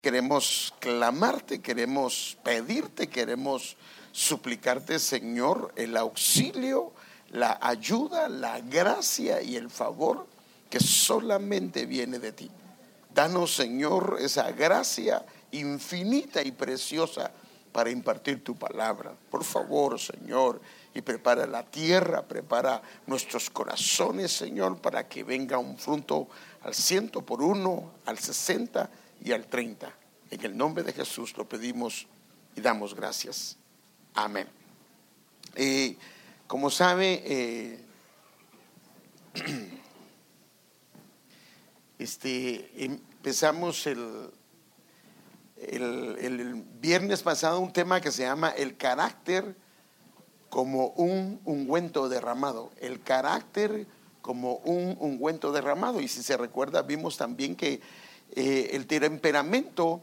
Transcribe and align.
Queremos 0.00 0.72
clamarte, 0.78 1.60
queremos 1.60 2.38
pedirte, 2.42 3.10
queremos 3.10 3.76
suplicarte, 4.12 4.98
Señor, 4.98 5.74
el 5.76 5.94
auxilio, 5.94 6.92
la 7.32 7.58
ayuda, 7.60 8.30
la 8.30 8.60
gracia 8.60 9.42
y 9.42 9.56
el 9.56 9.68
favor 9.68 10.26
que 10.70 10.80
solamente 10.80 11.84
viene 11.84 12.18
de 12.18 12.32
ti. 12.32 12.50
Danos, 13.12 13.54
Señor, 13.54 14.16
esa 14.22 14.50
gracia 14.52 15.22
infinita 15.52 16.42
y 16.42 16.52
preciosa 16.52 17.30
para 17.70 17.90
impartir 17.90 18.42
tu 18.42 18.56
palabra. 18.56 19.12
Por 19.30 19.44
favor, 19.44 20.00
Señor, 20.00 20.62
y 20.94 21.02
prepara 21.02 21.46
la 21.46 21.62
tierra, 21.62 22.22
prepara 22.22 22.80
nuestros 23.06 23.50
corazones, 23.50 24.32
Señor, 24.32 24.78
para 24.78 25.06
que 25.06 25.24
venga 25.24 25.58
un 25.58 25.76
fruto 25.76 26.28
al 26.62 26.72
ciento 26.74 27.20
por 27.20 27.42
uno, 27.42 27.90
al 28.06 28.18
sesenta 28.18 28.88
y 29.22 29.32
al 29.32 29.46
treinta. 29.46 29.94
En 30.30 30.44
el 30.44 30.56
nombre 30.56 30.84
de 30.84 30.92
Jesús 30.92 31.36
lo 31.36 31.48
pedimos 31.48 32.06
y 32.56 32.60
damos 32.60 32.94
gracias. 32.94 33.56
Amén. 34.14 34.48
Eh, 35.54 35.96
como 36.46 36.70
sabe, 36.70 37.22
eh, 37.24 37.84
este, 41.98 42.84
empezamos 42.84 43.86
el, 43.86 44.30
el, 45.56 46.16
el, 46.18 46.54
viernes 46.80 47.22
pasado 47.22 47.60
un 47.60 47.72
tema 47.72 48.00
que 48.00 48.10
se 48.10 48.22
llama 48.22 48.50
el 48.50 48.76
carácter 48.76 49.56
como 50.48 50.88
un 50.88 51.40
ungüento 51.44 52.08
derramado. 52.08 52.72
El 52.80 53.02
carácter 53.02 53.86
como 54.22 54.56
un 54.56 54.96
ungüento 54.98 55.52
derramado. 55.52 56.00
Y 56.00 56.08
si 56.08 56.22
se 56.22 56.36
recuerda, 56.36 56.82
vimos 56.82 57.16
también 57.16 57.56
que 57.56 57.80
eh, 58.34 58.70
el 58.72 58.86
temperamento 58.86 60.00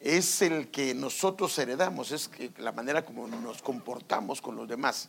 es 0.00 0.42
el 0.42 0.70
que 0.70 0.94
nosotros 0.94 1.56
heredamos, 1.58 2.10
es 2.10 2.30
la 2.58 2.72
manera 2.72 3.04
como 3.04 3.28
nos 3.28 3.62
comportamos 3.62 4.40
con 4.40 4.56
los 4.56 4.66
demás. 4.66 5.08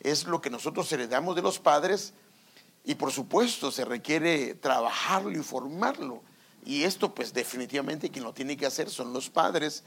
Es 0.00 0.24
lo 0.24 0.40
que 0.40 0.48
nosotros 0.48 0.90
heredamos 0.92 1.36
de 1.36 1.42
los 1.42 1.58
padres 1.58 2.14
y 2.84 2.94
por 2.94 3.12
supuesto 3.12 3.70
se 3.70 3.84
requiere 3.84 4.54
trabajarlo 4.54 5.30
y 5.30 5.42
formarlo. 5.42 6.22
Y 6.64 6.84
esto 6.84 7.14
pues 7.14 7.32
definitivamente 7.32 8.10
quien 8.10 8.24
lo 8.24 8.32
tiene 8.32 8.56
que 8.56 8.66
hacer 8.66 8.88
son 8.88 9.12
los 9.12 9.28
padres 9.28 9.84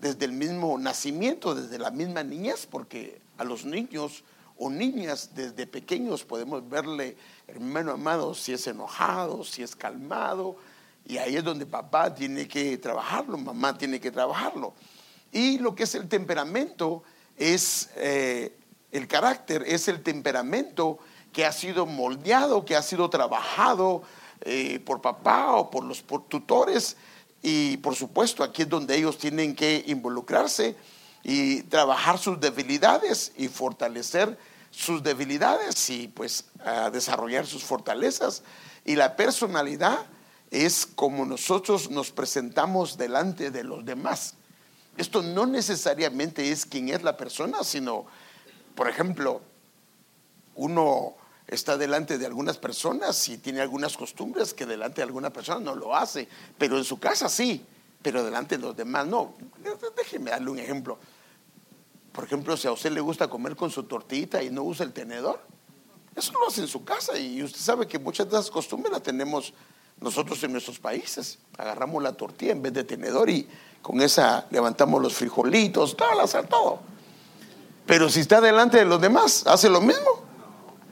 desde 0.00 0.24
el 0.24 0.32
mismo 0.32 0.78
nacimiento, 0.78 1.54
desde 1.54 1.78
la 1.78 1.90
misma 1.90 2.22
niñez, 2.22 2.66
porque 2.66 3.20
a 3.38 3.44
los 3.44 3.64
niños 3.64 4.22
o 4.58 4.70
niñas 4.70 5.30
desde 5.34 5.66
pequeños 5.66 6.24
podemos 6.24 6.68
verle, 6.68 7.16
hermano 7.46 7.92
amado, 7.92 8.34
si 8.34 8.52
es 8.52 8.66
enojado, 8.66 9.44
si 9.44 9.62
es 9.62 9.76
calmado, 9.76 10.56
y 11.08 11.18
ahí 11.18 11.36
es 11.36 11.44
donde 11.44 11.66
papá 11.66 12.12
tiene 12.12 12.48
que 12.48 12.78
trabajarlo, 12.78 13.38
mamá 13.38 13.78
tiene 13.78 14.00
que 14.00 14.10
trabajarlo. 14.10 14.74
Y 15.30 15.58
lo 15.58 15.74
que 15.74 15.84
es 15.84 15.94
el 15.94 16.08
temperamento 16.08 17.04
es 17.36 17.90
eh, 17.96 18.56
el 18.90 19.06
carácter, 19.06 19.62
es 19.66 19.86
el 19.86 20.02
temperamento 20.02 20.98
que 21.32 21.46
ha 21.46 21.52
sido 21.52 21.86
moldeado, 21.86 22.64
que 22.64 22.74
ha 22.74 22.82
sido 22.82 23.08
trabajado 23.08 24.02
eh, 24.40 24.80
por 24.80 25.00
papá 25.00 25.52
o 25.52 25.70
por 25.70 25.84
los 25.84 26.02
tutores. 26.28 26.96
Y 27.40 27.76
por 27.76 27.94
supuesto, 27.94 28.42
aquí 28.42 28.62
es 28.62 28.68
donde 28.68 28.96
ellos 28.96 29.16
tienen 29.16 29.54
que 29.54 29.84
involucrarse 29.86 30.74
y 31.22 31.62
trabajar 31.64 32.18
sus 32.18 32.40
debilidades 32.40 33.32
y 33.36 33.46
fortalecer 33.46 34.36
sus 34.72 35.02
debilidades 35.02 35.88
y 35.90 36.08
pues 36.08 36.46
desarrollar 36.92 37.46
sus 37.46 37.62
fortalezas. 37.62 38.42
Y 38.84 38.96
la 38.96 39.16
personalidad 39.16 40.06
es 40.50 40.86
como 40.86 41.24
nosotros 41.24 41.90
nos 41.90 42.10
presentamos 42.10 42.96
delante 42.96 43.50
de 43.50 43.64
los 43.64 43.84
demás. 43.84 44.34
Esto 44.96 45.22
no 45.22 45.46
necesariamente 45.46 46.50
es 46.50 46.64
quién 46.64 46.88
es 46.88 47.02
la 47.02 47.16
persona, 47.16 47.62
sino, 47.64 48.06
por 48.74 48.88
ejemplo, 48.88 49.42
uno 50.54 51.14
está 51.46 51.76
delante 51.76 52.18
de 52.18 52.26
algunas 52.26 52.58
personas 52.58 53.28
y 53.28 53.38
tiene 53.38 53.60
algunas 53.60 53.96
costumbres 53.96 54.54
que 54.54 54.66
delante 54.66 54.96
de 54.96 55.04
alguna 55.04 55.30
persona 55.30 55.60
no 55.60 55.74
lo 55.74 55.94
hace, 55.94 56.28
pero 56.58 56.78
en 56.78 56.84
su 56.84 56.98
casa 56.98 57.28
sí, 57.28 57.64
pero 58.02 58.24
delante 58.24 58.56
de 58.56 58.62
los 58.62 58.76
demás 58.76 59.06
no. 59.06 59.34
Déjeme 59.96 60.30
darle 60.30 60.50
un 60.50 60.58
ejemplo. 60.58 60.98
Por 62.12 62.24
ejemplo, 62.24 62.56
si 62.56 62.66
a 62.66 62.72
usted 62.72 62.90
le 62.92 63.00
gusta 63.00 63.28
comer 63.28 63.54
con 63.54 63.70
su 63.70 63.82
tortita 63.82 64.42
y 64.42 64.48
no 64.48 64.62
usa 64.62 64.86
el 64.86 64.92
tenedor, 64.92 65.40
eso 66.14 66.32
lo 66.32 66.48
hace 66.48 66.62
en 66.62 66.68
su 66.68 66.82
casa 66.82 67.18
y 67.18 67.42
usted 67.42 67.60
sabe 67.60 67.86
que 67.86 67.98
muchas 67.98 68.30
de 68.30 68.38
esas 68.38 68.50
costumbres 68.50 68.90
las 68.90 69.02
tenemos 69.02 69.52
nosotros 70.00 70.42
en 70.44 70.52
nuestros 70.52 70.78
países 70.78 71.38
agarramos 71.56 72.02
la 72.02 72.12
tortilla 72.12 72.52
en 72.52 72.62
vez 72.62 72.72
de 72.72 72.84
tenedor 72.84 73.30
y 73.30 73.48
con 73.82 74.00
esa 74.00 74.46
levantamos 74.50 75.00
los 75.00 75.14
frijolitos, 75.14 75.96
todo, 75.96 76.20
hacer 76.20 76.46
todo. 76.46 76.80
Pero 77.86 78.08
si 78.08 78.20
está 78.20 78.40
delante 78.40 78.78
de 78.78 78.84
los 78.84 79.00
demás, 79.00 79.44
¿hace 79.46 79.70
lo 79.70 79.80
mismo? 79.80 80.26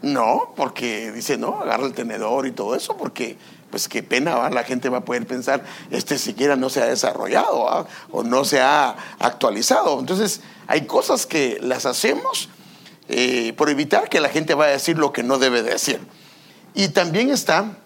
No, 0.03 0.53
porque 0.55 1.13
dice, 1.13 1.37
no, 1.37 1.61
agarra 1.61 1.87
el 1.87 1.95
tenedor 1.95 2.47
y 2.47 2.53
todo 2.53 2.75
eso, 2.75 2.97
porque 2.97 3.37
pues 3.71 3.89
qué 3.89 4.03
pena, 4.03 4.37
¿va? 4.37 4.51
la 4.51 4.63
gente 4.63 4.89
va 4.89 4.99
a 4.99 5.05
poder 5.05 5.27
pensar, 5.27 5.65
este 5.91 6.19
siquiera 6.19 6.55
no 6.55 6.71
se 6.71 6.81
ha 6.81 6.87
desarrollado 6.87 7.87
o 8.13 8.23
no 8.23 8.45
se 8.45 8.61
ha 8.61 8.97
actualizado. 9.19 9.99
Entonces, 9.99 10.43
hay 10.67 10.87
cosas 10.87 11.27
que 11.27 11.59
las 11.61 11.85
hacemos 11.85 12.49
eh, 13.09 13.53
por 13.57 13.69
evitar 13.69 14.09
que 14.09 14.21
la 14.21 14.29
gente 14.29 14.55
vaya 14.55 14.71
a 14.71 14.75
decir 14.75 14.97
lo 14.99 15.13
que 15.13 15.23
no 15.23 15.39
debe 15.39 15.63
decir. 15.63 16.01
Y 16.75 16.89
también 16.89 17.31
está 17.31 17.79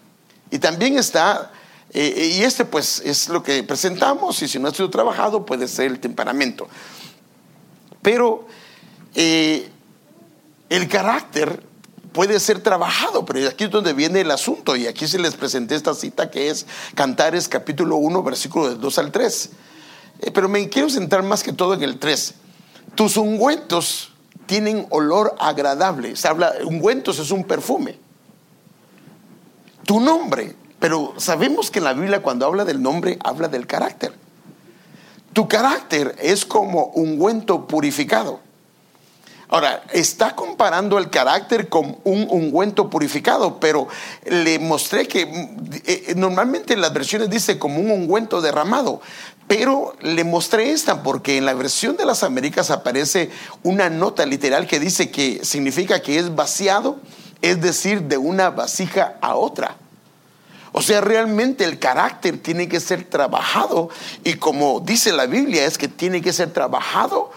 y 0.51 0.59
también 0.59 0.97
está, 0.97 1.51
eh, 1.91 2.13
eh, 2.15 2.25
y 2.37 2.43
este 2.43 2.65
pues 2.65 3.01
es 3.05 3.29
lo 3.29 3.43
que 3.43 3.63
presentamos, 3.63 4.41
y 4.41 4.47
si 4.47 4.59
no 4.59 4.67
ha 4.67 4.73
sido 4.73 4.89
trabajado 4.89 5.45
puede 5.45 5.67
ser 5.67 5.87
el 5.87 5.99
temperamento. 5.99 6.67
Pero 8.01 8.47
eh, 9.15 9.69
el 10.69 10.87
carácter 10.87 11.63
puede 12.11 12.39
ser 12.39 12.61
trabajado, 12.61 13.25
pero 13.25 13.47
aquí 13.47 13.65
es 13.65 13.71
donde 13.71 13.93
viene 13.93 14.21
el 14.21 14.31
asunto, 14.31 14.75
y 14.75 14.87
aquí 14.87 15.07
se 15.07 15.19
les 15.19 15.35
presenté 15.35 15.75
esta 15.75 15.93
cita 15.93 16.31
que 16.31 16.49
es 16.49 16.65
Cantares 16.95 17.47
capítulo 17.47 17.97
1, 17.97 18.23
versículo 18.23 18.75
2 18.75 18.97
al 18.97 19.11
3. 19.11 19.49
pero 20.33 20.49
me 20.49 20.67
quiero 20.69 20.89
centrar 20.89 21.23
más 21.23 21.43
que 21.43 21.53
todo 21.53 21.73
en 21.73 21.83
el 21.83 21.99
3. 21.99 22.33
Tus 22.95 23.17
ungüentos 23.17 24.11
tienen 24.47 24.87
olor 24.89 25.35
agradable. 25.39 26.15
Se 26.15 26.27
ungüentos 26.65 27.19
es 27.19 27.29
un 27.29 27.43
perfume 27.43 28.08
tu 29.89 29.99
nombre. 29.99 30.53
Pero 30.79 31.15
sabemos 31.17 31.71
que 31.71 31.79
en 31.79 31.85
la 31.85 31.93
Biblia 31.93 32.21
cuando 32.21 32.45
habla 32.45 32.63
del 32.63 32.79
nombre 32.79 33.17
habla 33.23 33.47
del 33.47 33.65
carácter. 33.65 34.13
Tu 35.33 35.47
carácter 35.47 36.15
es 36.19 36.45
como 36.45 36.91
un 36.93 37.13
ungüento 37.13 37.65
purificado. 37.67 38.39
Ahora, 39.47 39.81
está 39.91 40.35
comparando 40.35 40.99
el 40.99 41.09
carácter 41.09 41.69
con 41.69 41.97
un 42.03 42.27
ungüento 42.29 42.87
purificado, 42.87 43.59
pero 43.59 43.87
le 44.25 44.59
mostré 44.59 45.07
que 45.07 45.21
eh, 45.87 46.13
normalmente 46.15 46.75
en 46.75 46.81
las 46.81 46.93
versiones 46.93 47.31
dice 47.31 47.57
como 47.57 47.79
un 47.79 47.89
ungüento 47.89 48.41
derramado, 48.41 49.01
pero 49.47 49.95
le 50.01 50.23
mostré 50.23 50.69
esta 50.69 51.01
porque 51.01 51.37
en 51.37 51.45
la 51.45 51.55
versión 51.55 51.97
de 51.97 52.05
las 52.05 52.21
Américas 52.21 52.69
aparece 52.69 53.31
una 53.63 53.89
nota 53.89 54.27
literal 54.27 54.67
que 54.67 54.79
dice 54.79 55.09
que 55.09 55.43
significa 55.43 55.99
que 56.03 56.19
es 56.19 56.35
vaciado 56.35 56.99
es 57.41 57.61
decir, 57.61 58.03
de 58.03 58.17
una 58.17 58.49
vasija 58.49 59.15
a 59.21 59.35
otra. 59.35 59.75
O 60.71 60.81
sea, 60.81 61.01
realmente 61.01 61.63
el 61.63 61.79
carácter 61.79 62.37
tiene 62.41 62.67
que 62.67 62.79
ser 62.79 63.03
trabajado 63.03 63.89
y 64.23 64.35
como 64.35 64.79
dice 64.79 65.11
la 65.11 65.25
Biblia 65.25 65.65
es 65.65 65.77
que 65.77 65.87
tiene 65.87 66.21
que 66.21 66.31
ser 66.31 66.53
trabajado 66.53 67.31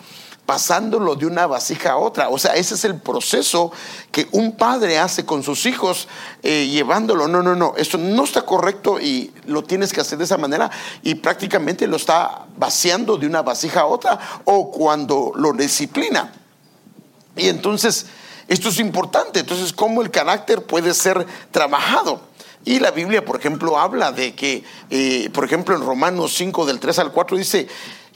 pasándolo 0.44 1.14
de 1.14 1.26
una 1.26 1.46
vasija 1.46 1.92
a 1.92 1.96
otra. 1.96 2.28
O 2.28 2.38
sea, 2.38 2.54
ese 2.54 2.74
es 2.74 2.84
el 2.84 2.96
proceso 3.00 3.72
que 4.10 4.28
un 4.32 4.52
padre 4.52 4.98
hace 4.98 5.24
con 5.24 5.42
sus 5.42 5.66
hijos, 5.66 6.08
eh, 6.42 6.68
llevándolo. 6.68 7.28
No, 7.28 7.42
no, 7.42 7.54
no, 7.54 7.74
esto 7.76 7.96
no 7.96 8.24
está 8.24 8.42
correcto 8.42 9.00
y 9.00 9.32
lo 9.46 9.62
tienes 9.64 9.92
que 9.92 10.00
hacer 10.00 10.18
de 10.18 10.24
esa 10.24 10.36
manera 10.36 10.70
y 11.02 11.14
prácticamente 11.14 11.86
lo 11.86 11.96
está 11.96 12.46
vaciando 12.56 13.16
de 13.16 13.26
una 13.26 13.42
vasija 13.42 13.80
a 13.80 13.86
otra 13.86 14.18
o 14.44 14.70
cuando 14.70 15.32
lo 15.36 15.52
disciplina. 15.52 16.32
Y 17.36 17.48
entonces 17.48 18.06
esto 18.52 18.68
es 18.68 18.78
importante. 18.80 19.40
Entonces, 19.40 19.72
¿cómo 19.72 20.02
el 20.02 20.10
carácter 20.10 20.62
puede 20.62 20.92
ser 20.92 21.26
trabajado? 21.50 22.20
Y 22.66 22.80
la 22.80 22.90
Biblia, 22.90 23.24
por 23.24 23.36
ejemplo, 23.36 23.78
habla 23.78 24.12
de 24.12 24.34
que, 24.34 24.62
eh, 24.90 25.30
por 25.32 25.44
ejemplo, 25.44 25.74
en 25.74 25.82
Romanos 25.82 26.34
5 26.36 26.66
del 26.66 26.78
3 26.78 26.98
al 26.98 27.12
4 27.12 27.38
dice 27.38 27.66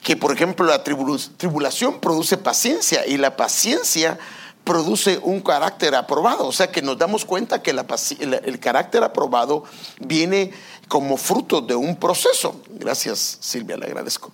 que, 0.02 0.14
por 0.16 0.32
ejemplo, 0.32 0.66
la 0.66 0.84
tribulación 0.84 2.00
produce 2.00 2.36
paciencia 2.36 3.06
y 3.06 3.16
la 3.16 3.34
paciencia 3.34 4.18
produce 4.62 5.18
un 5.22 5.40
carácter 5.40 5.94
aprobado. 5.94 6.46
O 6.46 6.52
sea 6.52 6.70
que 6.70 6.82
nos 6.82 6.98
damos 6.98 7.24
cuenta 7.24 7.62
que 7.62 7.70
el, 7.70 8.60
carácter 8.60 9.02
aprobado 9.04 9.64
viene 10.00 10.52
como 10.86 11.16
fruto 11.16 11.62
de 11.62 11.74
un 11.74 11.96
proceso. 11.96 12.60
Gracias, 12.68 13.38
Silvia, 13.40 13.78
le 13.78 13.86
agradezco. 13.86 14.32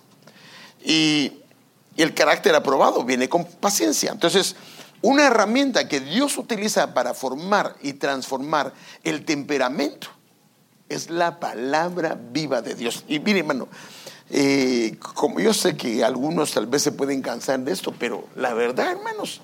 y 0.83 1.31
el 1.95 2.13
carácter 2.13 2.55
aprobado 2.55 3.03
viene 3.03 3.29
con 3.29 3.45
paciencia. 3.45 4.11
Entonces, 4.11 4.55
una 5.03 5.27
herramienta 5.27 5.89
que 5.89 5.99
Dios 5.99 6.37
utiliza 6.37 6.93
para 6.93 7.13
formar 7.13 7.75
y 7.81 7.93
transformar 7.93 8.73
el 9.03 9.25
temperamento 9.25 10.07
es 10.87 11.09
la 11.09 11.41
palabra 11.41 12.17
viva 12.31 12.61
de 12.61 12.73
Dios. 12.73 13.03
Y 13.09 13.19
mire, 13.19 13.39
hermano, 13.39 13.67
eh, 14.29 14.95
como 15.13 15.41
yo 15.41 15.53
sé 15.53 15.75
que 15.75 16.05
algunos 16.05 16.53
tal 16.53 16.67
vez 16.67 16.83
se 16.83 16.93
pueden 16.93 17.21
cansar 17.21 17.59
de 17.59 17.73
esto, 17.73 17.93
pero 17.99 18.25
la 18.35 18.53
verdad, 18.53 18.91
hermanos, 18.91 19.41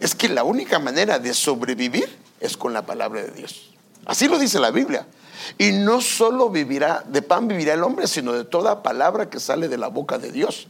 es 0.00 0.14
que 0.14 0.28
la 0.28 0.44
única 0.44 0.78
manera 0.78 1.18
de 1.18 1.32
sobrevivir 1.32 2.18
es 2.38 2.58
con 2.58 2.74
la 2.74 2.84
palabra 2.84 3.22
de 3.22 3.30
Dios. 3.30 3.70
Así 4.04 4.28
lo 4.28 4.38
dice 4.38 4.60
la 4.60 4.70
Biblia. 4.70 5.06
Y 5.56 5.72
no 5.72 6.02
solo 6.02 6.50
vivirá, 6.50 7.04
de 7.06 7.22
pan 7.22 7.48
vivirá 7.48 7.72
el 7.72 7.82
hombre, 7.84 8.06
sino 8.06 8.34
de 8.34 8.44
toda 8.44 8.82
palabra 8.82 9.30
que 9.30 9.40
sale 9.40 9.68
de 9.68 9.78
la 9.78 9.88
boca 9.88 10.18
de 10.18 10.30
Dios. 10.30 10.68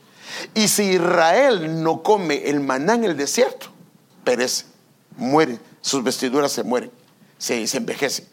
Y 0.55 0.69
si 0.69 0.85
Israel 0.85 1.83
no 1.83 2.05
come 2.05 2.49
el 2.49 2.61
maná 2.61 2.94
en 2.94 3.03
el 3.03 3.17
desierto, 3.17 3.73
perece, 4.25 4.65
muere, 5.17 5.59
sus 5.81 6.03
vestiduras 6.03 6.53
se 6.53 6.63
mueren, 6.63 6.91
se, 7.39 7.65
envejecen. 7.77 8.27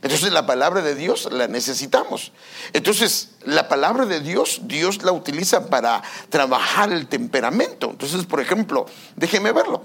Entonces 0.00 0.32
la 0.32 0.46
palabra 0.46 0.80
de 0.82 0.94
Dios 0.94 1.28
la 1.32 1.48
necesitamos. 1.48 2.32
Entonces 2.72 3.30
la 3.44 3.68
palabra 3.68 4.06
de 4.06 4.20
Dios, 4.20 4.60
Dios 4.64 5.02
la 5.02 5.12
utiliza 5.12 5.68
para 5.68 6.02
trabajar 6.28 6.92
el 6.92 7.08
temperamento. 7.08 7.90
Entonces, 7.90 8.24
por 8.26 8.40
ejemplo, 8.40 8.86
déjeme 9.16 9.52
verlo. 9.52 9.82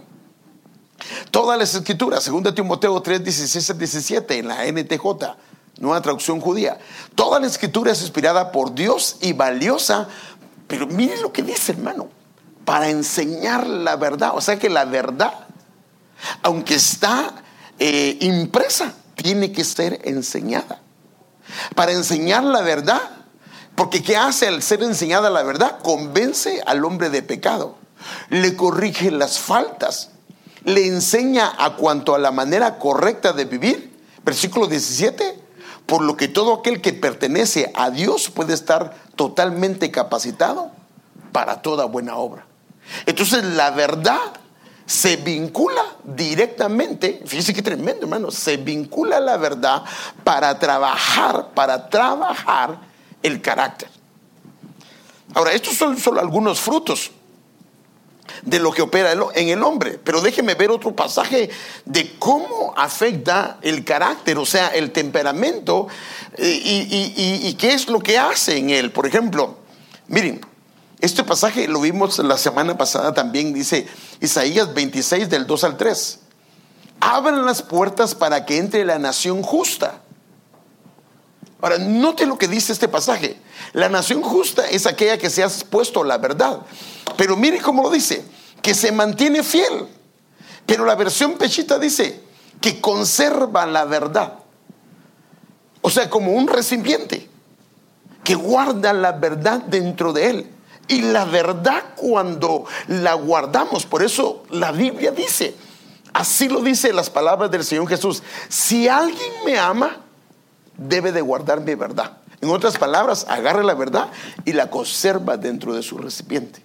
Todas 1.32 1.58
las 1.58 1.74
escrituras, 1.74 2.26
2 2.26 2.56
Timoteo 2.56 3.02
3, 3.02 3.24
16 3.24 3.78
17, 3.78 4.38
en 4.38 4.48
la 4.48 4.66
NTJ, 4.66 5.04
nueva 5.80 6.02
traducción 6.02 6.40
judía, 6.40 6.78
toda 7.16 7.40
la 7.40 7.48
escritura 7.48 7.92
es 7.92 8.02
inspirada 8.02 8.52
por 8.52 8.74
Dios 8.74 9.18
y 9.22 9.34
valiosa, 9.34 10.08
pero 10.68 10.88
miren 10.88 11.22
lo 11.22 11.34
que 11.34 11.42
dice, 11.42 11.74
hermano, 11.74 12.10
para 12.66 12.90
enseñar 12.90 13.68
la 13.68 13.96
verdad. 13.96 14.32
O 14.36 14.42
sea 14.42 14.58
que 14.58 14.70
la 14.70 14.86
verdad, 14.86 15.43
aunque 16.42 16.76
está 16.76 17.44
eh, 17.80 18.18
impresa, 18.22 18.94
tiene 19.16 19.52
que 19.52 19.64
ser 19.64 20.02
enseñada. 20.04 20.82
Para 21.76 21.92
enseñar 21.92 22.44
la 22.44 22.62
verdad, 22.62 23.02
porque 23.76 24.04
¿qué 24.04 24.18
hace 24.18 24.48
al 24.48 24.62
ser 24.62 24.84
enseñada 24.84 25.30
la 25.30 25.44
verdad? 25.44 25.80
Convence 25.82 26.62
al 26.66 26.86
hombre 26.86 27.10
de 27.10 27.24
pecado, 27.24 27.78
le 28.30 28.56
corrige 28.56 29.12
las 29.12 29.40
faltas, 29.40 30.12
le 30.64 30.88
enseña 30.88 31.54
a 31.58 31.76
cuanto 31.76 32.16
a 32.16 32.20
la 32.20 32.32
manera 32.32 32.78
correcta 32.80 33.34
de 33.34 33.46
vivir. 33.46 33.94
Versículo 34.24 34.68
17, 34.68 35.40
por 35.86 36.02
lo 36.02 36.16
que 36.16 36.28
todo 36.28 36.54
aquel 36.54 36.82
que 36.82 36.94
pertenece 36.94 37.72
a 37.76 37.90
Dios 37.90 38.30
puede 38.30 38.54
estar 38.54 38.96
totalmente 39.16 39.92
capacitado 39.92 40.72
para 41.32 41.62
toda 41.62 41.86
buena 41.86 42.16
obra. 42.16 42.46
Entonces 43.06 43.44
la 43.44 43.72
verdad 43.72 44.20
se 44.86 45.16
vincula 45.18 45.84
directamente, 46.04 47.22
fíjese 47.26 47.54
qué 47.54 47.62
tremendo 47.62 48.04
hermano, 48.04 48.32
se 48.32 48.58
vincula 48.58 49.20
la 49.20 49.38
verdad 49.38 49.84
para 50.24 50.58
trabajar, 50.60 51.50
para 51.54 51.90
trabajar 51.90 52.80
el 53.22 53.42
carácter. 53.42 53.90
Ahora, 55.34 55.54
estos 55.54 55.76
son 55.76 55.98
solo 55.98 56.20
algunos 56.20 56.60
frutos 56.60 57.12
de 58.42 58.60
lo 58.60 58.72
que 58.72 58.82
opera 58.82 59.14
en 59.36 59.50
el 59.50 59.64
hombre, 59.64 60.00
pero 60.04 60.22
déjeme 60.22 60.56
ver 60.56 60.70
otro 60.70 60.94
pasaje 60.96 61.50
de 61.86 62.16
cómo 62.20 62.74
afecta 62.76 63.58
el 63.62 63.84
carácter, 63.84 64.38
o 64.38 64.46
sea, 64.46 64.68
el 64.70 64.92
temperamento 64.92 65.88
eh, 66.38 66.62
y, 66.64 67.48
y 67.48 67.54
qué 67.56 67.74
es 67.74 67.88
lo 67.88 68.00
que 68.00 68.18
hace 68.18 68.58
en 68.58 68.70
él. 68.70 68.92
Por 68.92 69.08
ejemplo, 69.08 69.58
miren, 70.08 70.42
este 71.04 71.26
pasaje 71.26 71.68
lo 71.68 71.82
vimos 71.82 72.18
la 72.20 72.38
semana 72.38 72.78
pasada 72.78 73.14
también, 73.14 73.54
dice 73.54 73.86
Isaías 74.22 74.74
26 74.74 75.30
del 75.30 75.46
2 75.46 75.64
al 75.66 75.76
3. 75.76 76.20
Abran 77.02 77.46
las 77.46 77.62
puertas 77.62 78.16
para 78.16 78.46
que 78.46 78.58
entre 78.58 78.86
la 78.86 78.98
nación 78.98 79.44
justa. 79.44 80.00
Ahora, 81.60 81.78
note 81.78 82.26
lo 82.26 82.38
que 82.38 82.48
dice 82.48 82.72
este 82.72 82.88
pasaje. 82.88 83.38
La 83.74 83.90
nación 83.90 84.22
justa 84.22 84.66
es 84.70 84.86
aquella 84.86 85.18
que 85.18 85.30
se 85.30 85.44
ha 85.44 85.48
expuesto 85.48 86.06
la 86.06 86.20
verdad. 86.20 86.62
Pero 87.18 87.36
mire 87.36 87.60
cómo 87.60 87.84
lo 87.84 87.90
dice, 87.90 88.24
que 88.62 88.74
se 88.74 88.94
mantiene 88.94 89.44
fiel. 89.44 89.90
Pero 90.66 90.86
la 90.86 90.96
versión 90.96 91.34
pechita 91.34 91.80
dice 91.80 92.24
que 92.62 92.80
conserva 92.80 93.66
la 93.66 93.84
verdad. 93.84 94.36
O 95.82 95.90
sea, 95.90 96.10
como 96.10 96.32
un 96.32 96.48
recipiente 96.48 97.28
que 98.24 98.36
guarda 98.36 98.94
la 98.94 99.12
verdad 99.12 99.60
dentro 99.64 100.14
de 100.14 100.30
él. 100.30 100.53
Y 100.88 101.02
la 101.02 101.26
verdad 101.26 101.84
cuando 101.96 102.66
la 102.88 103.14
guardamos, 103.14 103.86
por 103.86 104.04
eso 104.04 104.44
la 104.50 104.72
Biblia 104.72 105.12
dice, 105.12 105.56
así 106.14 106.50
lo 106.50 106.62
dice 106.62 106.92
las 106.92 107.10
palabras 107.10 107.50
del 107.52 107.64
Señor 107.64 107.88
Jesús, 107.88 108.22
si 108.50 108.88
alguien 108.88 109.32
me 109.46 109.58
ama, 109.58 109.98
debe 110.78 111.12
de 111.12 111.22
guardar 111.22 111.62
mi 111.62 111.76
verdad. 111.76 112.18
En 112.42 112.50
otras 112.50 112.78
palabras, 112.78 113.26
agarra 113.30 113.64
la 113.64 113.74
verdad 113.74 114.10
y 114.44 114.52
la 114.52 114.70
conserva 114.70 115.38
dentro 115.38 115.74
de 115.74 115.82
su 115.82 115.98
recipiente. 115.98 116.62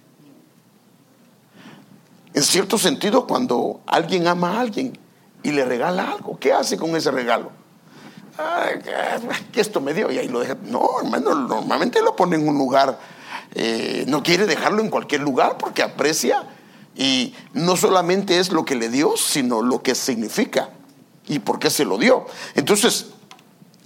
En 2.34 2.42
cierto 2.42 2.78
sentido, 2.78 3.26
cuando 3.26 3.80
alguien 3.86 4.26
ama 4.26 4.56
a 4.56 4.60
alguien 4.60 4.98
y 5.44 5.52
le 5.52 5.64
regala 5.64 6.10
algo, 6.10 6.38
¿qué 6.38 6.52
hace 6.52 6.76
con 6.76 6.96
ese 6.96 7.10
regalo? 7.10 7.52
que 9.52 9.60
esto 9.60 9.80
me 9.80 9.92
dio 9.94 10.10
y 10.12 10.18
ahí 10.18 10.28
lo 10.28 10.40
deja. 10.40 10.56
No, 10.62 11.00
hermano, 11.02 11.34
normalmente 11.34 12.00
lo 12.02 12.14
pone 12.14 12.36
en 12.36 12.48
un 12.48 12.56
lugar 12.56 12.98
eh, 13.54 14.04
no 14.08 14.22
quiere 14.22 14.46
dejarlo 14.46 14.82
en 14.82 14.90
cualquier 14.90 15.22
lugar 15.22 15.56
porque 15.58 15.82
aprecia 15.82 16.44
y 16.96 17.34
no 17.52 17.76
solamente 17.76 18.38
es 18.38 18.50
lo 18.50 18.64
que 18.64 18.74
le 18.74 18.88
dio, 18.88 19.16
sino 19.16 19.62
lo 19.62 19.82
que 19.82 19.94
significa 19.94 20.70
y 21.28 21.38
por 21.38 21.58
qué 21.58 21.70
se 21.70 21.84
lo 21.84 21.98
dio. 21.98 22.26
Entonces, 22.54 23.06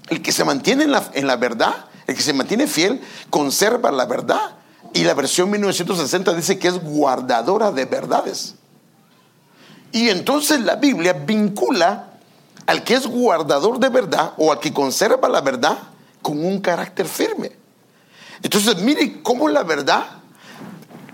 el 0.08 0.22
que 0.22 0.32
se 0.32 0.44
mantiene 0.44 0.84
en 0.84 0.92
la, 0.92 1.10
en 1.12 1.26
la 1.26 1.36
verdad, 1.36 1.86
el 2.06 2.14
que 2.14 2.22
se 2.22 2.32
mantiene 2.32 2.66
fiel, 2.66 3.00
conserva 3.30 3.92
la 3.92 4.06
verdad. 4.06 4.56
Y 4.94 5.04
la 5.04 5.14
versión 5.14 5.50
1960 5.50 6.34
dice 6.34 6.58
que 6.58 6.68
es 6.68 6.82
guardadora 6.82 7.70
de 7.70 7.84
verdades. 7.84 8.54
Y 9.92 10.08
entonces 10.08 10.60
la 10.60 10.76
Biblia 10.76 11.12
vincula 11.12 12.12
al 12.66 12.82
que 12.84 12.94
es 12.94 13.06
guardador 13.06 13.78
de 13.78 13.88
verdad 13.88 14.32
o 14.38 14.52
al 14.52 14.58
que 14.58 14.72
conserva 14.72 15.28
la 15.28 15.40
verdad 15.40 15.78
con 16.22 16.44
un 16.44 16.60
carácter 16.60 17.06
firme. 17.06 17.61
Entonces, 18.42 18.76
mire 18.78 19.22
cómo 19.22 19.48
la 19.48 19.62
verdad 19.62 20.06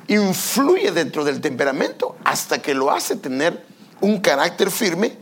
influye 0.08 0.90
dentro 0.90 1.24
del 1.24 1.40
temperamento 1.40 2.16
hasta 2.24 2.60
que 2.60 2.74
lo 2.74 2.90
hace 2.90 3.16
tener 3.16 3.66
un 4.00 4.20
carácter 4.20 4.70
firme 4.70 5.16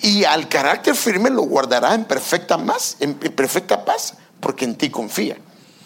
y 0.00 0.24
al 0.24 0.48
carácter 0.48 0.94
firme 0.94 1.30
lo 1.30 1.42
guardará 1.42 1.94
en 1.94 2.04
perfecta, 2.04 2.58
paz, 2.58 2.96
en 3.00 3.14
perfecta 3.14 3.84
paz 3.84 4.14
porque 4.40 4.64
en 4.64 4.76
ti 4.76 4.90
confía. 4.90 5.36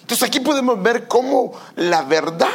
Entonces 0.02 0.26
aquí 0.26 0.40
podemos 0.40 0.82
ver 0.82 1.06
cómo 1.06 1.52
la 1.76 2.02
verdad 2.02 2.48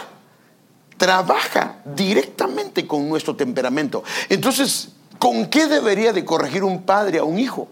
trabaja 0.97 1.77
directamente 1.85 2.85
con 2.85 3.07
nuestro 3.07 3.35
temperamento. 3.35 4.03
Entonces, 4.29 4.89
¿con 5.19 5.47
qué 5.47 5.67
debería 5.67 6.13
de 6.13 6.25
corregir 6.25 6.63
un 6.63 6.83
padre 6.83 7.19
a 7.19 7.23
un 7.23 7.39
hijo? 7.39 7.67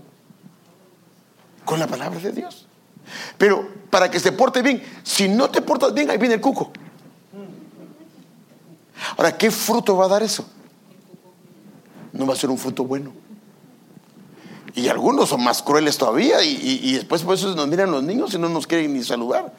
Con 1.65 1.79
la 1.79 1.87
palabra 1.87 2.19
de 2.19 2.31
Dios. 2.31 2.67
Pero 3.37 3.67
para 3.89 4.09
que 4.09 4.19
se 4.19 4.31
porte 4.31 4.61
bien, 4.61 4.83
si 5.03 5.27
no 5.27 5.49
te 5.49 5.61
portas 5.61 5.93
bien, 5.93 6.09
ahí 6.09 6.17
viene 6.17 6.35
el 6.35 6.41
cuco. 6.41 6.71
Ahora, 9.17 9.37
¿qué 9.37 9.51
fruto 9.51 9.97
va 9.97 10.05
a 10.05 10.09
dar 10.09 10.23
eso? 10.23 10.45
No 12.11 12.25
va 12.25 12.33
a 12.33 12.37
ser 12.37 12.49
un 12.49 12.57
fruto 12.57 12.83
bueno. 12.83 13.11
Y 14.75 14.87
algunos 14.87 15.29
son 15.29 15.43
más 15.43 15.61
crueles 15.61 15.97
todavía 15.97 16.43
y, 16.43 16.93
después 16.93 17.21
por 17.21 17.35
eso 17.35 17.53
nos 17.55 17.67
miran 17.67 17.91
los 17.91 18.03
niños 18.03 18.33
y 18.33 18.39
no 18.39 18.49
nos 18.49 18.65
quieren 18.65 18.93
ni 18.93 19.03
saludar. 19.03 19.53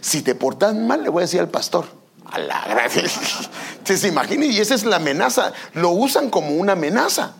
Si 0.00 0.22
te 0.22 0.34
portas 0.34 0.74
mal, 0.74 1.02
le 1.02 1.08
voy 1.08 1.20
a 1.20 1.26
decir 1.26 1.40
al 1.40 1.48
pastor. 1.48 1.86
A 2.24 2.38
la 2.40 2.64
gracia. 2.66 3.04
Se 3.84 4.08
imagina 4.08 4.46
y 4.46 4.58
esa 4.58 4.74
es 4.74 4.84
la 4.84 4.96
amenaza. 4.96 5.52
Lo 5.74 5.90
usan 5.90 6.30
como 6.30 6.50
una 6.50 6.72
amenaza. 6.72 7.34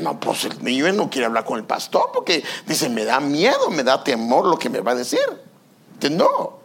No, 0.00 0.18
pues 0.18 0.44
el 0.44 0.62
niño 0.62 0.92
no 0.92 1.08
quiere 1.08 1.26
hablar 1.26 1.44
con 1.44 1.58
el 1.58 1.64
pastor 1.64 2.10
porque 2.12 2.42
dice, 2.66 2.88
me 2.88 3.04
da 3.04 3.20
miedo, 3.20 3.70
me 3.70 3.82
da 3.82 4.02
temor 4.02 4.46
lo 4.46 4.58
que 4.58 4.68
me 4.68 4.80
va 4.80 4.92
a 4.92 4.96
decir. 4.96 5.20
No. 6.10 6.58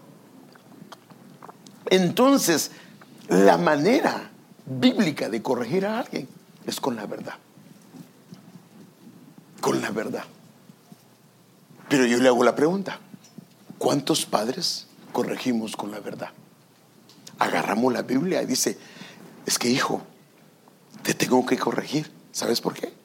Entonces, 1.89 2.71
la 3.29 3.57
manera 3.57 4.31
bíblica 4.65 5.29
de 5.29 5.41
corregir 5.41 5.85
a 5.85 5.99
alguien 5.99 6.27
es 6.65 6.79
con 6.79 6.95
la 6.95 7.05
verdad. 7.05 7.35
Con 9.61 9.81
la 9.81 9.91
verdad. 9.91 10.23
Pero 11.87 12.05
yo 12.05 12.17
le 12.17 12.27
hago 12.27 12.43
la 12.43 12.55
pregunta, 12.55 12.99
¿cuántos 13.77 14.25
padres 14.25 14.87
corregimos 15.11 15.75
con 15.75 15.91
la 15.91 15.99
verdad? 15.99 16.29
Agarramos 17.39 17.93
la 17.93 18.01
Biblia 18.01 18.43
y 18.43 18.45
dice, 18.45 18.77
es 19.45 19.57
que 19.57 19.69
hijo, 19.69 20.01
te 21.03 21.13
tengo 21.13 21.45
que 21.45 21.57
corregir. 21.57 22.11
¿Sabes 22.31 22.61
por 22.61 22.73
qué? 22.73 22.98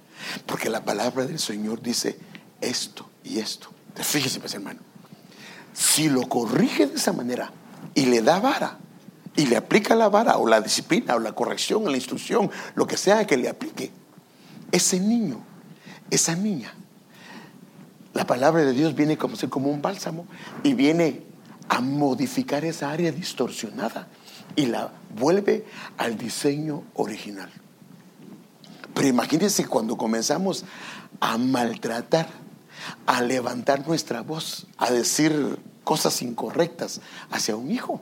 Porque 0.46 0.68
la 0.68 0.84
palabra 0.84 1.26
del 1.26 1.38
Señor 1.38 1.82
dice 1.82 2.18
esto 2.60 3.08
y 3.22 3.38
esto. 3.38 3.70
Fíjese, 3.94 4.40
pues, 4.40 4.54
hermano. 4.54 4.80
Si 5.72 6.08
lo 6.08 6.28
corrige 6.28 6.86
de 6.86 6.96
esa 6.96 7.12
manera 7.12 7.52
y 7.94 8.06
le 8.06 8.22
da 8.22 8.40
vara 8.40 8.78
y 9.36 9.46
le 9.46 9.56
aplica 9.56 9.94
la 9.94 10.08
vara 10.08 10.36
o 10.36 10.46
la 10.46 10.60
disciplina 10.60 11.14
o 11.16 11.18
la 11.18 11.32
corrección 11.32 11.86
o 11.86 11.90
la 11.90 11.96
instrucción, 11.96 12.50
lo 12.74 12.86
que 12.86 12.96
sea 12.96 13.26
que 13.26 13.36
le 13.36 13.48
aplique, 13.48 13.90
ese 14.70 15.00
niño, 15.00 15.40
esa 16.10 16.36
niña, 16.36 16.72
la 18.12 18.26
palabra 18.26 18.64
de 18.64 18.72
Dios 18.72 18.94
viene 18.94 19.18
como, 19.18 19.36
como 19.50 19.70
un 19.70 19.82
bálsamo 19.82 20.26
y 20.62 20.74
viene 20.74 21.22
a 21.68 21.80
modificar 21.80 22.64
esa 22.64 22.90
área 22.90 23.10
distorsionada 23.10 24.06
y 24.54 24.66
la 24.66 24.92
vuelve 25.16 25.64
al 25.98 26.16
diseño 26.16 26.84
original. 26.94 27.50
Pero 28.94 29.08
imagínense 29.08 29.66
cuando 29.66 29.96
comenzamos 29.96 30.64
a 31.20 31.36
maltratar, 31.36 32.28
a 33.06 33.20
levantar 33.20 33.86
nuestra 33.86 34.22
voz, 34.22 34.66
a 34.78 34.90
decir 34.90 35.58
cosas 35.82 36.22
incorrectas 36.22 37.00
hacia 37.30 37.56
un 37.56 37.70
hijo. 37.70 38.00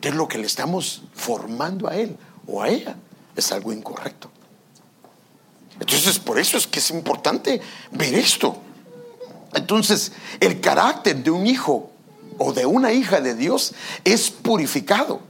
¿Qué 0.00 0.08
es 0.08 0.14
lo 0.14 0.28
que 0.28 0.38
le 0.38 0.46
estamos 0.46 1.02
formando 1.14 1.88
a 1.88 1.96
él 1.96 2.16
o 2.46 2.62
a 2.62 2.68
ella? 2.68 2.96
Es 3.36 3.52
algo 3.52 3.72
incorrecto. 3.72 4.30
Entonces, 5.80 6.18
por 6.18 6.38
eso 6.38 6.58
es 6.58 6.66
que 6.66 6.78
es 6.78 6.90
importante 6.90 7.60
ver 7.90 8.14
esto. 8.14 8.56
Entonces, 9.54 10.12
el 10.40 10.60
carácter 10.60 11.22
de 11.22 11.30
un 11.30 11.46
hijo 11.46 11.90
o 12.38 12.52
de 12.52 12.66
una 12.66 12.92
hija 12.92 13.20
de 13.20 13.34
Dios 13.34 13.72
es 14.04 14.30
purificado 14.30 15.20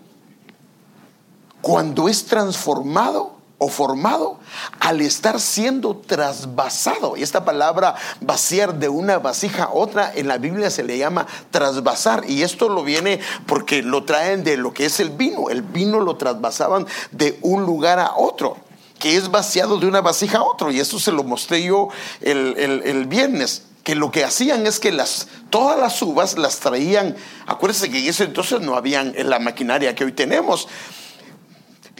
cuando 1.60 2.08
es 2.08 2.24
transformado 2.26 3.31
o 3.62 3.68
formado 3.68 4.40
al 4.80 5.00
estar 5.00 5.40
siendo 5.40 5.96
trasvasado. 5.96 7.16
Y 7.16 7.22
esta 7.22 7.44
palabra 7.44 7.94
vaciar 8.20 8.74
de 8.74 8.88
una 8.88 9.18
vasija 9.18 9.64
a 9.64 9.72
otra 9.72 10.12
en 10.12 10.26
la 10.26 10.38
Biblia 10.38 10.68
se 10.68 10.82
le 10.82 10.98
llama 10.98 11.28
trasvasar. 11.52 12.28
Y 12.28 12.42
esto 12.42 12.68
lo 12.68 12.82
viene 12.82 13.20
porque 13.46 13.82
lo 13.82 14.02
traen 14.02 14.42
de 14.42 14.56
lo 14.56 14.74
que 14.74 14.86
es 14.86 14.98
el 14.98 15.10
vino. 15.10 15.48
El 15.48 15.62
vino 15.62 16.00
lo 16.00 16.16
trasvasaban 16.16 16.86
de 17.12 17.38
un 17.42 17.62
lugar 17.62 18.00
a 18.00 18.16
otro 18.16 18.56
que 18.98 19.16
es 19.16 19.30
vaciado 19.30 19.78
de 19.78 19.86
una 19.86 20.00
vasija 20.00 20.38
a 20.38 20.42
otro. 20.42 20.72
Y 20.72 20.80
eso 20.80 20.98
se 20.98 21.12
lo 21.12 21.22
mostré 21.22 21.62
yo 21.62 21.88
el, 22.20 22.56
el 22.58 23.06
viernes 23.06 23.62
que 23.84 23.94
lo 23.94 24.10
que 24.10 24.24
hacían 24.24 24.66
es 24.66 24.78
que 24.78 24.92
las, 24.92 25.28
todas 25.50 25.78
las 25.78 26.00
uvas 26.02 26.38
las 26.38 26.60
traían, 26.60 27.16
acuérdense 27.46 27.90
que 27.90 27.98
en 27.98 28.08
ese 28.08 28.24
entonces 28.24 28.60
no 28.60 28.76
habían 28.76 29.12
en 29.16 29.28
la 29.28 29.38
maquinaria 29.40 29.94
que 29.94 30.04
hoy 30.04 30.12
tenemos, 30.12 30.68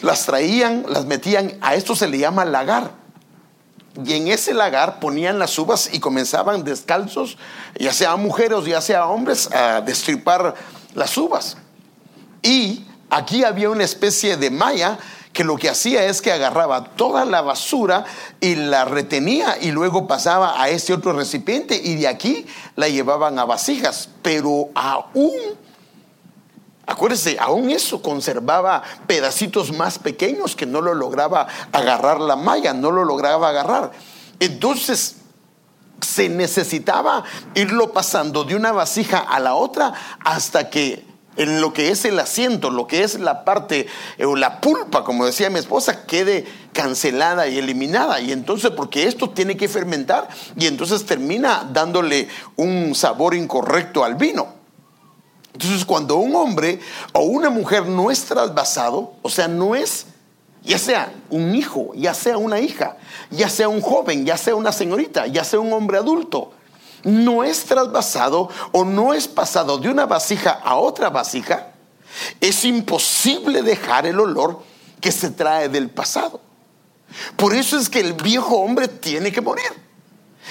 las 0.00 0.26
traían, 0.26 0.84
las 0.88 1.04
metían, 1.04 1.58
a 1.61 1.75
esto 1.75 1.94
se 1.94 2.08
le 2.08 2.18
llama 2.18 2.44
lagar. 2.44 2.92
Y 4.04 4.14
en 4.14 4.28
ese 4.28 4.54
lagar 4.54 5.00
ponían 5.00 5.38
las 5.38 5.58
uvas 5.58 5.90
y 5.92 6.00
comenzaban 6.00 6.64
descalzos, 6.64 7.37
ya 7.78 7.92
sea 7.92 8.16
mujeres, 8.16 8.64
ya 8.64 8.80
sea 8.80 9.06
hombres, 9.06 9.52
a 9.52 9.82
destripar 9.82 10.54
las 10.94 11.16
uvas. 11.18 11.58
Y 12.42 12.87
aquí 13.11 13.44
había 13.44 13.68
una 13.70 13.84
especie 13.84 14.37
de 14.37 14.50
malla 14.50 14.99
que 15.32 15.44
lo 15.44 15.56
que 15.56 15.68
hacía 15.68 16.04
es 16.04 16.20
que 16.20 16.32
agarraba 16.32 16.84
toda 16.84 17.25
la 17.25 17.40
basura 17.40 18.04
y 18.40 18.54
la 18.54 18.84
retenía 18.84 19.56
y 19.61 19.70
luego 19.70 20.06
pasaba 20.06 20.61
a 20.61 20.68
este 20.68 20.92
otro 20.92 21.12
recipiente 21.12 21.80
y 21.82 21.96
de 21.96 22.08
aquí 22.08 22.46
la 22.76 22.88
llevaban 22.88 23.38
a 23.38 23.44
vasijas. 23.44 24.08
Pero 24.22 24.68
aún, 24.75 25.32
acuérdense, 26.86 27.36
aún 27.38 27.70
eso 27.70 28.02
conservaba 28.02 28.82
pedacitos 29.06 29.72
más 29.72 29.98
pequeños 29.98 30.56
que 30.56 30.66
no 30.66 30.80
lo 30.80 30.94
lograba 30.94 31.46
agarrar 31.72 32.20
la 32.20 32.36
malla, 32.36 32.72
no 32.72 32.90
lo 32.90 33.04
lograba 33.04 33.48
agarrar. 33.48 33.92
Entonces, 34.40 35.16
se 36.00 36.28
necesitaba 36.28 37.24
irlo 37.54 37.92
pasando 37.92 38.44
de 38.44 38.56
una 38.56 38.72
vasija 38.72 39.18
a 39.18 39.38
la 39.40 39.54
otra 39.54 39.92
hasta 40.24 40.68
que 40.68 41.12
en 41.36 41.60
lo 41.60 41.72
que 41.72 41.90
es 41.90 42.04
el 42.04 42.18
asiento, 42.18 42.70
lo 42.70 42.86
que 42.86 43.04
es 43.04 43.18
la 43.18 43.44
parte 43.44 43.86
eh, 44.18 44.24
o 44.24 44.36
la 44.36 44.60
pulpa, 44.60 45.04
como 45.04 45.24
decía 45.24 45.48
mi 45.48 45.58
esposa, 45.58 46.04
quede 46.04 46.46
cancelada 46.72 47.48
y 47.48 47.58
eliminada. 47.58 48.20
Y 48.20 48.32
entonces, 48.32 48.70
porque 48.72 49.06
esto 49.06 49.30
tiene 49.30 49.56
que 49.56 49.68
fermentar 49.68 50.28
y 50.56 50.66
entonces 50.66 51.06
termina 51.06 51.68
dándole 51.72 52.28
un 52.56 52.94
sabor 52.94 53.34
incorrecto 53.34 54.04
al 54.04 54.16
vino. 54.16 54.62
Entonces, 55.52 55.85
cuando 55.85 56.16
un 56.16 56.35
hombre 56.35 56.80
o 57.12 57.21
una 57.21 57.50
mujer 57.50 57.87
no 57.87 58.11
es 58.11 58.25
trasvasado, 58.25 59.12
o 59.23 59.28
sea, 59.28 59.49
no 59.49 59.75
es, 59.75 60.06
ya 60.62 60.78
sea 60.78 61.12
un 61.30 61.54
hijo, 61.54 61.90
ya 61.94 62.14
sea 62.14 62.38
una 62.38 62.61
hija, 62.61 62.97
ya 63.30 63.49
sea 63.49 63.68
un 63.68 63.82
joven, 63.82 64.25
ya 64.25 64.37
sea 64.37 64.54
una 64.54 64.73
señorita, 64.73 65.26
ya 65.26 65.44
sea 65.44 65.61
un 65.61 65.73
hombre 65.73 65.99
adulto, 65.99 66.52
no 67.04 67.44
es 67.44 67.64
trasvasado 67.64 68.49
o 68.73 68.85
no 68.85 69.12
es 69.12 69.28
pasado 69.28 69.78
de 69.78 69.88
una 69.88 70.06
vasija 70.06 70.52
a 70.52 70.76
otra 70.76 71.11
vasija, 71.11 71.73
es 72.40 72.64
imposible 72.64 73.62
dejar 73.62 74.06
el 74.06 74.21
olor 74.21 74.62
que 75.00 75.12
se 75.12 75.30
trae 75.30 75.68
del 75.68 75.90
pasado. 75.90 76.40
Por 77.37 77.54
eso 77.54 77.78
es 77.78 77.90
que 77.90 78.00
el 78.00 78.14
viejo 78.14 78.56
hombre 78.56 78.88
tiene 78.88 79.32
que 79.32 79.40
morir. 79.40 79.91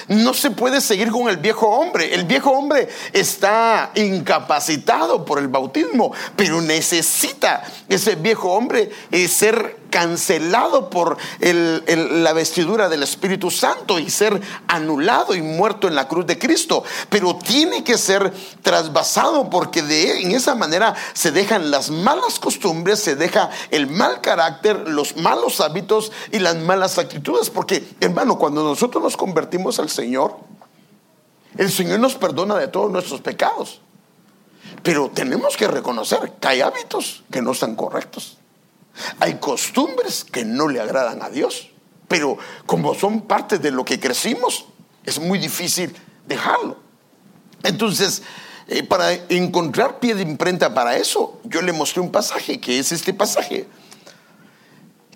No 0.08 0.34
se 0.34 0.52
puede 0.52 0.82
seguir 0.82 1.12
con 1.12 1.30
el 1.30 1.38
viejo 1.38 1.68
hombre. 1.68 2.14
El 2.14 2.26
viejo 2.26 2.52
hombre 2.52 2.88
está 3.14 3.92
incapacitado 3.96 5.26
por 5.26 5.40
el 5.40 5.48
bautismo, 5.48 6.14
pero 6.36 6.62
necesita 6.62 7.64
ese 7.88 8.16
viejo 8.16 8.54
hombre 8.54 8.90
eh, 9.12 9.28
ser 9.28 9.81
cancelado 9.92 10.90
por 10.90 11.18
la 11.40 12.34
vestidura 12.34 12.90
del 12.90 13.04
Espíritu 13.04 13.52
Santo 13.52 14.00
y 14.00 14.10
ser 14.10 14.42
anulado 14.68 15.36
y 15.36 15.44
muerto 15.44 15.88
en 15.88 15.94
la 15.94 16.08
cruz 16.08 16.26
de 16.26 16.40
Cristo. 16.40 16.84
Pero 17.10 17.36
tiene 17.36 17.84
que 17.84 18.00
ser 18.00 18.34
trasvasado 18.64 19.50
porque 19.52 19.84
de, 19.84 20.22
en 20.22 20.32
esa 20.32 20.56
manera 20.56 20.96
se 21.14 21.32
dejan 21.32 21.70
las 21.70 21.92
malas 21.92 22.40
costumbres, 22.40 23.00
se 23.00 23.16
deja 23.16 23.52
el 23.70 23.86
mal 23.86 24.22
carácter, 24.22 24.88
los 24.88 25.18
malos 25.18 25.62
hábitos 25.62 26.12
y 26.32 26.40
las 26.40 26.56
malas 26.56 26.98
actitudes. 26.98 27.52
Porque, 27.52 27.88
hermano, 28.00 28.40
cuando 28.40 28.64
nosotros 28.64 29.04
nos 29.04 29.18
convertimos 29.18 29.78
al 29.78 29.90
Señor, 29.90 30.38
el 31.58 31.72
Señor 31.72 32.00
nos 32.00 32.16
perdona 32.16 32.56
de 32.56 32.70
todos 32.70 32.90
nuestros 32.90 33.22
pecados. 33.22 33.82
Pero 34.84 35.12
tenemos 35.14 35.58
que 35.58 35.68
reconocer 35.68 36.32
que 36.40 36.48
hay 36.48 36.62
hábitos 36.62 37.24
que 37.30 37.42
no 37.42 37.52
están 37.52 37.76
correctos. 37.76 38.38
Hay 39.20 39.36
costumbres 39.36 40.24
que 40.24 40.46
no 40.46 40.68
le 40.68 40.80
agradan 40.80 41.22
a 41.22 41.30
Dios, 41.30 41.70
pero 42.08 42.38
como 42.66 42.94
son 42.94 43.22
parte 43.22 43.58
de 43.58 43.72
lo 43.72 43.86
que 43.86 44.00
crecimos, 44.00 44.66
es 45.04 45.20
muy 45.20 45.40
difícil 45.40 45.96
dejarlo. 46.28 46.78
Entonces, 47.64 48.22
eh, 48.68 48.84
para 48.84 49.14
encontrar 49.30 50.00
pie 50.00 50.16
de 50.16 50.24
imprenta 50.24 50.74
para 50.74 50.98
eso, 50.98 51.40
yo 51.44 51.62
le 51.62 51.74
mostré 51.74 52.02
un 52.02 52.12
pasaje, 52.12 52.60
que 52.60 52.80
es 52.80 52.92
este 52.92 53.14
pasaje, 53.14 53.68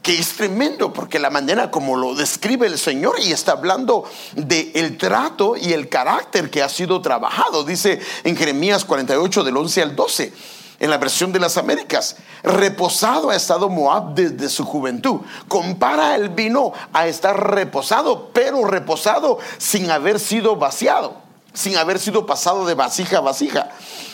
que 0.01 0.19
es 0.19 0.33
tremendo 0.33 0.93
porque 0.93 1.17
la 1.17 1.31
manera 1.31 1.71
como 1.71 1.97
lo 1.97 2.13
describe 2.13 2.67
el 2.67 2.77
Señor 2.77 3.15
y 3.19 3.31
está 3.31 3.53
hablando 3.53 4.03
del 4.35 4.71
el 4.75 4.97
trato 4.97 5.55
y 5.57 5.73
el 5.73 5.89
carácter 5.89 6.51
que 6.51 6.61
ha 6.61 6.69
sido 6.69 7.01
trabajado, 7.01 7.63
dice 7.63 7.99
en 8.23 8.37
Jeremías 8.37 8.85
48 8.85 9.43
del 9.43 9.57
11 9.57 9.81
al 9.81 9.95
12 9.95 10.33
en 10.79 10.89
la 10.89 10.97
versión 10.97 11.31
de 11.31 11.39
las 11.39 11.57
Américas. 11.57 12.17
Reposado 12.43 13.29
ha 13.29 13.35
estado 13.35 13.69
Moab 13.69 14.13
desde 14.13 14.49
su 14.49 14.65
juventud. 14.65 15.21
Compara 15.47 16.15
el 16.15 16.29
vino 16.29 16.73
a 16.93 17.07
estar 17.07 17.51
reposado, 17.53 18.29
pero 18.33 18.65
reposado 18.65 19.39
sin 19.57 19.89
haber 19.89 20.19
sido 20.19 20.55
vaciado, 20.55 21.15
sin 21.53 21.77
haber 21.77 21.99
sido 21.99 22.25
pasado 22.25 22.65
de 22.65 22.73
vasija 22.73 23.17
a 23.17 23.21
vasija. 23.21 23.69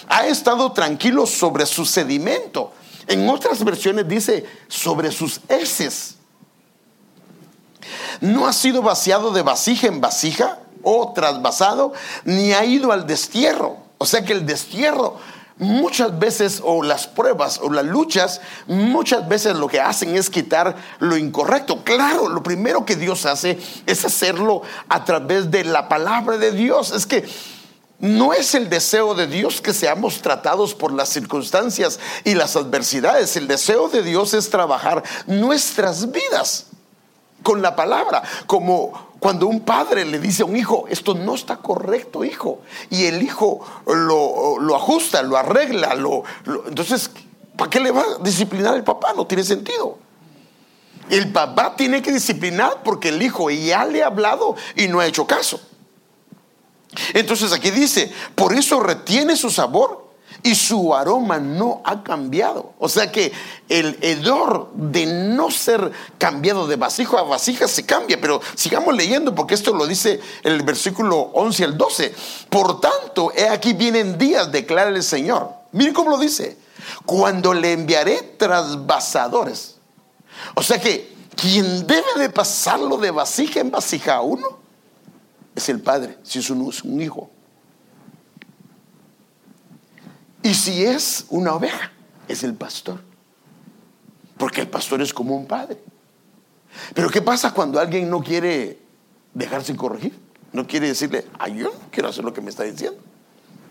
Ha 0.07 0.27
estado 0.27 0.71
tranquilo 0.71 1.25
sobre 1.25 1.65
su 1.65 1.85
sedimento. 1.85 2.71
En 3.07 3.27
otras 3.29 3.63
versiones 3.63 4.07
dice 4.07 4.45
sobre 4.67 5.11
sus 5.11 5.41
heces. 5.47 6.15
No 8.19 8.47
ha 8.47 8.53
sido 8.53 8.81
vaciado 8.81 9.31
de 9.31 9.41
vasija 9.41 9.87
en 9.87 10.01
vasija 10.01 10.59
o 10.83 11.13
trasvasado, 11.13 11.93
ni 12.23 12.53
ha 12.53 12.63
ido 12.65 12.91
al 12.91 13.07
destierro. 13.07 13.77
O 13.97 14.05
sea 14.05 14.23
que 14.23 14.33
el 14.33 14.45
destierro 14.45 15.17
muchas 15.61 16.17
veces, 16.17 16.59
o 16.65 16.81
las 16.81 17.07
pruebas 17.07 17.59
o 17.61 17.71
las 17.71 17.85
luchas, 17.85 18.41
muchas 18.65 19.27
veces 19.29 19.55
lo 19.55 19.67
que 19.67 19.79
hacen 19.79 20.15
es 20.15 20.29
quitar 20.29 20.75
lo 20.99 21.15
incorrecto. 21.15 21.83
Claro, 21.83 22.27
lo 22.27 22.41
primero 22.41 22.83
que 22.83 22.95
Dios 22.95 23.25
hace 23.27 23.59
es 23.85 24.03
hacerlo 24.03 24.63
a 24.89 25.05
través 25.05 25.51
de 25.51 25.63
la 25.63 25.87
palabra 25.87 26.37
de 26.37 26.51
Dios. 26.51 26.91
Es 26.91 27.05
que 27.05 27.25
no 27.99 28.33
es 28.33 28.55
el 28.55 28.69
deseo 28.69 29.13
de 29.13 29.27
Dios 29.27 29.61
que 29.61 29.75
seamos 29.75 30.23
tratados 30.23 30.73
por 30.73 30.91
las 30.91 31.09
circunstancias 31.09 31.99
y 32.23 32.33
las 32.33 32.55
adversidades. 32.55 33.37
El 33.37 33.47
deseo 33.47 33.87
de 33.87 34.01
Dios 34.01 34.33
es 34.33 34.49
trabajar 34.49 35.03
nuestras 35.27 36.11
vidas 36.11 36.65
con 37.43 37.61
la 37.61 37.75
palabra, 37.75 38.23
como 38.47 39.10
cuando 39.21 39.45
un 39.45 39.59
padre 39.59 40.03
le 40.03 40.17
dice 40.17 40.41
a 40.41 40.45
un 40.47 40.57
hijo, 40.57 40.85
esto 40.89 41.13
no 41.13 41.35
está 41.35 41.57
correcto, 41.57 42.25
hijo, 42.25 42.61
y 42.89 43.05
el 43.05 43.21
hijo 43.21 43.63
lo, 43.85 44.75
ajusta, 44.75 45.21
lo 45.21 45.37
arregla, 45.37 45.93
lo, 45.93 46.23
entonces, 46.67 47.11
¿para 47.55 47.69
qué 47.69 47.79
le 47.79 47.91
va 47.91 48.01
a 48.01 48.23
disciplinar 48.23 48.73
el 48.73 48.83
papá? 48.83 49.13
No 49.15 49.27
tiene 49.27 49.43
sentido. 49.43 49.99
El 51.07 51.31
papá 51.31 51.75
tiene 51.75 52.01
que 52.01 52.11
disciplinar 52.11 52.81
porque 52.83 53.09
el 53.09 53.21
hijo 53.21 53.51
ya 53.51 53.85
le 53.85 54.01
ha 54.01 54.07
hablado 54.07 54.55
y 54.75 54.87
no 54.87 54.99
ha 54.99 55.05
hecho 55.05 55.27
caso. 55.27 55.61
Entonces 57.13 57.53
aquí 57.53 57.69
dice, 57.69 58.11
por 58.33 58.53
eso 58.53 58.79
retiene 58.79 59.35
su 59.35 59.51
sabor 59.51 60.10
y 60.43 60.55
su 60.55 60.93
aroma 60.93 61.39
no 61.39 61.81
ha 61.83 62.03
cambiado. 62.03 62.73
O 62.79 62.89
sea 62.89 63.11
que 63.11 63.31
el 63.69 63.97
hedor 64.01 64.69
de 64.73 65.05
no 65.05 65.51
ser 65.51 65.91
cambiado 66.17 66.67
de 66.67 66.75
vasija 66.75 67.19
a 67.19 67.23
vasija 67.23 67.67
se 67.67 67.85
cambia, 67.85 68.19
pero 68.19 68.41
sigamos 68.55 68.95
leyendo 68.95 69.35
porque 69.35 69.53
esto 69.53 69.73
lo 69.73 69.85
dice 69.85 70.19
el 70.43 70.63
versículo 70.63 71.17
11 71.33 71.63
al 71.63 71.77
12. 71.77 72.15
Por 72.49 72.79
tanto, 72.81 73.31
he 73.35 73.47
aquí 73.47 73.73
vienen 73.73 74.17
días, 74.17 74.51
declara 74.51 74.89
el 74.89 75.03
Señor 75.03 75.61
Miren 75.71 75.93
cómo 75.93 76.09
lo 76.09 76.17
dice. 76.17 76.57
Cuando 77.05 77.53
le 77.53 77.73
enviaré 77.73 78.35
trasvasadores. 78.37 79.75
O 80.55 80.63
sea 80.63 80.79
que 80.79 81.15
quien 81.35 81.85
debe 81.87 82.07
de 82.17 82.29
pasarlo 82.29 82.97
de 82.97 83.11
vasija 83.11 83.59
en 83.59 83.71
vasija 83.71 84.15
a 84.15 84.21
uno 84.21 84.59
es 85.55 85.69
el 85.69 85.81
padre, 85.81 86.17
si 86.23 86.39
es 86.39 86.49
un, 86.49 86.61
un 86.83 87.01
hijo. 87.01 87.29
Y 90.43 90.53
si 90.53 90.83
es 90.83 91.25
una 91.29 91.53
oveja, 91.53 91.91
es 92.27 92.43
el 92.43 92.55
pastor. 92.55 92.99
Porque 94.37 94.61
el 94.61 94.69
pastor 94.69 95.01
es 95.01 95.13
como 95.13 95.35
un 95.35 95.45
padre. 95.45 95.77
Pero 96.93 97.09
¿qué 97.09 97.21
pasa 97.21 97.53
cuando 97.53 97.79
alguien 97.79 98.09
no 98.09 98.21
quiere 98.21 98.79
dejarse 99.33 99.75
corregir? 99.75 100.17
No 100.51 100.65
quiere 100.67 100.87
decirle, 100.87 101.27
ay, 101.37 101.57
yo 101.57 101.65
no 101.65 101.91
quiero 101.91 102.09
hacer 102.09 102.23
lo 102.23 102.33
que 102.33 102.41
me 102.41 102.49
está 102.49 102.63
diciendo. 102.63 102.99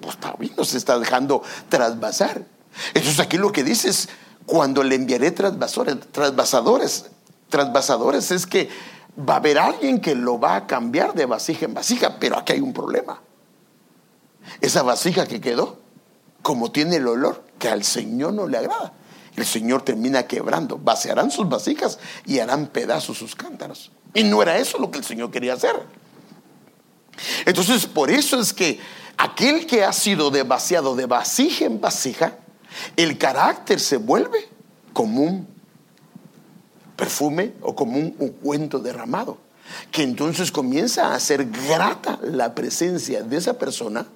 Pues 0.00 0.14
está 0.14 0.34
no 0.56 0.64
se 0.64 0.78
está 0.78 0.98
dejando 0.98 1.42
trasvasar. 1.68 2.44
Entonces 2.94 3.20
aquí 3.20 3.36
lo 3.36 3.52
que 3.52 3.64
dice 3.64 3.90
es, 3.90 4.08
cuando 4.46 4.82
le 4.82 4.94
enviaré 4.94 5.30
trasvasadores, 5.30 6.00
trasvasadores, 6.12 7.10
trasvasadores 7.48 8.30
es 8.30 8.46
que 8.46 8.68
va 9.28 9.34
a 9.34 9.36
haber 9.36 9.58
alguien 9.58 10.00
que 10.00 10.14
lo 10.14 10.38
va 10.38 10.56
a 10.56 10.66
cambiar 10.66 11.14
de 11.14 11.26
vasija 11.26 11.66
en 11.66 11.74
vasija, 11.74 12.18
pero 12.18 12.38
aquí 12.38 12.54
hay 12.54 12.60
un 12.60 12.72
problema. 12.72 13.20
Esa 14.60 14.82
vasija 14.82 15.26
que 15.26 15.40
quedó, 15.40 15.79
como 16.42 16.70
tiene 16.72 16.96
el 16.96 17.06
olor, 17.06 17.44
que 17.58 17.68
al 17.68 17.84
Señor 17.84 18.32
no 18.32 18.48
le 18.48 18.58
agrada, 18.58 18.92
el 19.36 19.46
Señor 19.46 19.82
termina 19.82 20.24
quebrando, 20.24 20.78
vaciarán 20.78 21.30
sus 21.30 21.48
vasijas 21.48 21.98
y 22.26 22.38
harán 22.38 22.66
pedazos 22.66 23.18
sus 23.18 23.34
cántaros. 23.34 23.90
Y 24.14 24.24
no 24.24 24.42
era 24.42 24.58
eso 24.58 24.78
lo 24.78 24.90
que 24.90 24.98
el 24.98 25.04
Señor 25.04 25.30
quería 25.30 25.54
hacer. 25.54 25.74
Entonces, 27.44 27.86
por 27.86 28.10
eso 28.10 28.40
es 28.40 28.52
que 28.52 28.80
aquel 29.16 29.66
que 29.66 29.84
ha 29.84 29.92
sido 29.92 30.30
demasiado 30.30 30.96
de 30.96 31.06
vasija 31.06 31.66
en 31.66 31.80
vasija, 31.80 32.38
el 32.96 33.18
carácter 33.18 33.80
se 33.80 33.96
vuelve 33.96 34.48
como 34.92 35.22
un 35.22 35.46
perfume 36.96 37.52
o 37.62 37.74
como 37.74 37.98
un 37.98 38.14
ungüento 38.18 38.78
derramado, 38.78 39.38
que 39.90 40.02
entonces 40.02 40.50
comienza 40.50 41.08
a 41.08 41.14
hacer 41.14 41.46
grata 41.50 42.18
la 42.22 42.54
presencia 42.54 43.22
de 43.22 43.36
esa 43.36 43.58
persona 43.58 44.06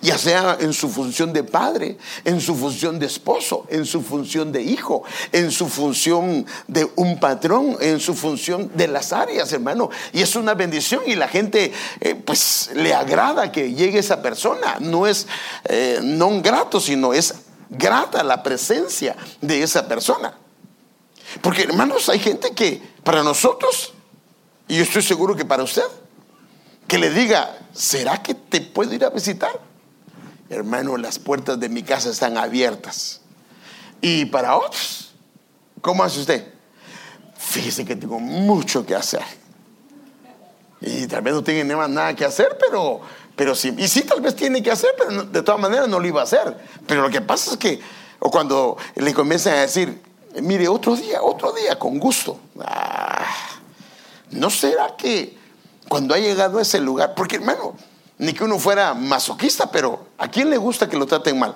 ya 0.00 0.18
sea 0.18 0.56
en 0.60 0.72
su 0.72 0.88
función 0.88 1.32
de 1.32 1.44
padre, 1.44 1.98
en 2.24 2.40
su 2.40 2.54
función 2.54 2.98
de 2.98 3.06
esposo, 3.06 3.66
en 3.68 3.84
su 3.84 4.02
función 4.02 4.52
de 4.52 4.62
hijo, 4.62 5.02
en 5.32 5.50
su 5.50 5.68
función 5.68 6.46
de 6.66 6.90
un 6.96 7.18
patrón, 7.20 7.76
en 7.80 8.00
su 8.00 8.14
función 8.14 8.70
de 8.74 8.88
las 8.88 9.12
áreas, 9.12 9.52
hermano. 9.52 9.90
Y 10.12 10.22
es 10.22 10.36
una 10.36 10.54
bendición 10.54 11.02
y 11.06 11.14
la 11.14 11.28
gente 11.28 11.72
eh, 12.00 12.14
pues 12.14 12.70
le 12.74 12.94
agrada 12.94 13.52
que 13.52 13.72
llegue 13.72 13.98
esa 13.98 14.22
persona. 14.22 14.76
No 14.80 15.06
es 15.06 15.26
eh, 15.64 16.00
no 16.02 16.40
grato, 16.40 16.80
sino 16.80 17.12
es 17.12 17.34
grata 17.70 18.22
la 18.22 18.42
presencia 18.42 19.16
de 19.40 19.62
esa 19.62 19.86
persona. 19.88 20.34
Porque 21.40 21.62
hermanos, 21.62 22.08
hay 22.08 22.18
gente 22.18 22.52
que 22.52 22.80
para 23.04 23.22
nosotros, 23.22 23.92
y 24.66 24.76
yo 24.76 24.82
estoy 24.82 25.02
seguro 25.02 25.36
que 25.36 25.44
para 25.44 25.62
usted, 25.62 25.84
que 26.88 26.98
le 26.98 27.10
diga, 27.10 27.56
¿será 27.72 28.22
que 28.22 28.34
te 28.34 28.60
puedo 28.60 28.92
ir 28.92 29.04
a 29.04 29.10
visitar? 29.10 29.68
hermano, 30.50 30.96
las 30.96 31.18
puertas 31.18 31.60
de 31.60 31.68
mi 31.68 31.82
casa 31.82 32.10
están 32.10 32.38
abiertas. 32.38 33.20
Y 34.00 34.24
para 34.26 34.56
otros, 34.56 35.12
¿cómo 35.80 36.02
hace 36.02 36.20
usted? 36.20 36.52
Fíjese 37.36 37.84
que 37.84 37.96
tengo 37.96 38.18
mucho 38.18 38.84
que 38.86 38.94
hacer. 38.94 39.22
Y 40.80 41.06
tal 41.06 41.22
vez 41.22 41.34
no 41.34 41.42
tiene 41.42 41.64
nada 41.64 42.14
que 42.14 42.24
hacer, 42.24 42.56
pero, 42.58 43.00
pero 43.36 43.54
sí. 43.54 43.74
Y 43.76 43.88
sí, 43.88 44.02
tal 44.02 44.20
vez 44.20 44.36
tiene 44.36 44.62
que 44.62 44.70
hacer, 44.70 44.90
pero 44.96 45.24
de 45.24 45.42
todas 45.42 45.60
maneras 45.60 45.88
no 45.88 45.98
lo 45.98 46.06
iba 46.06 46.20
a 46.20 46.24
hacer. 46.24 46.56
Pero 46.86 47.02
lo 47.02 47.10
que 47.10 47.20
pasa 47.20 47.52
es 47.52 47.56
que, 47.56 47.80
o 48.20 48.30
cuando 48.30 48.76
le 48.94 49.12
comienzan 49.12 49.54
a 49.54 49.60
decir, 49.62 50.00
mire, 50.40 50.68
otro 50.68 50.96
día, 50.96 51.20
otro 51.22 51.52
día, 51.52 51.78
con 51.78 51.98
gusto. 51.98 52.40
Ah, 52.60 53.26
¿No 54.30 54.50
será 54.50 54.94
que 54.96 55.37
cuando 55.88 56.14
ha 56.14 56.18
llegado 56.18 56.58
a 56.58 56.62
ese 56.62 56.80
lugar, 56.80 57.14
porque 57.14 57.36
hermano, 57.36 57.74
ni 58.18 58.32
que 58.32 58.44
uno 58.44 58.58
fuera 58.58 58.94
masoquista, 58.94 59.70
pero 59.70 60.08
¿a 60.18 60.28
quién 60.28 60.50
le 60.50 60.56
gusta 60.56 60.88
que 60.88 60.96
lo 60.96 61.06
traten 61.06 61.38
mal? 61.38 61.54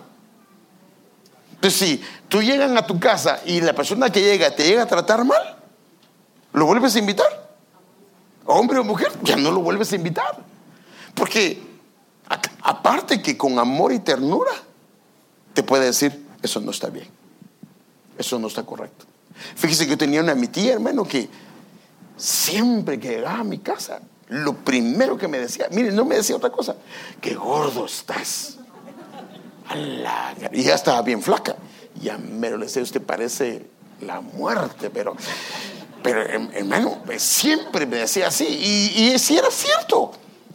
Entonces, 1.54 1.78
si 1.78 2.02
tú 2.28 2.42
llegan 2.42 2.76
a 2.76 2.86
tu 2.86 2.98
casa 2.98 3.40
y 3.44 3.60
la 3.60 3.72
persona 3.72 4.10
que 4.10 4.20
llega 4.20 4.54
te 4.54 4.64
llega 4.64 4.82
a 4.82 4.86
tratar 4.86 5.24
mal, 5.24 5.56
¿lo 6.52 6.66
vuelves 6.66 6.96
a 6.96 6.98
invitar? 6.98 7.52
Hombre 8.46 8.78
o 8.78 8.84
mujer, 8.84 9.12
ya 9.22 9.36
no 9.36 9.50
lo 9.52 9.60
vuelves 9.60 9.92
a 9.92 9.96
invitar. 9.96 10.38
Porque 11.14 11.62
aparte 12.62 13.22
que 13.22 13.36
con 13.36 13.58
amor 13.58 13.92
y 13.92 14.00
ternura, 14.00 14.50
te 15.54 15.62
puede 15.62 15.86
decir, 15.86 16.26
eso 16.42 16.60
no 16.60 16.70
está 16.70 16.88
bien, 16.88 17.08
eso 18.18 18.38
no 18.38 18.48
está 18.48 18.64
correcto. 18.64 19.04
Fíjese 19.54 19.84
que 19.84 19.90
yo 19.90 19.98
tenía 19.98 20.20
una 20.20 20.34
mi 20.34 20.48
tía, 20.48 20.72
hermano, 20.72 21.04
que 21.04 21.28
siempre 22.16 22.98
que 22.98 23.08
llegaba 23.08 23.40
a 23.40 23.44
mi 23.44 23.58
casa, 23.58 24.00
lo 24.32 24.54
primero 24.54 25.18
que 25.18 25.28
me 25.28 25.38
decía, 25.38 25.68
mire, 25.70 25.92
no 25.92 26.04
me 26.06 26.16
decía 26.16 26.36
otra 26.36 26.50
cosa, 26.50 26.74
que 27.20 27.34
gordo 27.34 27.84
estás. 27.84 28.58
Y 30.52 30.62
ya 30.62 30.74
estaba 30.74 31.02
bien 31.02 31.22
flaca. 31.22 31.56
Ya 32.00 32.16
me 32.16 32.50
lo 32.50 32.58
decía, 32.58 32.82
usted 32.82 33.02
parece 33.02 33.66
la 34.00 34.20
muerte, 34.20 34.90
pero, 34.90 35.14
pero 36.02 36.22
hermano, 36.22 36.98
siempre 37.18 37.86
me 37.86 37.98
decía 37.98 38.28
así. 38.28 38.44
Y, 38.46 39.18
sí 39.18 39.36
era 39.36 39.50
cierto. 39.50 40.12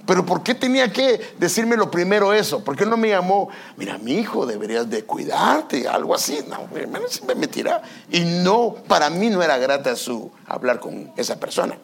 Pero 0.08 0.26
¿por 0.26 0.42
qué 0.42 0.56
tenía 0.56 0.92
que 0.92 1.36
decirme 1.38 1.76
lo 1.76 1.92
primero 1.92 2.34
eso? 2.34 2.64
¿Por 2.64 2.78
qué 2.78 2.86
no 2.86 2.96
me 2.96 3.10
llamó, 3.10 3.50
mira, 3.76 3.98
mi 3.98 4.14
hijo, 4.14 4.46
deberías 4.46 4.90
de 4.90 5.04
cuidarte, 5.04 5.88
algo 5.88 6.16
así? 6.16 6.40
No, 6.48 6.68
hermano, 6.76 7.08
siempre 7.10 7.36
me 7.36 7.48
tiraba. 7.48 7.82
Y 8.10 8.22
no, 8.22 8.76
para 8.88 9.10
mí 9.10 9.30
no 9.30 9.44
era 9.44 9.58
grata 9.58 9.96
su 9.98 10.32
hablar 10.48 10.80
con 10.80 11.12
esa 11.18 11.38
persona. 11.38 11.78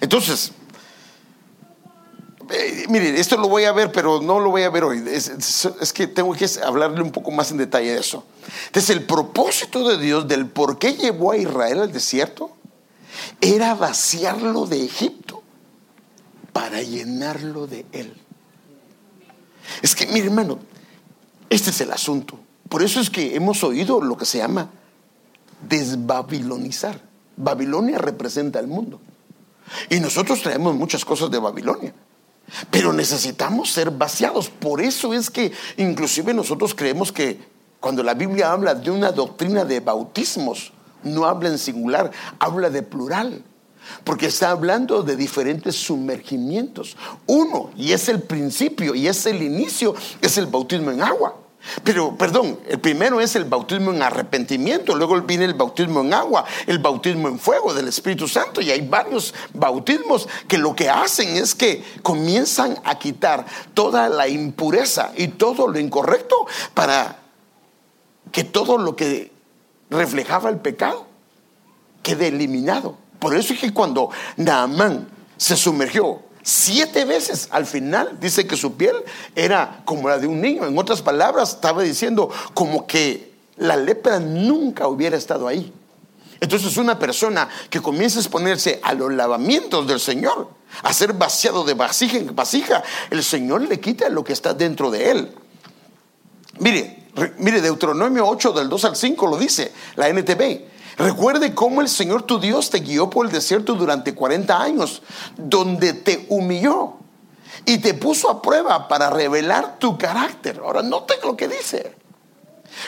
Entonces, 0.00 0.52
eh, 2.50 2.86
mire, 2.88 3.18
esto 3.18 3.36
lo 3.36 3.48
voy 3.48 3.64
a 3.64 3.72
ver, 3.72 3.90
pero 3.90 4.20
no 4.20 4.38
lo 4.40 4.50
voy 4.50 4.62
a 4.62 4.70
ver 4.70 4.84
hoy. 4.84 5.02
Es, 5.06 5.92
que 5.92 6.06
tengo 6.06 6.32
que 6.34 6.48
hablarle 6.64 7.02
un 7.02 7.10
poco 7.10 7.30
más 7.30 7.50
en 7.50 7.56
detalle 7.56 7.92
de 7.92 8.00
eso. 8.00 8.24
Entonces, 8.66 8.90
el 8.90 9.04
propósito 9.04 9.88
de 9.88 9.98
Dios 9.98 10.28
del 10.28 10.46
por 10.46 10.78
qué 10.78 10.94
llevó 10.94 11.32
a 11.32 11.36
Israel 11.36 11.80
al 11.80 11.92
desierto 11.92 12.50
era 13.40 13.74
vaciarlo 13.74 14.66
de 14.66 14.84
Egipto 14.84 15.42
para 16.52 16.82
llenarlo 16.82 17.66
de 17.66 17.86
él. 17.92 18.14
Es 19.82 19.94
que, 19.94 20.06
mire, 20.06 20.26
hermano, 20.26 20.58
este 21.48 21.70
es 21.70 21.80
el 21.80 21.92
asunto. 21.92 22.38
Por 22.68 22.82
eso 22.82 23.00
es 23.00 23.08
que 23.08 23.34
hemos 23.34 23.64
oído 23.64 24.00
lo 24.00 24.16
que 24.16 24.26
se 24.26 24.38
llama 24.38 24.70
desbabilonizar. 25.68 27.00
Babilonia 27.36 27.98
representa 27.98 28.60
el 28.60 28.66
mundo. 28.66 29.00
Y 29.90 30.00
nosotros 30.00 30.42
traemos 30.42 30.74
muchas 30.74 31.04
cosas 31.04 31.30
de 31.30 31.38
Babilonia. 31.38 31.94
Pero 32.70 32.92
necesitamos 32.92 33.72
ser 33.72 33.90
vaciados. 33.90 34.48
Por 34.48 34.80
eso 34.80 35.14
es 35.14 35.30
que 35.30 35.52
inclusive 35.76 36.34
nosotros 36.34 36.74
creemos 36.74 37.10
que 37.10 37.38
cuando 37.80 38.02
la 38.02 38.14
Biblia 38.14 38.52
habla 38.52 38.74
de 38.74 38.90
una 38.90 39.12
doctrina 39.12 39.64
de 39.64 39.80
bautismos, 39.80 40.72
no 41.02 41.24
habla 41.26 41.50
en 41.50 41.58
singular, 41.58 42.10
habla 42.38 42.70
de 42.70 42.82
plural. 42.82 43.44
Porque 44.02 44.26
está 44.26 44.50
hablando 44.50 45.02
de 45.02 45.16
diferentes 45.16 45.76
sumergimientos. 45.76 46.96
Uno, 47.26 47.70
y 47.76 47.92
es 47.92 48.08
el 48.08 48.22
principio, 48.22 48.94
y 48.94 49.08
es 49.08 49.26
el 49.26 49.42
inicio, 49.42 49.94
es 50.22 50.38
el 50.38 50.46
bautismo 50.46 50.90
en 50.90 51.02
agua. 51.02 51.36
Pero, 51.82 52.16
perdón, 52.16 52.60
el 52.68 52.78
primero 52.78 53.20
es 53.20 53.36
el 53.36 53.44
bautismo 53.44 53.92
en 53.92 54.02
arrepentimiento, 54.02 54.94
luego 54.94 55.20
viene 55.22 55.44
el 55.44 55.54
bautismo 55.54 56.00
en 56.00 56.14
agua, 56.14 56.44
el 56.66 56.78
bautismo 56.78 57.28
en 57.28 57.38
fuego 57.38 57.72
del 57.72 57.88
Espíritu 57.88 58.28
Santo, 58.28 58.60
y 58.60 58.70
hay 58.70 58.86
varios 58.86 59.34
bautismos 59.52 60.28
que 60.46 60.58
lo 60.58 60.74
que 60.74 60.88
hacen 60.88 61.36
es 61.36 61.54
que 61.54 61.82
comienzan 62.02 62.78
a 62.84 62.98
quitar 62.98 63.46
toda 63.72 64.08
la 64.08 64.28
impureza 64.28 65.12
y 65.16 65.28
todo 65.28 65.68
lo 65.68 65.78
incorrecto 65.78 66.46
para 66.74 67.20
que 68.30 68.44
todo 68.44 68.78
lo 68.78 68.96
que 68.96 69.32
reflejaba 69.90 70.50
el 70.50 70.58
pecado 70.58 71.06
quede 72.02 72.28
eliminado. 72.28 72.98
Por 73.18 73.34
eso 73.34 73.54
es 73.54 73.60
que 73.60 73.72
cuando 73.72 74.10
Naamán 74.36 75.08
se 75.36 75.56
sumergió 75.56 76.22
siete 76.44 77.04
veces. 77.04 77.48
Al 77.50 77.66
final 77.66 78.18
dice 78.20 78.46
que 78.46 78.56
su 78.56 78.74
piel 78.74 78.94
era 79.34 79.82
como 79.84 80.08
la 80.08 80.18
de 80.18 80.28
un 80.28 80.40
niño. 80.40 80.64
En 80.64 80.78
otras 80.78 81.02
palabras, 81.02 81.54
estaba 81.54 81.82
diciendo 81.82 82.30
como 82.52 82.86
que 82.86 83.32
la 83.56 83.76
lepra 83.76 84.20
nunca 84.20 84.86
hubiera 84.86 85.16
estado 85.16 85.48
ahí. 85.48 85.72
Entonces 86.40 86.76
una 86.76 86.98
persona 86.98 87.48
que 87.70 87.80
comienza 87.80 88.18
a 88.18 88.22
exponerse 88.22 88.78
a 88.82 88.92
los 88.92 89.12
lavamientos 89.12 89.86
del 89.86 89.98
Señor, 89.98 90.48
a 90.82 90.92
ser 90.92 91.14
vaciado 91.14 91.64
de 91.64 91.74
vasija 91.74 92.18
en 92.18 92.34
vasija, 92.36 92.82
el 93.10 93.24
Señor 93.24 93.62
le 93.62 93.80
quita 93.80 94.08
lo 94.08 94.22
que 94.22 94.34
está 94.34 94.52
dentro 94.52 94.90
de 94.90 95.10
él. 95.10 95.34
Mire, 96.58 97.08
mire, 97.38 97.60
Deuteronomio 97.60 98.26
8 98.26 98.52
del 98.52 98.68
2 98.68 98.84
al 98.84 98.96
5 98.96 99.26
lo 99.26 99.38
dice, 99.38 99.72
la 99.96 100.08
NTV. 100.08 100.73
Recuerde 100.96 101.54
cómo 101.54 101.80
el 101.80 101.88
Señor 101.88 102.22
tu 102.22 102.38
Dios 102.38 102.70
te 102.70 102.80
guió 102.80 103.10
por 103.10 103.26
el 103.26 103.32
desierto 103.32 103.74
durante 103.74 104.14
40 104.14 104.60
años, 104.60 105.02
donde 105.36 105.92
te 105.92 106.26
humilló 106.28 106.94
y 107.64 107.78
te 107.78 107.94
puso 107.94 108.30
a 108.30 108.42
prueba 108.42 108.86
para 108.88 109.10
revelar 109.10 109.78
tu 109.78 109.98
carácter. 109.98 110.60
Ahora, 110.62 110.82
note 110.82 111.14
lo 111.22 111.36
que 111.36 111.48
dice. 111.48 111.96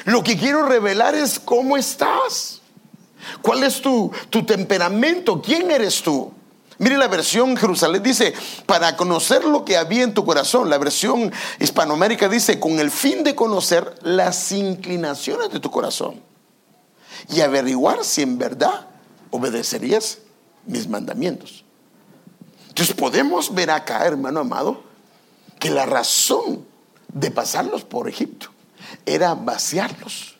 Lo 0.05 0.23
que 0.23 0.37
quiero 0.37 0.67
revelar 0.67 1.15
es 1.15 1.39
cómo 1.39 1.77
estás. 1.77 2.61
¿Cuál 3.43 3.65
es 3.65 3.81
tu, 3.81 4.13
tu 4.31 4.45
temperamento? 4.45 5.43
¿Quién 5.43 5.71
eres 5.71 6.03
tú? 6.03 6.33
Mire 6.79 6.99
la 6.99 7.09
versión 7.09 7.57
Jerusalén 7.57 8.03
dice, 8.03 8.35
para 8.67 8.97
conocer 8.97 9.45
lo 9.45 9.65
que 9.65 9.79
había 9.79 10.05
en 10.05 10.15
tu 10.15 10.25
corazón. 10.25 10.69
La 10.69 10.79
versión 10.79 11.33
hispanoamérica 11.59 12.29
dice, 12.29 12.61
con 12.61 12.79
el 12.79 12.91
fin 12.91 13.25
de 13.25 13.35
conocer 13.35 13.95
las 14.03 14.53
inclinaciones 14.53 15.51
de 15.51 15.59
tu 15.59 15.71
corazón 15.71 16.21
y 17.29 17.41
averiguar 17.41 18.05
si 18.05 18.23
en 18.23 18.39
verdad 18.39 18.87
obedecerías 19.31 20.19
mis 20.67 20.89
mandamientos. 20.89 21.65
Entonces 22.69 22.95
podemos 22.95 23.55
ver 23.55 23.71
acá, 23.71 24.07
hermano 24.07 24.41
amado, 24.41 24.83
que 25.59 25.71
la 25.71 25.87
razón 25.87 26.67
de 27.13 27.31
pasarlos 27.31 27.85
por 27.85 28.09
Egipto 28.09 28.51
era 29.07 29.35
vaciarlos. 29.35 30.37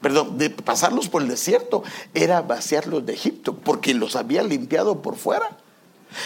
Perdón, 0.00 0.38
de 0.38 0.50
pasarlos 0.50 1.08
por 1.08 1.22
el 1.22 1.28
desierto 1.28 1.82
era 2.14 2.42
vaciarlos 2.42 3.04
de 3.04 3.14
Egipto, 3.14 3.56
porque 3.56 3.94
los 3.94 4.14
había 4.14 4.42
limpiado 4.42 5.02
por 5.02 5.16
fuera 5.16 5.56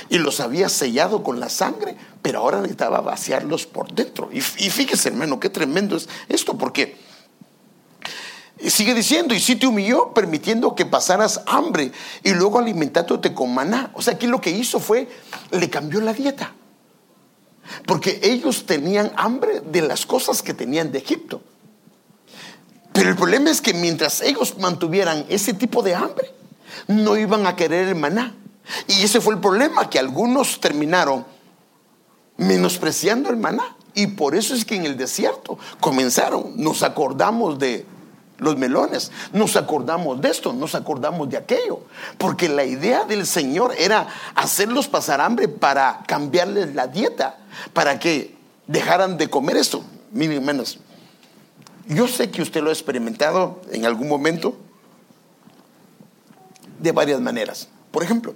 y 0.09 0.19
los 0.19 0.41
había 0.41 0.69
sellado 0.69 1.23
con 1.23 1.41
la 1.41 1.49
sangre, 1.49 1.97
pero 2.21 2.41
ahora 2.41 2.59
necesitaba 2.59 3.01
vaciarlos 3.01 3.67
por 3.67 3.93
dentro. 3.93 4.29
Y, 4.33 4.41
fíjese, 4.41 5.09
hermano, 5.09 5.41
qué 5.41 5.49
tremendo 5.49 5.97
es 5.97 6.09
esto, 6.29 6.59
porque 6.59 6.97
sigue 8.71 8.95
diciendo, 8.95 9.35
y 9.35 9.41
si 9.41 9.57
te 9.57 9.67
humilló 9.67 10.13
permitiendo 10.13 10.75
que 10.75 10.87
pasaras 10.87 11.41
hambre 11.47 11.93
y 12.23 12.33
luego 12.33 12.59
alimentándote 12.59 13.35
con 13.35 13.55
maná. 13.55 13.91
O 13.95 14.03
sea, 14.03 14.15
aquí 14.15 14.27
lo 14.27 14.41
que 14.41 14.51
hizo 14.51 14.79
fue, 14.79 15.09
le 15.51 15.71
cambió 15.71 16.01
la 16.01 16.13
dieta. 16.13 16.55
Porque 17.87 18.21
ellos 18.23 18.67
tenían 18.67 19.13
hambre 19.17 19.61
de 19.61 19.83
las 19.83 20.07
cosas 20.07 20.43
que 20.43 20.55
tenían 20.55 20.93
de 20.93 20.99
Egipto. 20.99 21.43
Pero 22.93 23.09
el 23.09 23.17
problema 23.17 23.51
es 23.51 23.61
que 23.61 23.73
mientras 23.73 24.21
ellos 24.21 24.59
mantuvieran 24.59 25.25
ese 25.29 25.55
tipo 25.55 25.83
de 25.83 25.95
hambre, 25.95 26.31
no 26.89 27.17
iban 27.17 27.47
a 27.47 27.57
querer 27.57 27.89
el 27.89 27.95
maná. 27.95 28.35
Y 28.87 29.03
ese 29.03 29.21
fue 29.21 29.35
el 29.35 29.41
problema, 29.41 29.89
que 29.89 29.99
algunos 29.99 30.61
terminaron 30.61 31.25
menospreciando 32.37 33.31
el 33.31 33.37
maná. 33.37 33.77
Y 33.95 34.09
por 34.09 34.35
eso 34.35 34.55
es 34.55 34.65
que 34.65 34.77
en 34.77 34.85
el 34.85 34.97
desierto 34.97 35.59
comenzaron, 35.81 36.53
nos 36.57 36.83
acordamos 36.83 37.59
de 37.59 37.87
los 38.43 38.57
melones, 38.57 39.11
nos 39.33 39.57
acordamos 39.57 40.21
de 40.21 40.31
esto, 40.31 40.53
nos 40.53 40.75
acordamos 40.75 41.29
de 41.31 41.37
aquello. 41.37 41.81
Porque 42.19 42.49
la 42.49 42.65
idea 42.65 43.05
del 43.05 43.27
Señor 43.27 43.75
era 43.79 44.09
hacerlos 44.35 44.89
pasar 44.89 45.21
hambre 45.21 45.49
para 45.49 46.03
cambiarles 46.07 46.75
la 46.75 46.87
dieta, 46.87 47.39
para 47.73 47.99
que 47.99 48.35
dejaran 48.67 49.17
de 49.17 49.31
comer 49.31 49.57
esto. 49.57 49.85
Miren, 50.11 50.45
menos. 50.45 50.79
Yo 51.87 52.07
sé 52.07 52.31
que 52.31 52.43
usted 52.43 52.63
lo 52.63 52.71
ha 52.71 52.73
experimentado 52.73 53.61
en 53.71 53.87
algún 53.87 54.09
momento 54.09 54.57
de 56.79 56.93
varias 56.93 57.21
maneras. 57.21 57.69
Por 57.91 58.03
ejemplo, 58.03 58.35